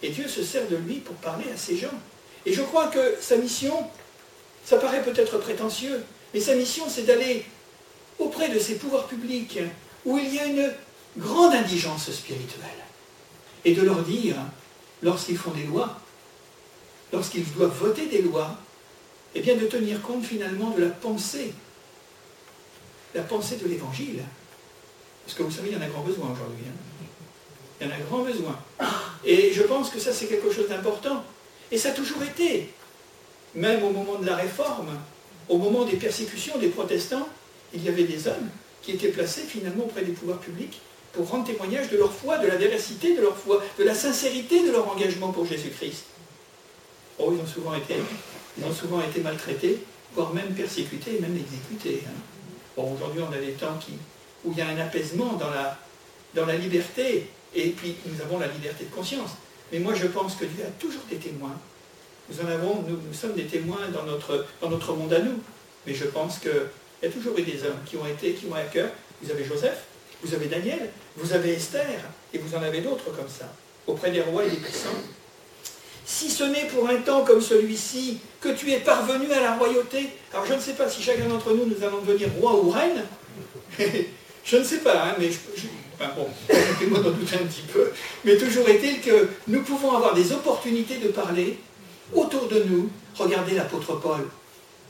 Et 0.02 0.10
Dieu 0.10 0.28
se 0.28 0.44
sert 0.44 0.68
de 0.68 0.76
lui 0.76 0.96
pour 0.96 1.16
parler 1.16 1.46
à 1.54 1.58
ces 1.58 1.78
gens. 1.78 1.94
Et 2.46 2.54
je 2.54 2.62
crois 2.62 2.88
que 2.88 3.16
sa 3.22 3.38
mission, 3.38 3.88
ça 4.66 4.78
paraît 4.78 5.02
peut-être 5.02 5.38
prétentieux, 5.38 6.04
mais 6.34 6.40
sa 6.40 6.56
mission, 6.56 6.86
c'est 6.90 7.04
d'aller 7.04 7.46
auprès 8.20 8.50
de 8.50 8.60
ces 8.60 8.76
pouvoirs 8.76 9.08
publics 9.08 9.60
où 10.06 10.18
il 10.18 10.34
y 10.34 10.40
a 10.40 10.46
une 10.46 10.72
grande 11.18 11.54
indigence 11.54 12.12
spirituelle 12.12 12.70
et 13.66 13.74
de 13.74 13.82
leur 13.82 14.02
dire, 14.04 14.36
lorsqu'ils 15.02 15.38
font 15.38 15.52
des 15.52 15.64
lois, 15.64 16.00
lorsqu'ils 17.12 17.50
doivent 17.54 17.78
voter 17.78 18.08
des 18.08 18.22
lois, 18.22 18.58
eh 19.36 19.42
bien 19.42 19.56
de 19.56 19.66
tenir 19.66 20.02
compte 20.02 20.26
finalement 20.26 20.72
de 20.72 20.82
la 20.82 20.90
pensée, 20.90 21.54
la 23.14 23.24
pensée 23.24 23.58
de 23.58 23.68
l'Évangile. 23.68 24.24
Parce 25.26 25.38
que 25.38 25.44
vous 25.44 25.52
savez, 25.52 25.70
il 25.70 25.76
y 25.76 25.78
en 25.78 25.82
a 25.82 25.88
grand 25.88 26.02
besoin 26.02 26.26
aujourd'hui. 26.26 26.66
Hein. 26.68 27.06
Il 27.80 27.88
y 27.88 27.90
en 27.90 27.94
a 27.94 28.00
grand 28.00 28.24
besoin. 28.24 28.60
Et 29.26 29.54
je 29.54 29.64
pense 29.64 29.90
que 29.90 30.00
ça, 30.00 30.12
c'est 30.12 30.28
quelque 30.28 30.52
chose 30.52 30.68
d'important. 30.68 31.24
Et 31.72 31.78
ça 31.78 31.90
a 31.90 31.92
toujours 31.94 32.22
été, 32.24 32.70
même 33.56 33.84
au 33.84 33.92
moment 33.92 34.20
de 34.20 34.26
la 34.26 34.36
réforme, 34.36 34.90
au 35.50 35.58
moment 35.58 35.86
des 35.86 35.96
persécutions 35.96 36.58
des 36.58 36.70
protestants, 36.70 37.28
il 37.74 37.84
y 37.84 37.90
avait 37.90 38.04
des 38.04 38.28
hommes 38.28 38.50
qui 38.82 38.92
étaient 38.92 39.10
placés 39.10 39.42
finalement 39.42 39.86
auprès 39.86 40.04
des 40.04 40.12
pouvoirs 40.12 40.40
publics 40.40 40.82
pour 41.14 41.30
rendre 41.30 41.46
témoignage 41.46 41.90
de 41.90 41.98
leur 41.98 42.12
foi, 42.12 42.40
de 42.40 42.48
la 42.48 42.56
véracité 42.56 43.16
de 43.16 43.22
leur 43.22 43.38
foi, 43.38 43.64
de 43.78 43.84
la 43.84 43.94
sincérité 43.94 44.66
de 44.68 44.72
leur 44.72 44.90
engagement 44.90 45.32
pour 45.32 45.46
Jésus-Christ. 45.46 46.06
Oh, 47.20 47.32
ils 47.32 47.40
ont 47.40 47.48
souvent 47.48 47.76
été, 47.76 47.96
ont 48.64 48.74
souvent 48.74 49.02
été 49.02 49.22
maltraités, 49.22 49.84
voire 50.16 50.34
même 50.34 50.54
persécutés, 50.56 51.20
même 51.22 51.38
exécutés. 51.38 52.04
Hein. 52.08 52.20
Bon, 52.76 52.94
aujourd'hui, 52.94 53.22
on 53.22 53.32
a 53.32 53.38
des 53.38 53.52
temps 53.52 53.78
qui, 53.80 53.94
où 54.44 54.52
il 54.52 54.58
y 54.58 54.62
a 54.62 54.68
un 54.68 54.78
apaisement 54.80 55.34
dans 55.34 55.52
la, 55.52 55.78
dans 56.34 56.48
la 56.48 56.56
liberté, 56.56 57.30
et 57.54 57.70
puis 57.70 57.96
nous 58.08 58.20
avons 58.22 58.40
la 58.40 58.48
liberté 58.48 58.86
de 58.86 58.96
conscience. 58.96 59.32
Mais 59.72 59.78
moi, 59.80 59.94
je 59.94 60.08
pense 60.08 60.36
que 60.36 60.46
Dieu 60.46 60.64
a 60.66 60.72
toujours 60.80 61.04
des 61.10 61.18
témoins. 61.18 61.58
Nous 62.30 62.44
en 62.44 62.48
avons, 62.48 62.84
nous, 62.88 62.98
nous 62.98 63.14
sommes 63.14 63.34
des 63.34 63.46
témoins 63.46 63.90
dans 63.94 64.04
notre, 64.04 64.46
dans 64.62 64.70
notre 64.70 64.94
monde 64.94 65.14
à 65.14 65.20
nous. 65.20 65.40
Mais 65.86 65.94
je 65.94 66.06
pense 66.06 66.40
qu'il 66.40 66.52
y 67.04 67.06
a 67.06 67.10
toujours 67.10 67.38
eu 67.38 67.44
des 67.44 67.64
hommes 67.64 67.80
qui 67.86 67.98
ont 67.98 68.08
été, 68.08 68.34
qui 68.34 68.46
ont 68.48 68.56
à 68.56 68.62
cœur. 68.62 68.90
Vous 69.22 69.30
avez 69.30 69.44
Joseph, 69.44 69.84
vous 70.24 70.34
avez 70.34 70.48
Daniel, 70.48 70.90
vous 71.18 71.34
avez 71.34 71.54
Esther, 71.54 72.00
et 72.34 72.38
vous 72.38 72.56
en 72.56 72.62
avez 72.62 72.82
d'autres 72.82 73.06
comme 73.06 73.28
ça, 73.28 73.46
auprès 73.88 74.12
des 74.12 74.22
rois 74.22 74.46
et 74.46 74.50
des 74.50 74.58
puissants. 74.58 74.90
Si 76.06 76.30
ce 76.30 76.44
n'est 76.44 76.68
pour 76.68 76.88
un 76.90 76.98
temps 76.98 77.24
comme 77.24 77.42
celui-ci 77.42 78.20
que 78.42 78.50
tu 78.50 78.72
es 78.72 78.80
parvenu 78.80 79.32
à 79.32 79.40
la 79.40 79.56
royauté, 79.56 80.10
alors 80.34 80.46
je 80.46 80.54
ne 80.54 80.60
sais 80.60 80.74
pas 80.74 80.90
si 80.90 81.02
chacun 81.02 81.26
d'entre 81.26 81.54
nous, 81.54 81.66
nous 81.66 81.84
allons 81.84 82.02
devenir 82.02 82.30
roi 82.40 82.56
ou 82.56 82.70
reine, 82.70 83.04
je 84.44 84.58
ne 84.58 84.64
sais 84.64 84.80
pas, 84.80 85.08
hein, 85.08 85.16
mais 85.20 85.32
je, 85.32 85.68
enfin 86.00 86.12
bon, 86.16 86.28
moi 86.90 87.00
d'en 87.00 87.12
douter 87.12 87.36
un 87.36 87.46
petit 87.46 87.64
peu, 87.72 87.92
mais 88.26 88.38
toujours 88.38 88.68
est-il 88.68 89.02
que 89.02 89.30
nous 89.48 89.62
pouvons 89.62 89.96
avoir 89.96 90.14
des 90.14 90.32
opportunités 90.32 90.98
de 90.98 91.10
parler 91.10 91.58
autour 92.14 92.48
de 92.48 92.64
nous. 92.64 92.90
Regardez 93.16 93.56
l'apôtre 93.56 93.96
Paul, 94.00 94.28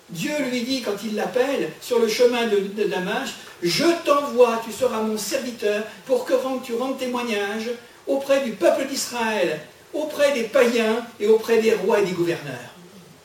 Dieu 0.09 0.33
lui 0.49 0.61
dit, 0.61 0.81
quand 0.81 0.97
il 1.03 1.15
l'appelle 1.15 1.71
sur 1.81 1.99
le 1.99 2.07
chemin 2.07 2.47
de, 2.47 2.83
Damas, 2.85 3.29
je 3.61 3.85
t'envoie, 4.05 4.61
tu 4.63 4.71
seras 4.71 5.01
mon 5.01 5.17
serviteur 5.17 5.83
pour 6.05 6.25
que 6.25 6.33
tu 6.63 6.75
rendes 6.75 6.97
témoignage 6.97 7.69
auprès 8.05 8.43
du 8.43 8.51
peuple 8.51 8.85
d'Israël, 8.85 9.61
auprès 9.93 10.33
des 10.33 10.43
païens 10.43 11.05
et 11.19 11.27
auprès 11.27 11.61
des 11.61 11.73
rois 11.73 11.99
et 11.99 12.05
des 12.05 12.11
gouverneurs. 12.11 12.73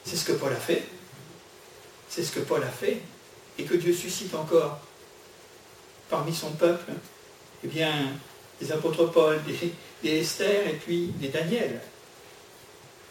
C'est 0.04 0.16
ce 0.16 0.24
que 0.24 0.32
Paul 0.32 0.52
a 0.52 0.56
fait. 0.56 0.84
C'est 2.08 2.22
ce 2.22 2.32
que 2.32 2.40
Paul 2.40 2.62
a 2.62 2.68
fait. 2.68 3.02
Et 3.58 3.64
que 3.64 3.74
Dieu 3.74 3.92
suscite 3.92 4.34
encore 4.34 4.78
parmi 6.08 6.32
son 6.32 6.52
peuple, 6.52 6.92
eh 7.64 7.66
bien, 7.66 7.92
des 8.60 8.70
apôtres 8.70 9.10
Paul, 9.10 9.40
des, 9.46 9.72
des 10.02 10.20
Esther 10.20 10.68
et 10.68 10.74
puis 10.74 11.08
des 11.16 11.28
Daniel. 11.28 11.80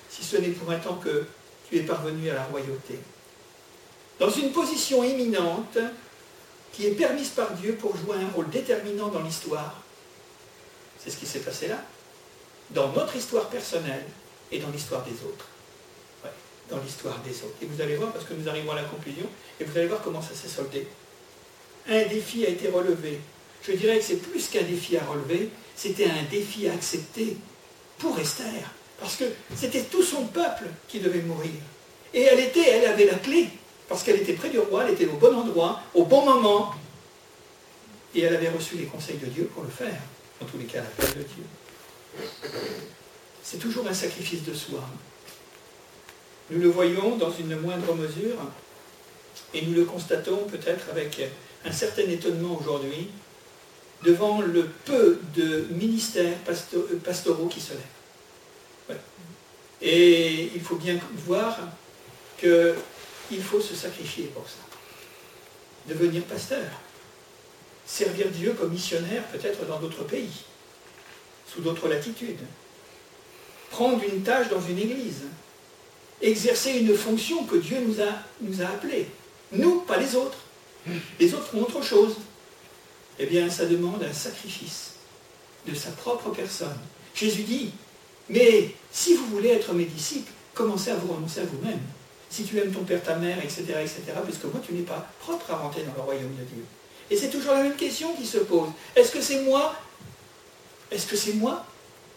Si 0.09 0.23
ce 0.23 0.37
n'est 0.37 0.47
pour 0.49 0.71
un 0.71 0.79
temps 0.79 0.95
que 0.95 1.25
tu 1.69 1.77
es 1.77 1.81
parvenu 1.81 2.29
à 2.29 2.35
la 2.35 2.43
royauté 2.45 2.97
dans 4.19 4.29
une 4.29 4.51
position 4.51 5.03
éminente 5.03 5.77
qui 6.73 6.87
est 6.87 6.91
permise 6.91 7.29
par 7.29 7.51
Dieu 7.53 7.73
pour 7.73 7.95
jouer 7.97 8.17
un 8.17 8.29
rôle 8.35 8.49
déterminant 8.49 9.07
dans 9.07 9.21
l'histoire. 9.21 9.81
C'est 10.99 11.09
ce 11.09 11.17
qui 11.17 11.25
s'est 11.25 11.39
passé 11.39 11.67
là, 11.67 11.83
dans 12.71 12.91
notre 12.91 13.15
histoire 13.15 13.47
personnelle 13.47 14.05
et 14.51 14.59
dans 14.59 14.69
l'histoire 14.69 15.03
des 15.03 15.13
autres. 15.25 15.47
dans 16.69 16.79
l'histoire 16.79 17.17
des 17.19 17.31
autres. 17.43 17.55
Et 17.61 17.65
vous 17.65 17.81
allez 17.81 17.95
voir, 17.95 18.11
parce 18.11 18.25
que 18.25 18.33
nous 18.33 18.49
arrivons 18.49 18.73
à 18.73 18.75
la 18.75 18.83
conclusion, 18.83 19.25
et 19.57 19.63
vous 19.63 19.77
allez 19.77 19.87
voir 19.87 20.01
comment 20.01 20.21
ça 20.21 20.35
s'est 20.35 20.49
soldé. 20.49 20.85
Un 21.87 22.03
défi 22.07 22.45
a 22.45 22.49
été 22.49 22.67
relevé. 22.67 23.21
Je 23.63 23.71
dirais 23.71 23.97
que 23.99 24.03
c'est 24.03 24.17
plus 24.17 24.49
qu'un 24.49 24.63
défi 24.63 24.97
à 24.97 25.05
relever, 25.05 25.49
c'était 25.77 26.09
un 26.09 26.23
défi 26.29 26.67
à 26.67 26.73
accepter 26.73 27.37
pour 27.97 28.19
Esther. 28.19 28.69
Parce 28.99 29.15
que 29.15 29.23
c'était 29.55 29.83
tout 29.83 30.03
son 30.03 30.25
peuple 30.25 30.65
qui 30.89 30.99
devait 30.99 31.21
mourir. 31.21 31.53
Et 32.13 32.23
elle 32.23 32.41
était, 32.41 32.67
elle 32.69 32.85
avait 32.85 33.05
la 33.05 33.15
clé 33.15 33.47
parce 33.87 34.03
qu'elle 34.03 34.17
était 34.17 34.33
près 34.33 34.49
du 34.49 34.59
roi, 34.59 34.85
elle 34.85 34.93
était 34.93 35.07
au 35.07 35.17
bon 35.17 35.35
endroit, 35.35 35.81
au 35.93 36.05
bon 36.05 36.25
moment, 36.25 36.73
et 38.13 38.21
elle 38.21 38.35
avait 38.35 38.49
reçu 38.49 38.75
les 38.75 38.85
conseils 38.85 39.17
de 39.17 39.27
Dieu 39.27 39.49
pour 39.53 39.63
le 39.63 39.69
faire, 39.69 39.99
en 40.41 40.45
tous 40.45 40.57
les 40.57 40.65
cas 40.65 40.81
l'appel 40.81 41.09
de 41.17 41.23
Dieu. 41.23 41.43
C'est 43.43 43.57
toujours 43.59 43.87
un 43.87 43.93
sacrifice 43.93 44.43
de 44.43 44.53
soi. 44.53 44.83
Nous 46.49 46.59
le 46.59 46.69
voyons 46.69 47.17
dans 47.17 47.31
une 47.31 47.57
moindre 47.59 47.93
mesure, 47.93 48.37
et 49.53 49.61
nous 49.65 49.73
le 49.73 49.85
constatons 49.85 50.45
peut-être 50.49 50.89
avec 50.89 51.21
un 51.65 51.71
certain 51.71 52.03
étonnement 52.03 52.57
aujourd'hui, 52.59 53.09
devant 54.03 54.41
le 54.41 54.67
peu 54.85 55.19
de 55.35 55.67
ministères 55.71 56.37
pastoraux 57.03 57.47
qui 57.47 57.61
se 57.61 57.71
lèvent. 57.73 58.99
Et 59.81 60.51
il 60.55 60.61
faut 60.61 60.75
bien 60.75 60.99
voir 61.25 61.57
que 62.37 62.75
il 63.31 63.41
faut 63.41 63.61
se 63.61 63.75
sacrifier 63.75 64.25
pour 64.33 64.45
ça. 64.47 64.59
Devenir 65.87 66.23
pasteur. 66.23 66.65
Servir 67.85 68.29
Dieu 68.29 68.53
comme 68.59 68.71
missionnaire 68.71 69.23
peut-être 69.27 69.65
dans 69.65 69.79
d'autres 69.79 70.03
pays, 70.03 70.43
sous 71.47 71.61
d'autres 71.61 71.87
latitudes. 71.87 72.41
Prendre 73.69 74.03
une 74.03 74.23
tâche 74.23 74.49
dans 74.49 74.61
une 74.61 74.79
église. 74.79 75.23
Exercer 76.21 76.71
une 76.79 76.95
fonction 76.95 77.45
que 77.45 77.57
Dieu 77.57 77.79
nous 77.79 78.01
a, 78.01 78.09
nous 78.41 78.61
a 78.61 78.65
appelés. 78.65 79.07
Nous, 79.51 79.81
pas 79.81 79.97
les 79.97 80.15
autres. 80.15 80.39
Les 81.19 81.33
autres 81.33 81.47
font 81.47 81.61
autre 81.61 81.81
chose. 81.81 82.15
eh 83.19 83.25
bien, 83.25 83.49
ça 83.49 83.65
demande 83.65 84.03
un 84.03 84.13
sacrifice 84.13 84.93
de 85.67 85.75
sa 85.75 85.91
propre 85.91 86.29
personne. 86.29 86.77
Jésus 87.13 87.43
dit, 87.43 87.71
mais 88.29 88.73
si 88.91 89.15
vous 89.15 89.25
voulez 89.27 89.49
être 89.49 89.73
mes 89.73 89.85
disciples, 89.85 90.31
commencez 90.53 90.91
à 90.91 90.95
vous 90.95 91.13
renoncer 91.13 91.41
à 91.41 91.45
vous-même. 91.45 91.79
Si 92.29 92.43
tu 92.43 92.57
aimes 92.59 92.71
ton 92.71 92.83
père, 92.83 93.01
ta 93.01 93.15
mère, 93.15 93.37
etc., 93.39 93.63
etc., 93.81 94.01
puisque 94.23 94.43
moi, 94.45 94.61
tu 94.65 94.73
n'es 94.73 94.81
pas 94.81 95.07
propre 95.19 95.51
à 95.51 95.57
rentrer 95.57 95.83
dans 95.83 95.93
le 95.95 96.01
royaume 96.01 96.35
de 96.35 96.43
Dieu. 96.43 96.65
Et 97.09 97.15
c'est 97.15 97.29
toujours 97.29 97.53
la 97.53 97.63
même 97.63 97.75
question 97.75 98.13
qui 98.13 98.25
se 98.25 98.39
pose. 98.39 98.69
Est-ce 98.95 99.11
que 99.11 99.21
c'est 99.21 99.41
moi? 99.43 99.73
Est-ce 100.91 101.07
que 101.07 101.15
c'est 101.15 101.33
moi? 101.33 101.65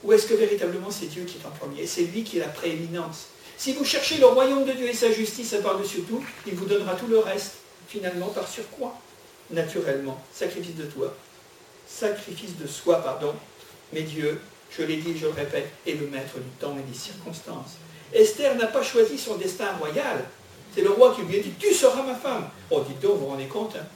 Ou 0.02 0.12
est-ce 0.12 0.26
que 0.26 0.34
véritablement 0.34 0.90
c'est 0.90 1.06
Dieu 1.06 1.24
qui 1.24 1.38
est 1.38 1.46
en 1.46 1.50
premier? 1.50 1.86
C'est 1.86 2.02
lui 2.02 2.24
qui 2.24 2.38
est 2.38 2.40
la 2.40 2.48
prééminence. 2.48 3.26
Si 3.56 3.74
vous 3.74 3.84
cherchez 3.84 4.16
le 4.16 4.26
royaume 4.26 4.64
de 4.64 4.72
Dieu 4.72 4.88
et 4.88 4.94
sa 4.94 5.12
justice 5.12 5.54
par-dessus 5.62 6.00
tout, 6.02 6.24
il 6.46 6.54
vous 6.54 6.64
donnera 6.64 6.94
tout 6.94 7.06
le 7.06 7.18
reste, 7.18 7.56
finalement, 7.88 8.28
par 8.28 8.48
sur 8.48 8.68
quoi 8.70 8.98
Naturellement, 9.50 10.18
sacrifice 10.32 10.76
de 10.76 10.84
toi. 10.84 11.14
Sacrifice 11.86 12.56
de 12.56 12.66
soi, 12.66 13.02
pardon. 13.02 13.34
Mais 13.92 14.02
Dieu, 14.02 14.40
je 14.70 14.82
l'ai 14.82 14.96
dit, 14.96 15.18
je 15.18 15.26
le 15.26 15.32
répète, 15.32 15.68
est 15.86 15.92
le 15.92 16.06
maître 16.06 16.38
du 16.38 16.48
temps 16.58 16.76
et 16.78 16.90
des 16.90 16.98
circonstances. 16.98 17.76
Esther 18.12 18.56
n'a 18.56 18.66
pas 18.66 18.82
choisi 18.82 19.18
son 19.18 19.36
destin 19.36 19.72
royal. 19.78 20.24
C'est 20.74 20.82
le 20.82 20.90
roi 20.90 21.14
qui 21.14 21.22
lui 21.22 21.38
a 21.38 21.42
dit, 21.42 21.52
tu 21.58 21.72
seras 21.72 22.02
ma 22.02 22.14
femme. 22.14 22.48
Oh, 22.70 22.82
dites 22.86 23.00
donc, 23.00 23.12
vous 23.12 23.20
vous 23.20 23.26
rendez 23.26 23.46
compte 23.46 23.76
hein 23.76 23.86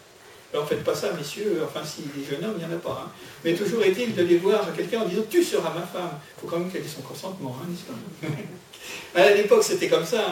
alors 0.54 0.68
faites 0.68 0.84
pas 0.84 0.94
ça, 0.94 1.12
messieurs, 1.12 1.62
enfin 1.64 1.84
si 1.84 2.02
les 2.16 2.24
jeunes 2.24 2.44
hommes, 2.44 2.54
il 2.56 2.64
n'y 2.64 2.72
en 2.72 2.76
a 2.76 2.80
pas. 2.80 3.06
Hein. 3.06 3.10
Mais 3.44 3.54
toujours 3.54 3.82
est-il 3.82 4.14
de 4.14 4.22
les 4.22 4.36
voir 4.36 4.64
quelqu'un 4.72 5.00
en 5.00 5.04
disant 5.04 5.24
Tu 5.28 5.42
seras 5.42 5.74
ma 5.74 5.82
femme. 5.82 6.10
Il 6.36 6.40
faut 6.40 6.46
quand 6.46 6.60
même 6.60 6.70
qu'elle 6.70 6.84
ait 6.84 6.88
son 6.88 7.02
consentement, 7.02 7.56
hein, 7.60 7.66
n'est-ce 7.68 8.28
pas? 8.28 8.40
À 9.20 9.30
l'époque, 9.32 9.64
c'était 9.64 9.88
comme 9.88 10.04
ça. 10.04 10.24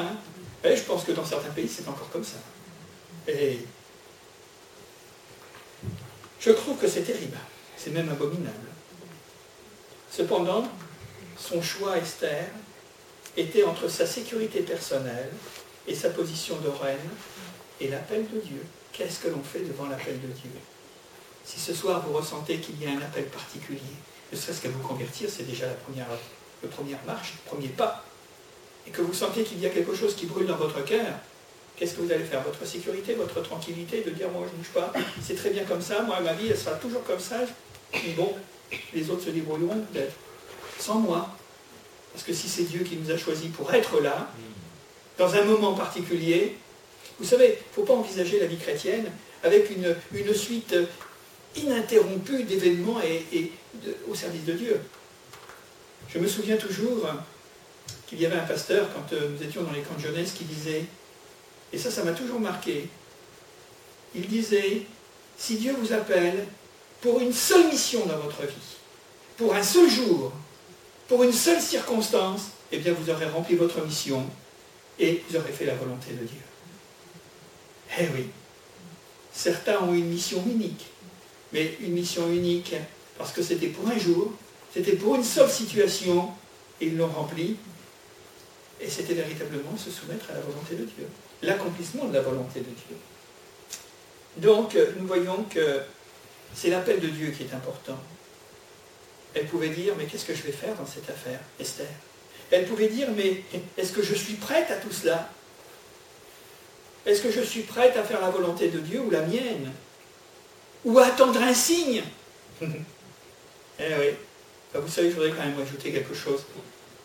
Et 0.63 0.77
je 0.77 0.83
pense 0.83 1.03
que 1.03 1.11
dans 1.11 1.25
certains 1.25 1.51
pays, 1.51 1.69
c'est 1.69 1.89
encore 1.89 2.09
comme 2.11 2.23
ça. 2.23 2.37
Et 3.27 3.59
je 6.39 6.51
trouve 6.53 6.77
que 6.77 6.87
c'est 6.87 7.03
terrible. 7.03 7.37
C'est 7.77 7.91
même 7.91 8.09
abominable. 8.09 8.69
Cependant, 10.09 10.69
son 11.37 11.61
choix, 11.61 11.99
Esther, 11.99 12.47
était 13.37 13.65
entre 13.65 13.89
sa 13.89 14.07
sécurité 14.07 14.61
personnelle 14.61 15.31
et 15.87 15.95
sa 15.95 16.11
position 16.11 16.57
de 16.57 16.69
reine 16.69 16.99
et 17.81 17.89
l'appel 17.89 18.27
de 18.33 18.41
Dieu. 18.41 18.63
Qu'est-ce 18.93 19.21
que 19.21 19.29
l'on 19.29 19.43
fait 19.43 19.61
devant 19.61 19.87
l'appel 19.87 20.21
de 20.21 20.29
Dieu? 20.29 20.51
Si 21.45 21.59
ce 21.59 21.75
soir 21.75 22.05
vous 22.07 22.13
ressentez 22.13 22.59
qu'il 22.59 22.81
y 22.81 22.87
a 22.87 22.91
un 22.91 22.99
appel 22.99 23.25
particulier, 23.25 23.81
ne 24.31 24.37
serait-ce 24.37 24.61
qu'à 24.61 24.69
vous 24.69 24.87
convertir, 24.87 25.29
c'est 25.31 25.43
déjà 25.43 25.67
la 25.67 25.75
première, 25.75 26.07
première 26.71 27.03
marche, 27.07 27.33
le 27.45 27.51
premier 27.51 27.69
pas, 27.69 28.05
et 28.87 28.91
que 28.91 29.03
vous 29.03 29.15
sentez 29.15 29.43
qu'il 29.43 29.61
y 29.61 29.67
a 29.67 29.71
quelque 29.71 29.95
chose 29.95 30.15
qui 30.15 30.27
brûle 30.27 30.47
dans 30.47 30.57
votre 30.57 30.85
cœur, 30.85 31.15
qu'est-ce 31.77 31.95
que 31.95 32.03
vous 32.03 32.13
allez 32.13 32.25
faire? 32.25 32.43
Votre 32.43 32.65
sécurité, 32.67 33.15
votre 33.15 33.43
tranquillité, 33.43 34.03
de 34.03 34.11
dire 34.11 34.29
moi 34.31 34.47
je 34.47 34.53
ne 34.53 34.59
bouge 34.59 34.73
pas, 34.73 34.93
c'est 35.23 35.35
très 35.35 35.51
bien 35.51 35.65
comme 35.65 35.83
ça, 35.83 36.03
moi 36.03 36.21
ma 36.21 36.35
vie 36.35 36.49
elle 36.49 36.59
sera 36.59 36.77
toujours 36.77 37.03
comme 37.05 37.21
ça, 37.21 37.41
mais 37.95 38.13
bon, 38.13 38.35
les 38.95 39.11
autres 39.11 39.25
se 39.25 39.31
débrouilleront 39.31 39.85
peut-être, 39.93 40.15
sans 40.79 41.01
moi. 41.01 41.29
Parce 42.13 42.25
que 42.25 42.33
si 42.33 42.49
c'est 42.49 42.65
Dieu 42.65 42.81
qui 42.81 42.97
nous 42.97 43.11
a 43.11 43.17
choisis 43.17 43.51
pour 43.51 43.73
être 43.73 44.01
là, 44.01 44.31
dans 45.19 45.35
un 45.35 45.45
moment 45.45 45.75
particulier, 45.75 46.57
vous 47.19 47.27
savez, 47.27 47.47
il 47.47 47.51
ne 47.51 47.75
faut 47.75 47.83
pas 47.83 47.95
envisager 47.95 48.39
la 48.41 48.47
vie 48.47 48.57
chrétienne 48.57 49.07
avec 49.43 49.71
une, 49.71 49.97
une 50.15 50.35
suite 50.35 50.75
ininterrompue 51.57 52.45
d'événements 52.45 53.01
au 54.09 54.15
service 54.15 54.45
de 54.45 54.53
Dieu. 54.53 54.81
Je 56.09 56.19
me 56.19 56.27
souviens 56.27 56.57
toujours 56.57 57.07
qu'il 58.07 58.21
y 58.21 58.27
avait 58.27 58.37
un 58.37 58.45
pasteur, 58.45 58.89
quand 58.95 59.15
euh, 59.15 59.31
nous 59.31 59.43
étions 59.43 59.63
dans 59.63 59.73
les 59.73 59.81
camps 59.81 59.95
de 59.97 60.03
jeunesse, 60.03 60.33
qui 60.33 60.45
disait, 60.45 60.85
et 61.73 61.79
ça, 61.79 61.91
ça 61.91 62.05
m'a 62.05 62.13
toujours 62.13 62.41
marqué, 62.41 62.89
il 64.15 64.27
disait, 64.27 64.83
si 65.39 65.57
Dieu 65.57 65.75
vous 65.79 65.95
appelle 65.95 66.47
pour 67.01 67.21
une 67.21 67.33
seule 67.33 67.69
mission 67.69 68.05
dans 68.05 68.19
votre 68.19 68.43
vie, 68.43 68.77
pour 69.39 69.55
un 69.55 69.63
seul 69.63 69.89
jour, 69.89 70.33
pour 71.13 71.25
une 71.25 71.33
seule 71.35 71.61
circonstance, 71.61 72.53
eh 72.71 72.79
bien 72.79 72.95
vous 72.95 73.11
aurez 73.11 73.27
rempli 73.27 73.55
votre 73.55 73.85
mission 73.85 74.25
et 74.99 75.23
vous 75.29 75.37
aurez 75.37 75.53
fait 75.53 75.67
la 75.67 75.75
volonté 75.75 76.11
de 76.13 76.25
Dieu. 76.25 76.41
Eh 78.01 78.09
oui, 78.15 78.29
certains 79.31 79.79
ont 79.81 79.93
une 79.93 80.07
mission 80.07 80.43
unique, 80.47 80.87
mais 81.53 81.77
une 81.83 81.93
mission 81.93 82.31
unique 82.31 82.75
parce 83.19 83.31
que 83.31 83.43
c'était 83.43 83.67
pour 83.67 83.87
un 83.91 83.99
jour, 83.99 84.33
c'était 84.73 84.97
pour 84.97 85.15
une 85.15 85.23
seule 85.23 85.51
situation, 85.51 86.31
et 86.81 86.87
ils 86.87 86.97
l'ont 86.97 87.09
rempli, 87.09 87.57
et 88.81 88.89
c'était 88.89 89.13
véritablement 89.13 89.77
se 89.77 89.91
soumettre 89.91 90.31
à 90.31 90.33
la 90.33 90.41
volonté 90.41 90.77
de 90.77 90.85
Dieu, 90.85 91.07
l'accomplissement 91.43 92.07
de 92.07 92.15
la 92.15 92.23
volonté 92.23 92.61
de 92.61 92.65
Dieu. 92.65 92.97
Donc, 94.39 94.79
nous 94.99 95.07
voyons 95.07 95.45
que 95.51 95.83
c'est 96.55 96.71
l'appel 96.71 97.01
de 97.01 97.09
Dieu 97.09 97.33
qui 97.33 97.43
est 97.43 97.53
important. 97.53 97.99
Elle 99.35 99.47
pouvait 99.47 99.71
dire, 99.71 99.95
mais 99.97 100.05
qu'est-ce 100.05 100.25
que 100.25 100.35
je 100.35 100.43
vais 100.43 100.53
faire 100.53 100.75
dans 100.77 100.87
cette 100.87 101.09
affaire, 101.09 101.41
Esther? 101.59 101.87
Elle 102.51 102.67
pouvait 102.67 102.89
dire, 102.89 103.09
mais 103.17 103.43
est-ce 103.79 103.93
que 103.93 104.03
je 104.03 104.15
suis 104.15 104.35
prête 104.35 104.71
à 104.71 104.77
tout 104.77 104.93
cela? 104.93 105.31
Est-ce 107.07 107.23
que 107.23 107.31
je 107.31 107.41
suis 107.41 107.63
prête 107.63 107.97
à 107.97 108.05
faire 108.05 108.21
la 108.21 108.31
volonté 108.31 108.69
de 108.69 108.79
Dieu 108.79 109.01
ou 109.01 109.11
la 109.11 109.23
mienne? 109.23 109.73
Ou 110.85 110.99
à 110.99 111.07
attendre 111.07 111.43
un 111.43 111.55
signe? 111.55 112.03
Eh 113.81 113.95
oui. 113.99 114.15
vous 114.75 114.87
savez, 114.87 115.11
je 115.11 115.15
voudrais 115.15 115.31
quand 115.31 115.45
même 115.45 115.61
ajouter 115.61 115.91
quelque 115.91 116.15
chose. 116.15 116.45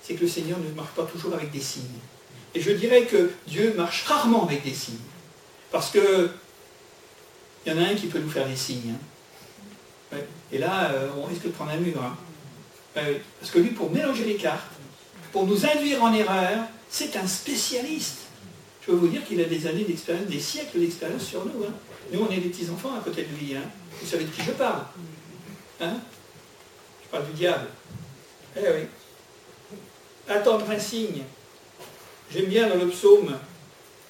C'est 0.04 0.14
que 0.14 0.22
le 0.22 0.28
Seigneur 0.28 0.60
ne 0.60 0.70
marche 0.76 0.92
pas 0.92 1.06
toujours 1.06 1.34
avec 1.34 1.50
des 1.50 1.62
signes. 1.62 2.00
Et 2.54 2.62
je 2.62 2.72
dirais 2.72 3.04
que 3.06 3.32
Dieu 3.48 3.74
marche 3.76 4.04
rarement 4.04 4.46
avec 4.46 4.64
des 4.64 4.74
signes. 4.74 5.00
Parce 5.72 5.90
que 5.90 6.30
il 7.66 7.74
y 7.74 7.76
en 7.76 7.82
a 7.82 7.88
un 7.88 7.96
qui 7.96 8.08
peut 8.08 8.20
nous 8.20 8.30
faire 8.30 8.48
des 8.48 8.56
signes. 8.56 8.92
Hein. 8.92 9.00
Et 10.52 10.58
là, 10.58 10.92
euh, 10.92 11.10
on 11.18 11.24
risque 11.24 11.44
de 11.44 11.50
prendre 11.50 11.72
un 11.72 11.78
mur. 11.78 12.02
Hein. 12.02 12.16
Parce 13.40 13.52
que 13.52 13.60
lui, 13.60 13.70
pour 13.70 13.92
mélanger 13.92 14.26
les 14.26 14.36
cartes, 14.36 14.72
pour 15.32 15.46
nous 15.46 15.66
induire 15.66 16.04
en 16.04 16.14
erreur, 16.14 16.66
c'est 16.90 17.16
un 17.18 17.28
spécialiste. 17.28 18.20
Je 18.82 18.88
peux 18.88 18.98
vous 18.98 19.08
dire 19.08 19.26
qu'il 19.26 19.40
a 19.42 19.44
des 19.44 19.68
années 19.68 19.84
d'expérience, 19.84 20.28
des 20.28 20.40
siècles 20.40 20.80
d'expérience 20.80 21.24
sur 21.24 21.46
nous. 21.46 21.64
Hein. 21.64 21.74
Nous, 22.12 22.22
on 22.22 22.32
est 22.32 22.38
des 22.38 22.50
petits-enfants 22.50 22.96
à 22.98 23.02
côté 23.04 23.24
de 23.24 23.38
lui. 23.38 23.56
Hein. 23.56 23.64
Vous 24.02 24.08
savez 24.08 24.24
de 24.24 24.30
qui 24.30 24.42
je 24.42 24.52
parle 24.52 24.84
hein 25.82 25.98
Je 27.04 27.10
parle 27.10 27.26
du 27.28 27.34
diable. 27.34 27.68
Eh 28.56 28.62
oui. 28.62 29.78
Attendre 30.30 30.70
un 30.72 30.80
signe. 30.80 31.24
J'aime 32.32 32.46
bien 32.46 32.68
dans 32.68 32.76
le 32.76 32.88
psaume, 32.90 33.38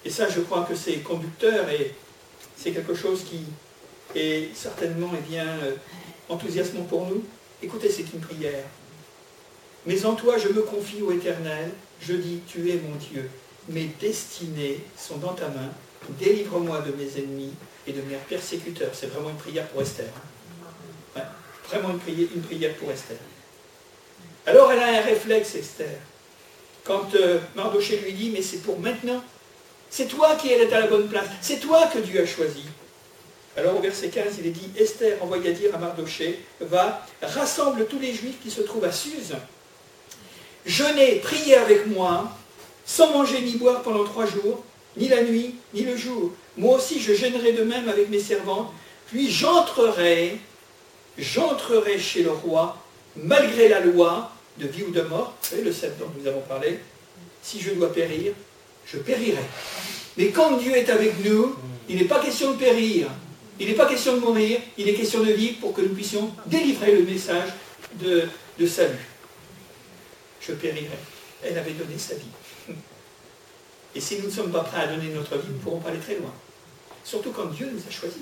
et 0.04 0.10
ça 0.10 0.28
je 0.28 0.42
crois 0.42 0.64
que 0.64 0.74
c'est 0.74 0.98
conducteur 0.98 1.70
et 1.70 1.94
c'est 2.56 2.72
quelque 2.72 2.96
chose 2.96 3.24
qui 3.24 3.42
est 4.18 4.56
certainement 4.56 5.12
eh 5.18 5.30
bien, 5.30 5.48
euh, 5.48 5.76
enthousiasmant 6.30 6.84
pour 6.84 7.08
nous. 7.08 7.24
Écoutez, 7.62 7.90
c'est 7.90 8.06
une 8.14 8.20
prière. 8.20 8.64
Mais 9.86 10.06
en 10.06 10.16
toi 10.16 10.38
je 10.38 10.50
me 10.50 10.62
confie 10.62 11.02
au 11.02 11.12
Éternel, 11.12 11.72
je 12.02 12.14
dis, 12.14 12.42
tu 12.48 12.70
es 12.70 12.76
mon 12.76 12.96
Dieu 12.96 13.30
mes 13.70 13.90
destinées 14.00 14.80
sont 14.98 15.18
dans 15.18 15.34
ta 15.34 15.48
main, 15.50 15.70
délivre-moi 16.20 16.82
de 16.82 16.92
mes 16.92 17.20
ennemis 17.20 17.54
et 17.86 17.92
de 17.92 18.02
mes 18.02 18.16
persécuteurs. 18.30 18.92
C'est 18.94 19.08
vraiment 19.08 19.30
une 19.30 19.38
prière 19.38 19.68
pour 19.68 19.82
Esther. 19.82 20.08
Hein. 21.16 21.22
vraiment 21.70 21.90
une 21.90 22.42
prière, 22.42 22.74
pour 22.76 22.92
Esther. 22.92 23.18
Alors 24.46 24.72
elle 24.72 24.80
a 24.80 25.00
un 25.00 25.02
réflexe, 25.02 25.56
Esther. 25.56 26.00
Quand 26.84 27.14
euh, 27.16 27.40
lui 28.06 28.14
dit, 28.14 28.30
mais 28.30 28.42
c'est 28.42 28.60
pour 28.60 28.80
maintenant. 28.80 29.22
C'est 29.90 30.08
toi 30.08 30.36
qui 30.36 30.50
es 30.50 30.74
à 30.74 30.80
la 30.82 30.88
bonne 30.88 31.08
place. 31.08 31.28
C'est 31.42 31.60
toi 31.60 31.88
que 31.88 32.00
Dieu 32.00 32.22
a 32.22 32.26
choisi. 32.26 32.64
Alors 33.58 33.76
au 33.76 33.82
verset 33.82 34.10
15, 34.10 34.36
il 34.40 34.46
est 34.46 34.52
dit, 34.52 34.70
Esther 34.78 35.18
envoya 35.20 35.52
dire 35.52 35.74
à 35.74 35.80
Mardoché, 35.80 36.40
va, 36.62 37.04
rassemble 37.24 37.88
tous 37.88 37.98
les 37.98 38.14
juifs 38.14 38.38
qui 38.44 38.52
se 38.52 38.62
trouvent 38.62 38.86
à 38.86 38.92
Suse. 38.92 39.34
Jeûnez, 40.64 41.16
priez 41.24 41.56
avec 41.56 41.88
moi, 41.88 42.32
sans 42.86 43.12
manger 43.14 43.42
ni 43.42 43.56
boire 43.56 43.82
pendant 43.82 44.04
trois 44.04 44.28
jours, 44.28 44.64
ni 44.96 45.08
la 45.08 45.24
nuit, 45.24 45.56
ni 45.74 45.82
le 45.82 45.98
jour. 45.98 46.34
Moi 46.56 46.78
aussi 46.78 47.02
je 47.02 47.14
gênerai 47.14 47.54
de 47.54 47.64
même 47.64 47.90
avec 47.90 48.10
mes 48.10 48.20
servantes, 48.20 48.72
puis 49.08 49.32
j'entrerai, 49.32 50.38
j'entrerai 51.18 51.98
chez 51.98 52.22
le 52.22 52.32
roi, 52.32 52.78
malgré 53.16 53.70
la 53.70 53.80
loi 53.80 54.32
de 54.60 54.68
vie 54.68 54.84
ou 54.84 54.92
de 54.92 55.02
mort, 55.02 55.34
vous 55.42 55.50
savez 55.50 55.64
le 55.64 55.74
sept 55.74 55.98
dont 55.98 56.12
nous 56.20 56.28
avons 56.28 56.42
parlé, 56.42 56.80
si 57.42 57.60
je 57.60 57.72
dois 57.72 57.92
périr, 57.92 58.34
je 58.86 58.98
périrai. 59.00 59.44
Mais 60.16 60.28
quand 60.30 60.58
Dieu 60.58 60.76
est 60.76 60.90
avec 60.90 61.26
nous, 61.26 61.56
il 61.90 61.96
n'est 61.96 62.06
pas 62.06 62.20
question 62.20 62.52
de 62.52 62.58
périr, 62.58 63.08
il 63.60 63.68
n'est 63.68 63.74
pas 63.74 63.88
question 63.88 64.16
de 64.16 64.20
mourir, 64.20 64.60
il 64.78 64.88
est 64.88 64.94
question 64.94 65.24
de 65.24 65.32
vivre 65.32 65.60
pour 65.60 65.74
que 65.74 65.82
nous 65.82 65.94
puissions 65.94 66.32
délivrer 66.46 66.94
le 66.94 67.04
message 67.04 67.50
de, 67.94 68.28
salut. 68.68 68.94
Je 70.42 70.54
périrai. 70.54 70.88
Elle 71.44 71.58
avait 71.58 71.72
donné 71.72 71.98
sa 71.98 72.16
vie. 72.16 72.76
Et 73.96 74.00
si 74.00 74.18
nous 74.20 74.26
ne 74.26 74.32
sommes 74.32 74.52
pas 74.52 74.64
prêts 74.64 74.82
à 74.82 74.88
donner 74.88 75.10
notre 75.10 75.38
vie, 75.38 75.48
nous 75.50 75.56
ne 75.56 75.60
pourrons 75.60 75.80
pas 75.80 75.90
aller 75.90 76.00
très 76.00 76.16
loin. 76.16 76.34
Surtout 77.04 77.32
quand 77.32 77.46
Dieu 77.46 77.70
nous 77.72 77.80
a 77.80 77.92
choisis. 77.92 78.22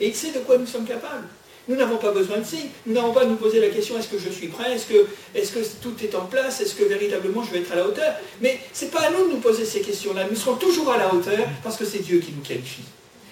Et 0.00 0.08
il 0.08 0.14
sait 0.14 0.32
de 0.32 0.40
quoi 0.40 0.58
nous 0.58 0.66
sommes 0.66 0.86
capables. 0.86 1.28
Nous 1.68 1.76
n'avons 1.76 1.96
pas 1.96 2.12
besoin 2.12 2.38
de 2.38 2.44
signes. 2.44 2.68
Nous 2.86 2.94
n'avons 2.94 3.12
pas 3.12 3.22
à 3.22 3.24
nous 3.24 3.36
poser 3.36 3.60
la 3.60 3.68
question 3.68 3.98
est-ce 3.98 4.08
que 4.08 4.18
je 4.18 4.30
suis 4.30 4.48
prêt? 4.48 4.74
Est-ce 4.74 4.86
que, 4.86 5.06
est 5.34 5.52
que, 5.52 5.60
tout 5.82 5.94
est 6.02 6.14
en 6.14 6.26
place? 6.26 6.60
Est-ce 6.60 6.74
que 6.74 6.84
véritablement 6.84 7.42
je 7.42 7.52
vais 7.52 7.60
être 7.60 7.72
à 7.72 7.76
la 7.76 7.86
hauteur? 7.86 8.14
Mais 8.40 8.60
ce 8.72 8.84
n'est 8.84 8.90
pas 8.90 9.02
à 9.02 9.10
nous 9.10 9.28
de 9.28 9.34
nous 9.34 9.40
poser 9.40 9.64
ces 9.64 9.80
questions-là. 9.80 10.26
Nous 10.30 10.36
serons 10.36 10.56
toujours 10.56 10.92
à 10.92 10.98
la 10.98 11.12
hauteur 11.12 11.46
parce 11.62 11.76
que 11.76 11.84
c'est 11.84 11.98
Dieu 11.98 12.20
qui 12.20 12.32
nous 12.32 12.42
qualifie. 12.42 12.84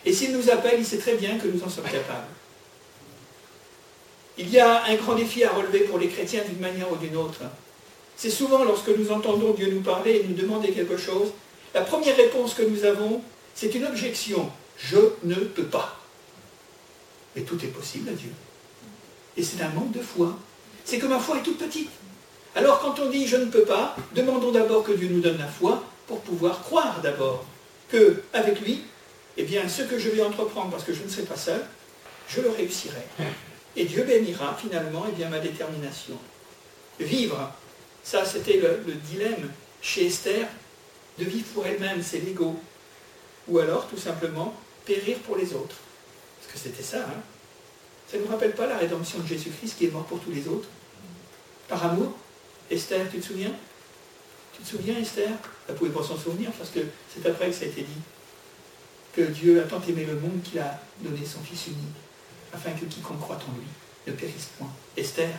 Et 0.04 0.12
s'il 0.12 0.36
nous 0.36 0.50
appelle, 0.50 0.76
il 0.78 0.86
sait 0.86 0.98
très 0.98 1.14
bien 1.14 1.38
que 1.38 1.48
nous 1.48 1.62
en 1.62 1.68
sommes 1.68 1.84
capables. 1.84 2.28
Il 4.36 4.50
y 4.50 4.58
a 4.58 4.84
un 4.84 4.94
grand 4.96 5.14
défi 5.14 5.44
à 5.44 5.52
relever 5.52 5.80
pour 5.80 5.98
les 5.98 6.08
chrétiens 6.08 6.42
d'une 6.48 6.60
manière 6.60 6.90
ou 6.92 6.96
d'une 6.96 7.16
autre. 7.16 7.40
C'est 8.16 8.30
souvent 8.30 8.64
lorsque 8.64 8.88
nous 8.88 9.10
entendons 9.10 9.52
Dieu 9.52 9.70
nous 9.72 9.80
parler 9.80 10.16
et 10.16 10.24
nous 10.28 10.34
demander 10.34 10.72
quelque 10.72 10.96
chose, 10.96 11.28
la 11.74 11.82
première 11.82 12.16
réponse 12.16 12.54
que 12.54 12.62
nous 12.62 12.84
avons, 12.84 13.20
c'est 13.54 13.74
une 13.74 13.84
objection. 13.84 14.50
Je 14.76 14.98
ne 15.22 15.34
peux 15.34 15.64
pas. 15.64 15.98
Mais 17.34 17.42
tout 17.42 17.62
est 17.64 17.68
possible 17.68 18.08
à 18.08 18.12
Dieu. 18.12 18.30
Et 19.36 19.42
c'est 19.42 19.62
un 19.62 19.70
manque 19.70 19.92
de 19.92 20.00
foi. 20.00 20.36
C'est 20.84 20.98
que 20.98 21.06
ma 21.06 21.18
foi 21.18 21.38
est 21.38 21.42
toute 21.42 21.58
petite. 21.58 21.90
Alors 22.54 22.80
quand 22.80 23.00
on 23.00 23.10
dit 23.10 23.26
je 23.26 23.36
ne 23.36 23.46
peux 23.46 23.64
pas, 23.64 23.96
demandons 24.14 24.52
d'abord 24.52 24.84
que 24.84 24.92
Dieu 24.92 25.08
nous 25.08 25.20
donne 25.20 25.38
la 25.38 25.48
foi 25.48 25.82
pour 26.06 26.20
pouvoir 26.20 26.62
croire 26.62 27.00
d'abord 27.02 27.44
que 27.88 28.22
avec 28.32 28.60
lui, 28.60 28.82
eh 29.36 29.42
bien 29.42 29.68
ce 29.68 29.82
que 29.82 29.98
je 29.98 30.10
vais 30.10 30.22
entreprendre 30.22 30.70
parce 30.70 30.84
que 30.84 30.92
je 30.92 31.02
ne 31.02 31.08
serai 31.08 31.22
pas 31.22 31.36
seul, 31.36 31.64
je 32.28 32.40
le 32.40 32.50
réussirai. 32.50 33.02
Et 33.76 33.84
Dieu 33.84 34.04
bénira 34.04 34.56
finalement 34.60 35.04
eh 35.08 35.12
bien, 35.12 35.28
ma 35.28 35.40
détermination. 35.40 36.16
Vivre, 37.00 37.52
ça 38.02 38.24
c'était 38.24 38.58
le, 38.58 38.82
le 38.86 38.94
dilemme 38.94 39.50
chez 39.82 40.06
Esther, 40.06 40.46
de 41.18 41.24
vivre 41.24 41.46
pour 41.54 41.66
elle-même, 41.66 42.02
c'est 42.02 42.18
l'ego. 42.18 42.56
Ou 43.48 43.58
alors 43.58 43.86
tout 43.88 43.98
simplement 43.98 44.54
périr 44.84 45.18
pour 45.18 45.36
les 45.36 45.52
autres. 45.52 45.76
Parce 46.40 46.52
que 46.52 46.58
c'était 46.58 46.82
ça. 46.82 47.00
Hein. 47.00 47.20
ça 48.10 48.16
ne 48.16 48.22
nous 48.22 48.28
rappelle 48.28 48.52
pas 48.52 48.66
la 48.66 48.78
rédemption 48.78 49.18
de 49.18 49.26
Jésus-Christ 49.26 49.76
qui 49.78 49.86
est 49.86 49.90
mort 49.90 50.04
pour 50.04 50.20
tous 50.20 50.30
les 50.30 50.46
autres 50.48 50.68
Par 51.68 51.84
amour 51.84 52.12
Esther, 52.70 53.06
tu 53.10 53.18
te 53.18 53.26
souviens? 53.26 53.52
Tu 54.54 54.62
te 54.62 54.68
souviens, 54.68 54.98
Esther? 54.98 55.28
Elle 55.68 55.74
ne 55.74 55.78
pouvait 55.78 55.90
pas 55.90 56.02
s'en 56.02 56.16
souvenir 56.16 56.50
parce 56.52 56.70
que 56.70 56.80
c'est 57.12 57.28
après 57.28 57.48
que 57.48 57.52
ça 57.54 57.64
a 57.64 57.68
été 57.68 57.82
dit. 57.82 58.00
Que 59.14 59.22
Dieu 59.22 59.62
a 59.62 59.66
tant 59.66 59.80
aimé 59.88 60.04
le 60.04 60.14
monde 60.14 60.42
qu'il 60.42 60.58
a 60.58 60.80
donné 61.00 61.24
son 61.24 61.40
Fils 61.40 61.66
unique, 61.68 61.78
afin 62.52 62.70
que 62.72 62.84
quiconque 62.86 63.20
croit 63.20 63.36
en 63.36 63.56
lui 63.56 63.66
ne 64.06 64.12
périsse 64.12 64.50
point. 64.58 64.68
Esther, 64.96 65.30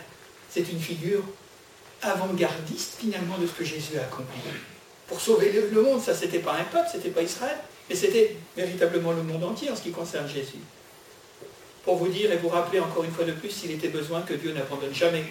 c'est 0.50 0.68
une 0.70 0.80
figure 0.80 1.22
avant-gardiste 2.02 2.96
finalement 2.98 3.38
de 3.38 3.46
ce 3.46 3.52
que 3.52 3.64
Jésus 3.64 3.98
a 3.98 4.02
accompli. 4.02 4.40
Pour 5.06 5.20
sauver 5.20 5.52
le 5.52 5.82
monde, 5.82 6.02
ça 6.02 6.14
c'était 6.14 6.40
pas 6.40 6.54
un 6.54 6.64
peuple, 6.64 6.88
c'était 6.90 7.10
pas 7.10 7.22
Israël, 7.22 7.56
mais 7.88 7.94
c'était 7.94 8.36
véritablement 8.56 9.12
le 9.12 9.22
monde 9.22 9.44
entier 9.44 9.70
en 9.70 9.76
ce 9.76 9.82
qui 9.82 9.92
concerne 9.92 10.28
Jésus. 10.28 10.58
Pour 11.84 11.96
vous 11.96 12.08
dire 12.08 12.32
et 12.32 12.36
vous 12.38 12.48
rappeler 12.48 12.80
encore 12.80 13.04
une 13.04 13.12
fois 13.12 13.24
de 13.24 13.32
plus 13.32 13.50
s'il 13.50 13.70
était 13.70 13.88
besoin 13.88 14.22
que 14.22 14.34
Dieu 14.34 14.52
n'abandonne 14.52 14.94
jamais 14.94 15.24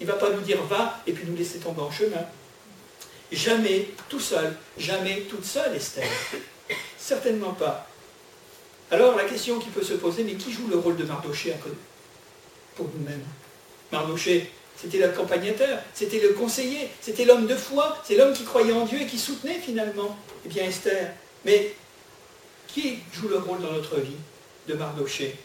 il 0.00 0.06
ne 0.06 0.12
va 0.12 0.18
pas 0.18 0.30
nous 0.30 0.40
dire 0.40 0.62
va 0.64 1.00
et 1.06 1.12
puis 1.12 1.24
nous 1.26 1.36
laisser 1.36 1.58
tomber 1.58 1.80
en 1.80 1.90
chemin. 1.90 2.24
Jamais 3.32 3.88
tout 4.08 4.20
seul, 4.20 4.54
jamais 4.78 5.22
toute 5.22 5.44
seule, 5.44 5.74
Esther. 5.74 6.04
Certainement 6.98 7.52
pas. 7.52 7.88
Alors 8.90 9.16
la 9.16 9.24
question 9.24 9.58
qui 9.58 9.68
peut 9.68 9.82
se 9.82 9.94
poser, 9.94 10.24
mais 10.24 10.34
qui 10.34 10.52
joue 10.52 10.68
le 10.68 10.76
rôle 10.76 10.96
de 10.96 11.04
Mardoché 11.04 11.54
côté? 11.62 11.76
Pour 12.74 12.88
nous-mêmes. 12.94 13.24
Mardoché, 13.90 14.50
c'était 14.76 14.98
l'accompagnateur, 14.98 15.78
c'était 15.94 16.20
le 16.20 16.30
conseiller, 16.30 16.88
c'était 17.00 17.24
l'homme 17.24 17.46
de 17.46 17.56
foi, 17.56 17.96
c'est 18.04 18.16
l'homme 18.16 18.34
qui 18.34 18.44
croyait 18.44 18.72
en 18.72 18.84
Dieu 18.84 19.00
et 19.00 19.06
qui 19.06 19.18
soutenait 19.18 19.58
finalement. 19.58 20.16
Eh 20.44 20.48
bien 20.48 20.64
Esther, 20.64 21.12
mais 21.44 21.74
qui 22.68 22.98
joue 23.12 23.28
le 23.28 23.38
rôle 23.38 23.60
dans 23.60 23.72
notre 23.72 23.98
vie 24.00 24.16
de 24.68 24.74
Mardoché 24.74 25.36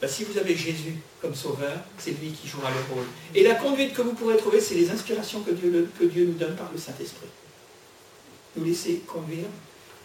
bah, 0.00 0.06
si 0.06 0.22
vous 0.22 0.38
avez 0.38 0.54
Jésus 0.54 0.94
comme 1.20 1.34
sauveur, 1.34 1.76
c'est 1.98 2.12
lui 2.12 2.30
qui 2.30 2.46
jouera 2.46 2.70
le 2.70 2.94
rôle. 2.94 3.04
Et 3.34 3.42
la 3.42 3.56
conduite 3.56 3.94
que 3.94 4.02
vous 4.02 4.12
pourrez 4.12 4.36
trouver, 4.36 4.60
c'est 4.60 4.76
les 4.76 4.90
inspirations 4.90 5.40
que 5.40 5.50
Dieu, 5.50 5.90
que 5.98 6.04
Dieu 6.04 6.26
nous 6.26 6.34
donne 6.34 6.54
par 6.54 6.70
le 6.72 6.78
Saint-Esprit. 6.78 7.26
Nous 8.56 8.64
laisser 8.64 9.02
conduire 9.06 9.46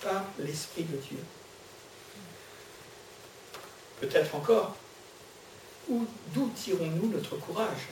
par 0.04 0.24
l'Esprit 0.40 0.84
de 0.84 0.98
Dieu. 0.98 1.18
Peut-être 4.02 4.36
encore, 4.36 4.76
d'où 5.88 6.52
tirons-nous 6.56 7.10
notre 7.10 7.38
courage? 7.38 7.88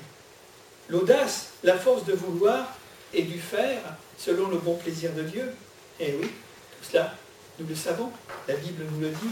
L'audace, 0.90 1.52
la 1.64 1.78
force 1.78 2.06
de 2.06 2.14
vouloir 2.14 2.68
et 3.14 3.24
du 3.24 3.40
faire 3.40 3.82
selon 4.18 4.50
le 4.50 4.58
bon 4.58 4.76
plaisir 4.76 5.14
de 5.14 5.24
Dieu. 5.24 5.54
Eh 6.00 6.16
oui, 6.20 6.28
tout 6.28 6.90
cela, 6.92 7.16
nous 7.60 7.68
le 7.68 7.76
savons, 7.76 8.12
la 8.48 8.56
Bible 8.56 8.86
nous 8.92 9.02
le 9.02 9.10
dit, 9.10 9.32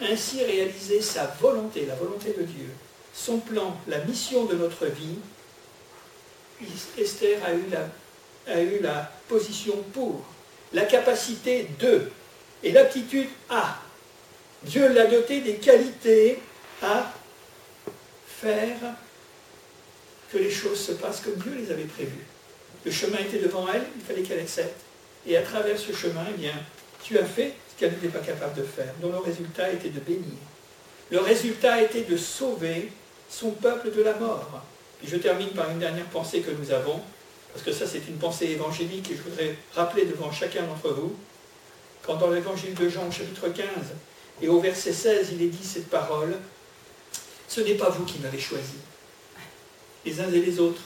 ainsi 0.00 0.42
réaliser 0.42 1.00
sa 1.00 1.26
volonté, 1.26 1.86
la 1.86 1.94
volonté 1.94 2.32
de 2.32 2.42
Dieu, 2.42 2.68
son 3.12 3.38
plan, 3.38 3.76
la 3.86 3.98
mission 4.04 4.44
de 4.46 4.54
notre 4.54 4.86
vie, 4.86 5.18
Esther 6.98 7.44
a 7.44 7.52
eu 7.52 7.64
la, 7.70 8.52
a 8.52 8.60
eu 8.60 8.80
la 8.80 9.10
position 9.28 9.76
pour, 9.92 10.24
la 10.74 10.82
capacité 10.82 11.68
de, 11.78 12.02
et 12.62 12.72
l'aptitude 12.72 13.28
à. 13.48 13.80
Dieu 14.64 14.92
l'a 14.92 15.06
doté 15.06 15.40
des 15.40 15.54
qualités 15.54 16.38
à 16.82 17.12
faire 18.26 18.76
que 20.32 20.38
les 20.38 20.50
choses 20.50 20.80
se 20.80 20.92
passent 20.92 21.20
comme 21.20 21.36
Dieu 21.36 21.54
les 21.56 21.70
avait 21.70 21.84
prévues. 21.84 22.26
Le 22.84 22.90
chemin 22.90 23.18
était 23.18 23.38
devant 23.38 23.66
elle, 23.72 23.84
il 23.96 24.04
fallait 24.04 24.22
qu'elle 24.22 24.40
accepte. 24.40 24.80
Et 25.26 25.36
à 25.36 25.42
travers 25.42 25.78
ce 25.78 25.92
chemin, 25.92 26.26
eh 26.28 26.36
bien, 26.38 26.52
tu 27.02 27.18
as 27.18 27.24
fait 27.24 27.54
qu'elle 27.78 27.92
n'était 27.92 28.08
pas 28.08 28.18
capable 28.18 28.54
de 28.54 28.64
faire, 28.64 28.92
dont 29.00 29.10
le 29.10 29.18
résultat 29.18 29.72
était 29.72 29.90
de 29.90 30.00
bénir. 30.00 30.38
Le 31.10 31.20
résultat 31.20 31.82
était 31.82 32.02
de 32.02 32.16
sauver 32.16 32.90
son 33.28 33.50
peuple 33.50 33.90
de 33.90 34.02
la 34.02 34.14
mort. 34.14 34.62
Et 35.02 35.06
je 35.06 35.16
termine 35.16 35.50
par 35.50 35.70
une 35.70 35.78
dernière 35.78 36.06
pensée 36.06 36.40
que 36.40 36.50
nous 36.50 36.72
avons, 36.72 37.00
parce 37.54 37.64
que 37.64 37.72
ça 37.72 37.86
c'est 37.86 38.06
une 38.08 38.18
pensée 38.18 38.46
évangélique 38.46 39.10
et 39.12 39.16
je 39.16 39.22
voudrais 39.22 39.56
rappeler 39.74 40.04
devant 40.04 40.30
chacun 40.32 40.64
d'entre 40.64 40.90
vous, 40.90 41.14
quand 42.02 42.16
dans 42.16 42.30
l'évangile 42.30 42.74
de 42.74 42.88
Jean 42.88 43.10
chapitre 43.10 43.48
15 43.48 43.66
et 44.42 44.48
au 44.48 44.60
verset 44.60 44.92
16 44.92 45.28
il 45.32 45.42
est 45.42 45.48
dit 45.48 45.64
cette 45.64 45.88
parole, 45.88 46.36
ce 47.48 47.60
n'est 47.60 47.76
pas 47.76 47.90
vous 47.90 48.04
qui 48.04 48.18
m'avez 48.18 48.40
choisi, 48.40 48.74
les 50.04 50.20
uns 50.20 50.30
et 50.32 50.40
les 50.40 50.58
autres, 50.58 50.82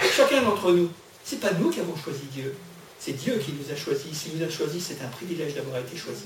chacun 0.00 0.42
d'entre 0.42 0.72
nous, 0.72 0.90
ce 1.24 1.36
n'est 1.36 1.40
pas 1.40 1.52
nous 1.52 1.70
qui 1.70 1.78
avons 1.78 1.96
choisi 1.96 2.24
Dieu, 2.32 2.52
c'est 2.98 3.12
Dieu 3.12 3.36
qui 3.38 3.52
nous 3.52 3.72
a 3.72 3.76
choisis. 3.76 4.12
S'il 4.12 4.38
nous 4.38 4.44
a 4.44 4.48
choisis, 4.48 4.84
c'est 4.86 5.02
un 5.04 5.08
privilège 5.08 5.54
d'avoir 5.54 5.78
été 5.78 5.96
choisi. 5.96 6.22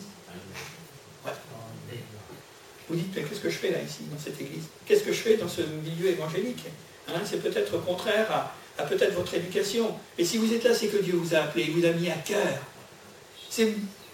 Vous 2.88 2.94
dites, 2.94 3.14
qu'est-ce 3.14 3.40
que 3.40 3.48
je 3.48 3.56
fais 3.56 3.70
là, 3.70 3.80
ici, 3.80 4.00
dans 4.12 4.18
cette 4.18 4.38
église? 4.38 4.64
Qu'est-ce 4.84 5.02
que 5.02 5.12
je 5.12 5.18
fais 5.18 5.36
dans 5.38 5.48
ce 5.48 5.62
milieu 5.62 6.08
évangélique? 6.08 6.64
Hein, 7.08 7.20
C'est 7.24 7.42
peut-être 7.42 7.82
contraire 7.82 8.30
à, 8.30 8.52
peut-être 8.84 9.14
votre 9.14 9.34
éducation. 9.34 9.94
Et 10.18 10.24
si 10.24 10.38
vous 10.38 10.52
êtes 10.52 10.64
là, 10.64 10.74
c'est 10.74 10.88
que 10.88 10.98
Dieu 10.98 11.14
vous 11.14 11.34
a 11.34 11.38
appelé, 11.38 11.64
il 11.68 11.72
vous 11.72 11.86
a 11.86 11.90
mis 11.90 12.08
à 12.10 12.14
cœur. 12.14 12.58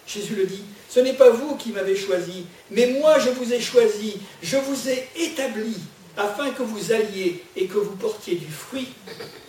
Jésus 0.05 0.35
le 0.35 0.45
dit, 0.45 0.63
ce 0.89 0.99
n'est 0.99 1.13
pas 1.13 1.29
vous 1.29 1.55
qui 1.55 1.71
m'avez 1.71 1.95
choisi, 1.95 2.45
mais 2.71 2.87
moi 2.87 3.19
je 3.19 3.29
vous 3.29 3.53
ai 3.53 3.59
choisi, 3.59 4.17
je 4.41 4.57
vous 4.57 4.89
ai 4.89 5.07
établi, 5.15 5.75
afin 6.17 6.51
que 6.51 6.63
vous 6.63 6.91
alliez 6.91 7.43
et 7.55 7.67
que 7.67 7.77
vous 7.77 7.95
portiez 7.95 8.35
du 8.35 8.51
fruit, 8.51 8.89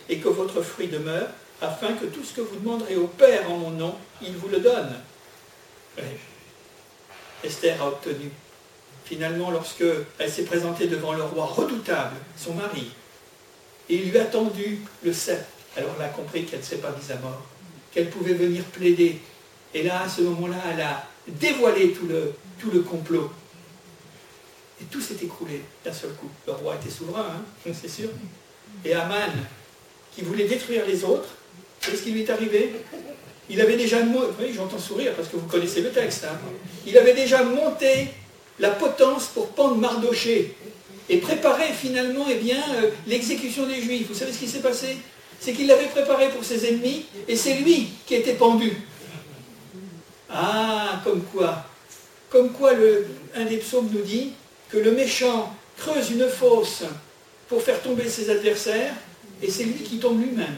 et 0.09 0.17
que 0.17 0.29
votre 0.29 0.61
fruit 0.61 0.87
demeure, 0.87 1.27
afin 1.61 1.93
que 1.93 2.05
tout 2.05 2.23
ce 2.23 2.33
que 2.33 2.41
vous 2.41 2.57
demanderez 2.57 2.95
au 2.95 3.07
Père 3.07 3.49
en 3.51 3.57
mon 3.57 3.71
nom, 3.71 3.95
il 4.21 4.35
vous 4.35 4.47
le 4.49 4.59
donne. 4.59 4.95
Esther 7.43 7.81
a 7.81 7.87
obtenu. 7.87 8.31
Finalement, 9.05 9.51
lorsque 9.51 9.83
elle 10.17 10.31
s'est 10.31 10.45
présentée 10.45 10.87
devant 10.87 11.13
le 11.13 11.23
roi 11.23 11.45
redoutable, 11.45 12.15
son 12.37 12.53
mari, 12.53 12.91
et 13.89 13.95
il 13.95 14.11
lui 14.11 14.17
a 14.17 14.25
tendu 14.25 14.79
le 15.03 15.13
sceptre, 15.13 15.47
alors 15.77 15.91
elle 15.97 16.05
a 16.05 16.09
compris 16.09 16.45
qu'elle 16.45 16.59
ne 16.59 16.65
serait 16.65 16.77
pas 16.77 16.91
mise 16.91 17.11
à 17.11 17.17
mort, 17.17 17.43
qu'elle 17.91 18.09
pouvait 18.09 18.33
venir 18.33 18.63
plaider. 18.65 19.19
Et 19.73 19.83
là, 19.83 20.03
à 20.03 20.09
ce 20.09 20.21
moment-là, 20.21 20.57
elle 20.73 20.81
a 20.81 21.07
dévoilé 21.27 21.91
tout 21.91 22.07
le, 22.07 22.33
tout 22.59 22.71
le 22.71 22.81
complot. 22.81 23.29
Et 24.81 24.85
tout 24.85 25.01
s'est 25.01 25.17
écroulé 25.21 25.61
d'un 25.83 25.93
seul 25.93 26.11
coup. 26.11 26.29
Le 26.47 26.53
roi 26.53 26.75
était 26.75 26.89
souverain, 26.89 27.27
hein, 27.67 27.71
c'est 27.73 27.89
sûr. 27.89 28.09
Et 28.83 28.93
Aman, 28.93 29.31
qui 30.13 30.21
voulait 30.21 30.47
détruire 30.47 30.85
les 30.85 31.03
autres, 31.03 31.29
Qu'est-ce 31.85 32.01
qui 32.01 32.11
lui 32.11 32.21
est 32.21 32.29
arrivé? 32.29 32.73
Il 33.49 33.61
avait 33.61 33.77
déjà 33.77 33.97
oui, 33.99 34.51
j'entends 34.55 34.79
sourire 34.79 35.13
parce 35.13 35.27
que 35.27 35.37
vous 35.37 35.45
connaissez 35.45 35.81
le 35.81 35.91
texte. 35.91 36.25
Hein. 36.25 36.35
Il 36.87 36.97
avait 36.97 37.13
déjà 37.13 37.43
monté 37.43 38.07
la 38.59 38.71
potence 38.71 39.27
pour 39.27 39.49
pendre 39.49 39.75
Mardoché 39.75 40.55
et 41.09 41.17
préparé 41.17 41.65
finalement 41.73 42.25
eh 42.29 42.35
bien, 42.35 42.61
euh, 42.75 42.89
l'exécution 43.07 43.65
des 43.65 43.81
Juifs. 43.81 44.07
Vous 44.07 44.15
savez 44.15 44.31
ce 44.31 44.39
qui 44.39 44.47
s'est 44.47 44.59
passé? 44.59 44.97
C'est 45.39 45.53
qu'il 45.53 45.67
l'avait 45.67 45.87
préparé 45.87 46.29
pour 46.29 46.43
ses 46.43 46.67
ennemis 46.67 47.05
et 47.27 47.35
c'est 47.35 47.55
lui 47.55 47.89
qui 48.05 48.15
était 48.15 48.33
pendu. 48.33 48.71
Ah, 50.29 51.01
comme 51.03 51.21
quoi 51.23 51.65
Comme 52.29 52.51
quoi 52.51 52.71
un 53.35 53.45
des 53.45 53.57
psaumes 53.57 53.89
nous 53.93 54.01
dit 54.01 54.31
que 54.69 54.77
le 54.77 54.91
méchant 54.91 55.55
creuse 55.77 56.11
une 56.11 56.27
fosse 56.27 56.83
pour 57.47 57.61
faire 57.61 57.81
tomber 57.81 58.09
ses 58.09 58.29
adversaires 58.29 58.93
et 59.41 59.51
c'est 59.51 59.65
lui 59.65 59.83
qui 59.83 59.99
tombe 59.99 60.19
lui-même. 60.19 60.55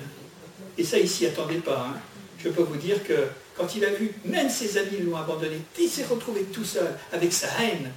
Et 0.77 0.83
ça, 0.83 0.97
il 0.97 1.09
s'y 1.09 1.25
attendait 1.25 1.55
pas. 1.55 1.87
Hein. 1.89 1.99
Je 2.39 2.49
peux 2.49 2.61
vous 2.61 2.77
dire 2.77 3.03
que 3.03 3.27
quand 3.57 3.75
il 3.75 3.83
a 3.83 3.89
vu, 3.89 4.11
même 4.23 4.49
ses 4.49 4.77
amis 4.77 4.99
l'ont 5.03 5.17
abandonné, 5.17 5.59
il 5.79 5.89
s'est 5.89 6.05
retrouvé 6.05 6.43
tout 6.43 6.63
seul, 6.63 6.87
avec 7.11 7.33
sa 7.33 7.47
haine. 7.59 7.91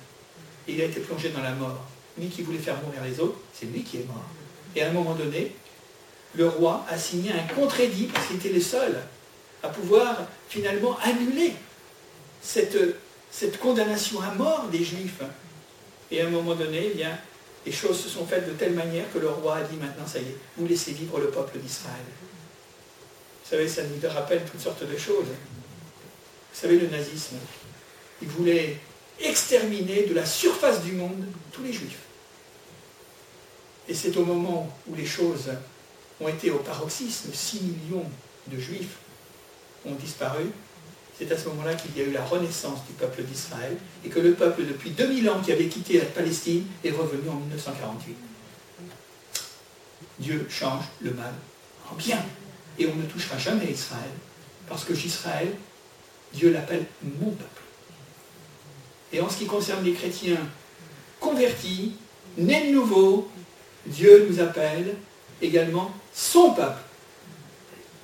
Et 0.66 0.72
il 0.72 0.80
a 0.80 0.84
été 0.84 1.00
plongé 1.00 1.28
dans 1.28 1.42
la 1.42 1.52
mort. 1.52 1.86
Qui 2.28 2.42
voulait 2.42 2.58
faire 2.58 2.76
mourir 2.82 3.02
les 3.04 3.18
autres, 3.20 3.38
c'est 3.52 3.66
lui 3.66 3.82
qui 3.82 3.98
est 3.98 4.06
mort. 4.06 4.24
Et 4.76 4.82
à 4.82 4.88
un 4.88 4.92
moment 4.92 5.14
donné, 5.14 5.52
le 6.34 6.48
roi 6.48 6.84
a 6.88 6.98
signé 6.98 7.32
un 7.32 7.54
contre-édit, 7.54 8.06
parce 8.12 8.26
qu'il 8.26 8.36
était 8.36 8.50
le 8.50 8.60
seul 8.60 9.00
à 9.62 9.68
pouvoir 9.68 10.16
finalement 10.48 10.98
annuler 11.02 11.54
cette, 12.42 12.78
cette 13.30 13.58
condamnation 13.58 14.20
à 14.20 14.34
mort 14.34 14.68
des 14.70 14.84
Juifs. 14.84 15.22
Et 16.10 16.20
à 16.20 16.26
un 16.26 16.30
moment 16.30 16.54
donné, 16.54 16.90
eh 16.92 16.96
bien, 16.96 17.18
les 17.64 17.72
choses 17.72 18.00
se 18.00 18.08
sont 18.08 18.26
faites 18.26 18.46
de 18.46 18.52
telle 18.52 18.72
manière 18.72 19.10
que 19.12 19.18
le 19.18 19.28
roi 19.28 19.56
a 19.56 19.62
dit 19.62 19.76
maintenant, 19.76 20.06
ça 20.06 20.18
y 20.18 20.22
est, 20.22 20.36
vous 20.56 20.66
laissez 20.66 20.92
vivre 20.92 21.18
le 21.18 21.30
peuple 21.30 21.58
d'Israël. 21.58 21.96
Vous 23.44 23.50
savez, 23.50 23.68
ça 23.68 23.82
nous 23.82 24.08
rappelle 24.08 24.42
toutes 24.44 24.60
sortes 24.60 24.88
de 24.88 24.96
choses. 24.96 25.26
Vous 25.26 26.60
savez, 26.60 26.78
le 26.78 26.86
nazisme, 26.88 27.36
il 28.22 28.28
voulait 28.28 28.76
exterminer 29.20 30.04
de 30.04 30.14
la 30.14 30.24
surface 30.24 30.82
du 30.82 30.92
monde 30.92 31.24
tous 31.52 31.62
les 31.62 31.72
juifs. 31.72 31.98
Et 33.90 33.94
c'est 33.94 34.16
au 34.16 34.24
moment 34.24 34.72
où 34.86 34.94
les 34.94 35.04
choses 35.04 35.50
ont 36.20 36.28
été 36.28 36.52
au 36.52 36.58
paroxysme, 36.58 37.30
6 37.32 37.60
millions 37.60 38.08
de 38.46 38.56
juifs 38.56 38.98
ont 39.84 39.96
disparu, 39.96 40.44
c'est 41.18 41.30
à 41.32 41.36
ce 41.36 41.48
moment-là 41.48 41.74
qu'il 41.74 41.98
y 41.98 42.00
a 42.00 42.04
eu 42.04 42.12
la 42.12 42.24
renaissance 42.24 42.86
du 42.86 42.92
peuple 42.92 43.24
d'Israël 43.24 43.76
et 44.04 44.08
que 44.08 44.20
le 44.20 44.34
peuple, 44.34 44.64
depuis 44.64 44.90
2000 44.90 45.28
ans 45.28 45.40
qui 45.40 45.50
avait 45.50 45.66
quitté 45.66 45.98
la 45.98 46.04
Palestine, 46.04 46.64
est 46.84 46.92
revenu 46.92 47.28
en 47.28 47.34
1948. 47.34 48.16
Dieu 50.20 50.46
change 50.48 50.84
le 51.00 51.10
mal 51.10 51.32
en 51.90 51.96
bien. 51.96 52.24
Et 52.78 52.86
on 52.86 52.94
ne 52.94 53.02
touchera 53.02 53.38
jamais 53.38 53.72
Israël, 53.72 54.12
parce 54.68 54.84
que 54.84 54.94
j'Israël, 54.94 55.52
Dieu 56.32 56.52
l'appelle 56.52 56.86
mon 57.02 57.32
peuple. 57.32 57.62
Et 59.12 59.20
en 59.20 59.28
ce 59.28 59.38
qui 59.38 59.46
concerne 59.46 59.84
les 59.84 59.94
chrétiens 59.94 60.38
convertis, 61.18 61.96
nés 62.38 62.68
de 62.68 62.74
nouveau, 62.76 63.28
Dieu 63.86 64.26
nous 64.28 64.40
appelle 64.40 64.94
également 65.40 65.92
son 66.12 66.52
peuple. 66.52 66.80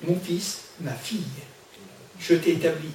Mon 0.03 0.19
fils, 0.19 0.59
ma 0.81 0.93
fille, 0.93 1.23
je 2.19 2.35
t'ai 2.35 2.51
établi, 2.51 2.89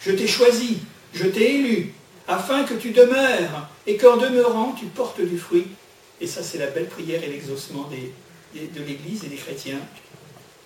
je 0.00 0.12
t'ai 0.12 0.26
choisi, 0.26 0.78
je 1.14 1.26
t'ai 1.26 1.56
élu, 1.56 1.94
afin 2.26 2.64
que 2.64 2.74
tu 2.74 2.90
demeures, 2.90 3.68
et 3.86 3.96
qu'en 3.96 4.16
demeurant, 4.16 4.72
tu 4.72 4.86
portes 4.86 5.20
du 5.20 5.38
fruit. 5.38 5.66
Et 6.20 6.26
ça, 6.26 6.42
c'est 6.42 6.58
la 6.58 6.66
belle 6.66 6.88
prière 6.88 7.22
et 7.24 7.28
l'exaucement 7.28 7.88
de 8.54 8.80
l'Église 8.80 9.24
et 9.24 9.28
des 9.28 9.36
chrétiens, 9.36 9.80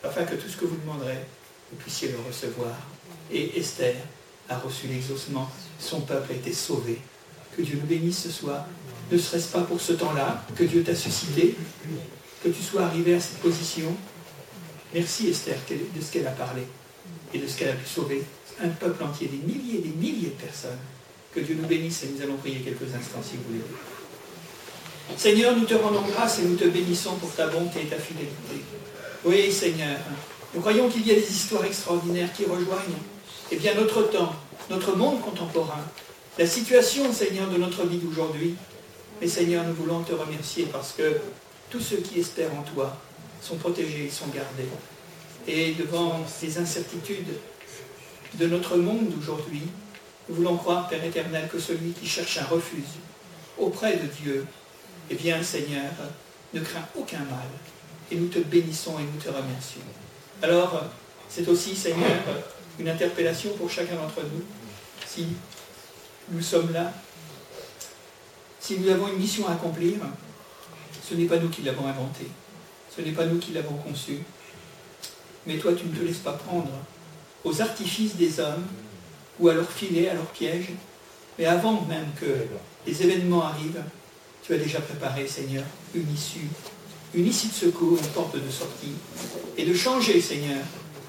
afin 0.03 0.24
que 0.24 0.34
tout 0.34 0.49
ce 0.49 0.57
que 0.57 0.64
vous 0.64 0.76
demanderez, 0.76 1.18
vous 1.70 1.76
puissiez 1.78 2.09
le 2.09 2.18
recevoir. 2.26 2.74
Et 3.30 3.59
Esther 3.59 3.95
a 4.49 4.59
reçu 4.59 4.88
l'exaucement, 4.88 5.49
son 5.78 6.01
peuple 6.01 6.32
a 6.32 6.34
été 6.34 6.53
sauvé. 6.53 6.99
Que 7.57 7.62
Dieu 7.62 7.78
nous 7.80 7.86
bénisse 7.86 8.22
ce 8.22 8.30
soir. 8.30 8.66
Ne 9.13 9.19
serait-ce 9.19 9.49
pas 9.49 9.61
pour 9.61 9.79
ce 9.79 9.93
temps-là 9.93 10.43
que 10.57 10.65
Dieu 10.65 10.83
t'a 10.83 10.95
suscité, 10.95 11.55
que 12.43 12.49
tu 12.49 12.63
sois 12.63 12.85
arrivé 12.85 13.15
à 13.15 13.21
cette 13.21 13.41
position? 13.41 13.95
Merci 14.95 15.29
Esther 15.29 15.59
de 15.69 16.01
ce 16.03 16.11
qu'elle 16.11 16.27
a 16.27 16.31
parlé 16.31 16.63
et 17.35 17.39
de 17.39 17.47
ce 17.47 17.59
qu'elle 17.59 17.69
a 17.69 17.75
pu 17.75 17.87
sauver 17.87 18.23
un 18.63 18.69
peuple 18.69 19.05
entier, 19.05 19.29
des 19.29 19.47
milliers 19.47 19.81
et 19.81 19.83
des 19.83 19.95
milliers 19.95 20.31
de 20.31 20.43
personnes. 20.43 20.79
Que 21.35 21.41
Dieu 21.41 21.59
nous 21.61 21.69
bénisse 21.69 22.05
et 22.05 22.09
nous 22.15 22.23
allons 22.23 22.37
prier 22.37 22.61
quelques 22.61 22.95
instants 22.95 23.23
si 23.23 23.37
vous 23.37 23.43
voulez. 23.49 23.61
Seigneur, 25.15 25.55
nous 25.59 25.67
te 25.67 25.75
rendons 25.75 26.07
grâce 26.09 26.39
et 26.39 26.45
nous 26.45 26.57
te 26.57 26.65
bénissons 26.65 27.17
pour 27.17 27.35
ta 27.35 27.49
bonté 27.49 27.83
et 27.83 27.87
ta 27.89 27.99
fidélité. 27.99 28.65
Oui, 29.27 29.53
Seigneur, 29.53 29.99
nous 30.55 30.63
croyons 30.63 30.89
qu'il 30.89 31.07
y 31.07 31.11
a 31.11 31.15
des 31.17 31.31
histoires 31.31 31.67
extraordinaires 31.67 32.33
qui 32.33 32.45
rejoignent 32.45 33.03
eh 33.51 33.57
bien, 33.57 33.75
notre 33.75 34.05
temps, 34.05 34.33
notre 34.71 34.97
monde 34.97 35.21
contemporain, 35.21 35.85
la 36.39 36.47
situation, 36.47 37.13
Seigneur, 37.13 37.51
de 37.51 37.59
notre 37.59 37.85
vie 37.85 37.99
d'aujourd'hui. 37.99 38.55
Mais 39.23 39.29
Seigneur, 39.29 39.64
nous 39.64 39.75
voulons 39.75 40.03
te 40.03 40.12
remercier 40.12 40.66
parce 40.73 40.95
que 40.95 41.20
tous 41.70 41.79
ceux 41.79 41.99
qui 41.99 42.18
espèrent 42.18 42.53
en 42.59 42.62
toi 42.62 42.97
sont 43.41 43.55
protégés, 43.55 44.11
sont 44.11 44.27
gardés. 44.27 44.66
Et 45.47 45.75
devant 45.75 46.27
ces 46.27 46.59
incertitudes 46.59 47.33
de 48.35 48.47
notre 48.49 48.77
monde 48.77 49.11
d'aujourd'hui, 49.11 49.62
nous 50.29 50.35
voulons 50.35 50.57
croire, 50.57 50.89
Père 50.89 51.05
éternel, 51.05 51.49
que 51.53 51.61
celui 51.61 51.93
qui 51.93 52.09
cherche 52.09 52.39
un 52.39 52.47
refuge 52.47 52.99
auprès 53.57 53.97
de 53.97 54.09
Dieu, 54.09 54.45
eh 55.09 55.14
bien, 55.14 55.41
Seigneur, 55.41 55.93
ne 56.53 56.59
craint 56.59 56.89
aucun 56.97 57.20
mal. 57.20 57.47
Et 58.11 58.16
nous 58.16 58.27
te 58.27 58.41
bénissons 58.41 58.99
et 58.99 59.05
nous 59.05 59.20
te 59.20 59.29
remercions. 59.29 59.83
Alors, 60.43 60.83
c'est 61.29 61.47
aussi, 61.47 61.77
Seigneur, 61.77 62.18
une 62.81 62.89
interpellation 62.89 63.51
pour 63.57 63.70
chacun 63.70 63.95
d'entre 63.95 64.23
nous. 64.23 64.43
Si 65.07 65.29
nous 66.29 66.43
sommes 66.43 66.73
là, 66.73 66.93
si 68.63 68.79
nous 68.79 68.89
avons 68.91 69.09
une 69.09 69.19
mission 69.19 69.49
à 69.49 69.53
accomplir, 69.53 69.95
ce 71.07 71.15
n'est 71.15 71.27
pas 71.27 71.37
nous 71.39 71.49
qui 71.49 71.63
l'avons 71.63 71.87
inventé, 71.87 72.27
ce 72.97 73.03
n'est 73.03 73.11
pas 73.11 73.27
nous 73.27 73.39
qui 73.39 73.53
l'avons 73.53 73.75
conçu, 73.75 74.19
mais 75.47 75.59
toi 75.59 75.73
tu 75.73 75.85
ne 75.87 75.95
te 75.95 76.05
laisses 76.05 76.19
pas 76.19 76.35
prendre 76.35 76.71
aux 77.43 77.61
artifices 77.61 78.15
des 78.15 78.39
hommes 78.39 78.65
ou 79.41 79.49
à 79.49 79.55
leur 79.55 79.69
filet, 79.69 80.09
à 80.09 80.15
leur 80.15 80.27
piège, 80.27 80.69
mais 81.39 81.47
avant 81.47 81.83
même 81.87 82.07
que 82.21 82.27
les 82.87 83.03
événements 83.03 83.43
arrivent, 83.43 83.83
tu 84.45 84.55
as 84.55 84.59
déjà 84.59 84.81
préparé, 84.81 85.27
Seigneur, 85.27 85.65
une 85.93 86.13
issue, 86.15 86.47
une 87.15 87.27
issue 87.27 87.49
de 87.49 87.53
secours, 87.53 87.99
une 87.99 88.09
porte 88.11 88.37
de 88.37 88.51
sortie, 88.51 88.95
et 89.57 89.65
de 89.65 89.75
changer, 89.75 90.21
Seigneur, 90.21 90.63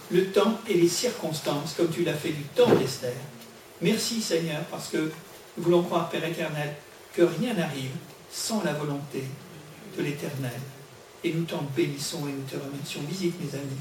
le 0.10 0.26
temps 0.32 0.60
et 0.68 0.74
les 0.74 0.88
circonstances, 0.88 1.76
comme 1.78 1.92
tu 1.92 2.04
l'as 2.04 2.14
fait 2.16 2.30
du 2.30 2.44
temps 2.56 2.74
d'Esther. 2.76 3.14
Merci, 3.82 4.22
Seigneur, 4.22 4.62
parce 4.72 4.88
que 4.88 4.98
nous 5.58 5.64
voulons 5.64 5.84
croire, 5.84 6.10
Père 6.10 6.26
éternel, 6.26 6.74
que 7.14 7.22
rien 7.22 7.54
n'arrive 7.54 7.92
sans 8.32 8.64
la 8.64 8.74
volonté 8.74 9.24
de 9.98 10.04
l'éternel. 10.04 10.60
Et 11.24 11.34
nous 11.34 11.44
t'en 11.44 11.64
bénissons 11.76 12.28
et 12.28 12.32
nous 12.32 12.44
te 12.44 12.56
remercions. 12.56 13.02
Visite 13.08 13.36
mes 13.40 13.58
amis. 13.58 13.80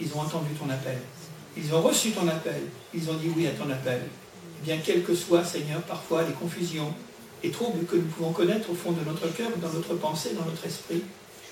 Ils 0.00 0.12
ont 0.14 0.20
entendu 0.20 0.52
ton 0.54 0.68
appel. 0.68 0.98
Ils 1.56 1.72
ont 1.74 1.80
reçu 1.80 2.10
ton 2.10 2.26
appel. 2.28 2.62
Ils 2.92 3.08
ont 3.08 3.14
dit 3.14 3.30
oui 3.34 3.46
à 3.46 3.52
ton 3.52 3.70
appel. 3.70 4.02
Eh 4.60 4.64
bien, 4.64 4.78
quelles 4.78 5.02
que 5.02 5.14
soient, 5.14 5.44
Seigneur, 5.44 5.80
parfois 5.82 6.24
les 6.24 6.32
confusions 6.32 6.92
et 7.42 7.50
troubles 7.50 7.84
que 7.86 7.96
nous 7.96 8.06
pouvons 8.06 8.32
connaître 8.32 8.70
au 8.70 8.74
fond 8.74 8.92
de 8.92 9.04
notre 9.04 9.28
cœur, 9.34 9.50
dans 9.60 9.72
notre 9.72 9.94
pensée, 9.94 10.34
dans 10.34 10.44
notre 10.44 10.64
esprit, 10.64 11.02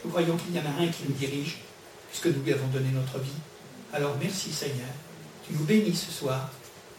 nous 0.04 0.10
croyons 0.10 0.36
qu'il 0.36 0.54
y 0.54 0.58
en 0.58 0.62
a 0.62 0.82
un 0.82 0.88
qui 0.88 1.02
nous 1.08 1.14
dirige, 1.14 1.58
puisque 2.08 2.26
nous 2.26 2.42
lui 2.42 2.52
avons 2.52 2.68
donné 2.68 2.90
notre 2.92 3.18
vie. 3.18 3.30
Alors 3.92 4.16
merci 4.20 4.52
Seigneur. 4.52 4.88
Tu 5.46 5.54
nous 5.54 5.64
bénis 5.64 5.94
ce 5.94 6.12
soir. 6.12 6.50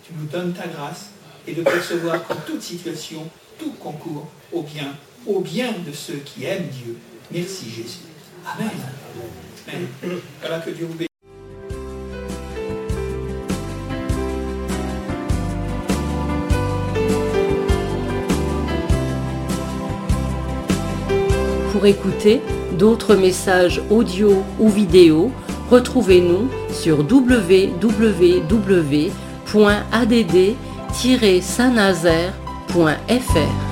Tu 0.06 0.14
nous 0.14 0.26
donnes 0.26 0.54
ta 0.54 0.68
grâce 0.68 1.10
et 1.48 1.54
de 1.54 1.64
percevoir 1.64 2.26
qu'en 2.28 2.36
toute 2.46 2.62
situation, 2.62 3.30
tout 3.62 3.72
concourt 3.80 4.28
au 4.52 4.64
bien, 4.64 4.96
au 5.28 5.40
bien 5.40 5.72
de 5.86 5.92
ceux 5.92 6.16
qui 6.26 6.46
aiment 6.46 6.68
Dieu. 6.68 6.98
Merci 7.32 7.70
Jésus. 7.70 8.00
Amen. 8.46 8.70
Amen. 9.68 10.62
Que 10.66 10.72
Dieu 10.72 10.88
vous 10.88 10.96
bénisse. 10.96 11.08
Pour 21.72 21.86
écouter 21.86 22.42
d'autres 22.80 23.16
messages 23.16 23.82
audio 23.90 24.44
ou 24.60 24.70
vidéo, 24.70 25.32
retrouvez-nous 25.70 26.50
sur 26.74 27.04
www.add-saint-nazaire.fr. 32.72 33.71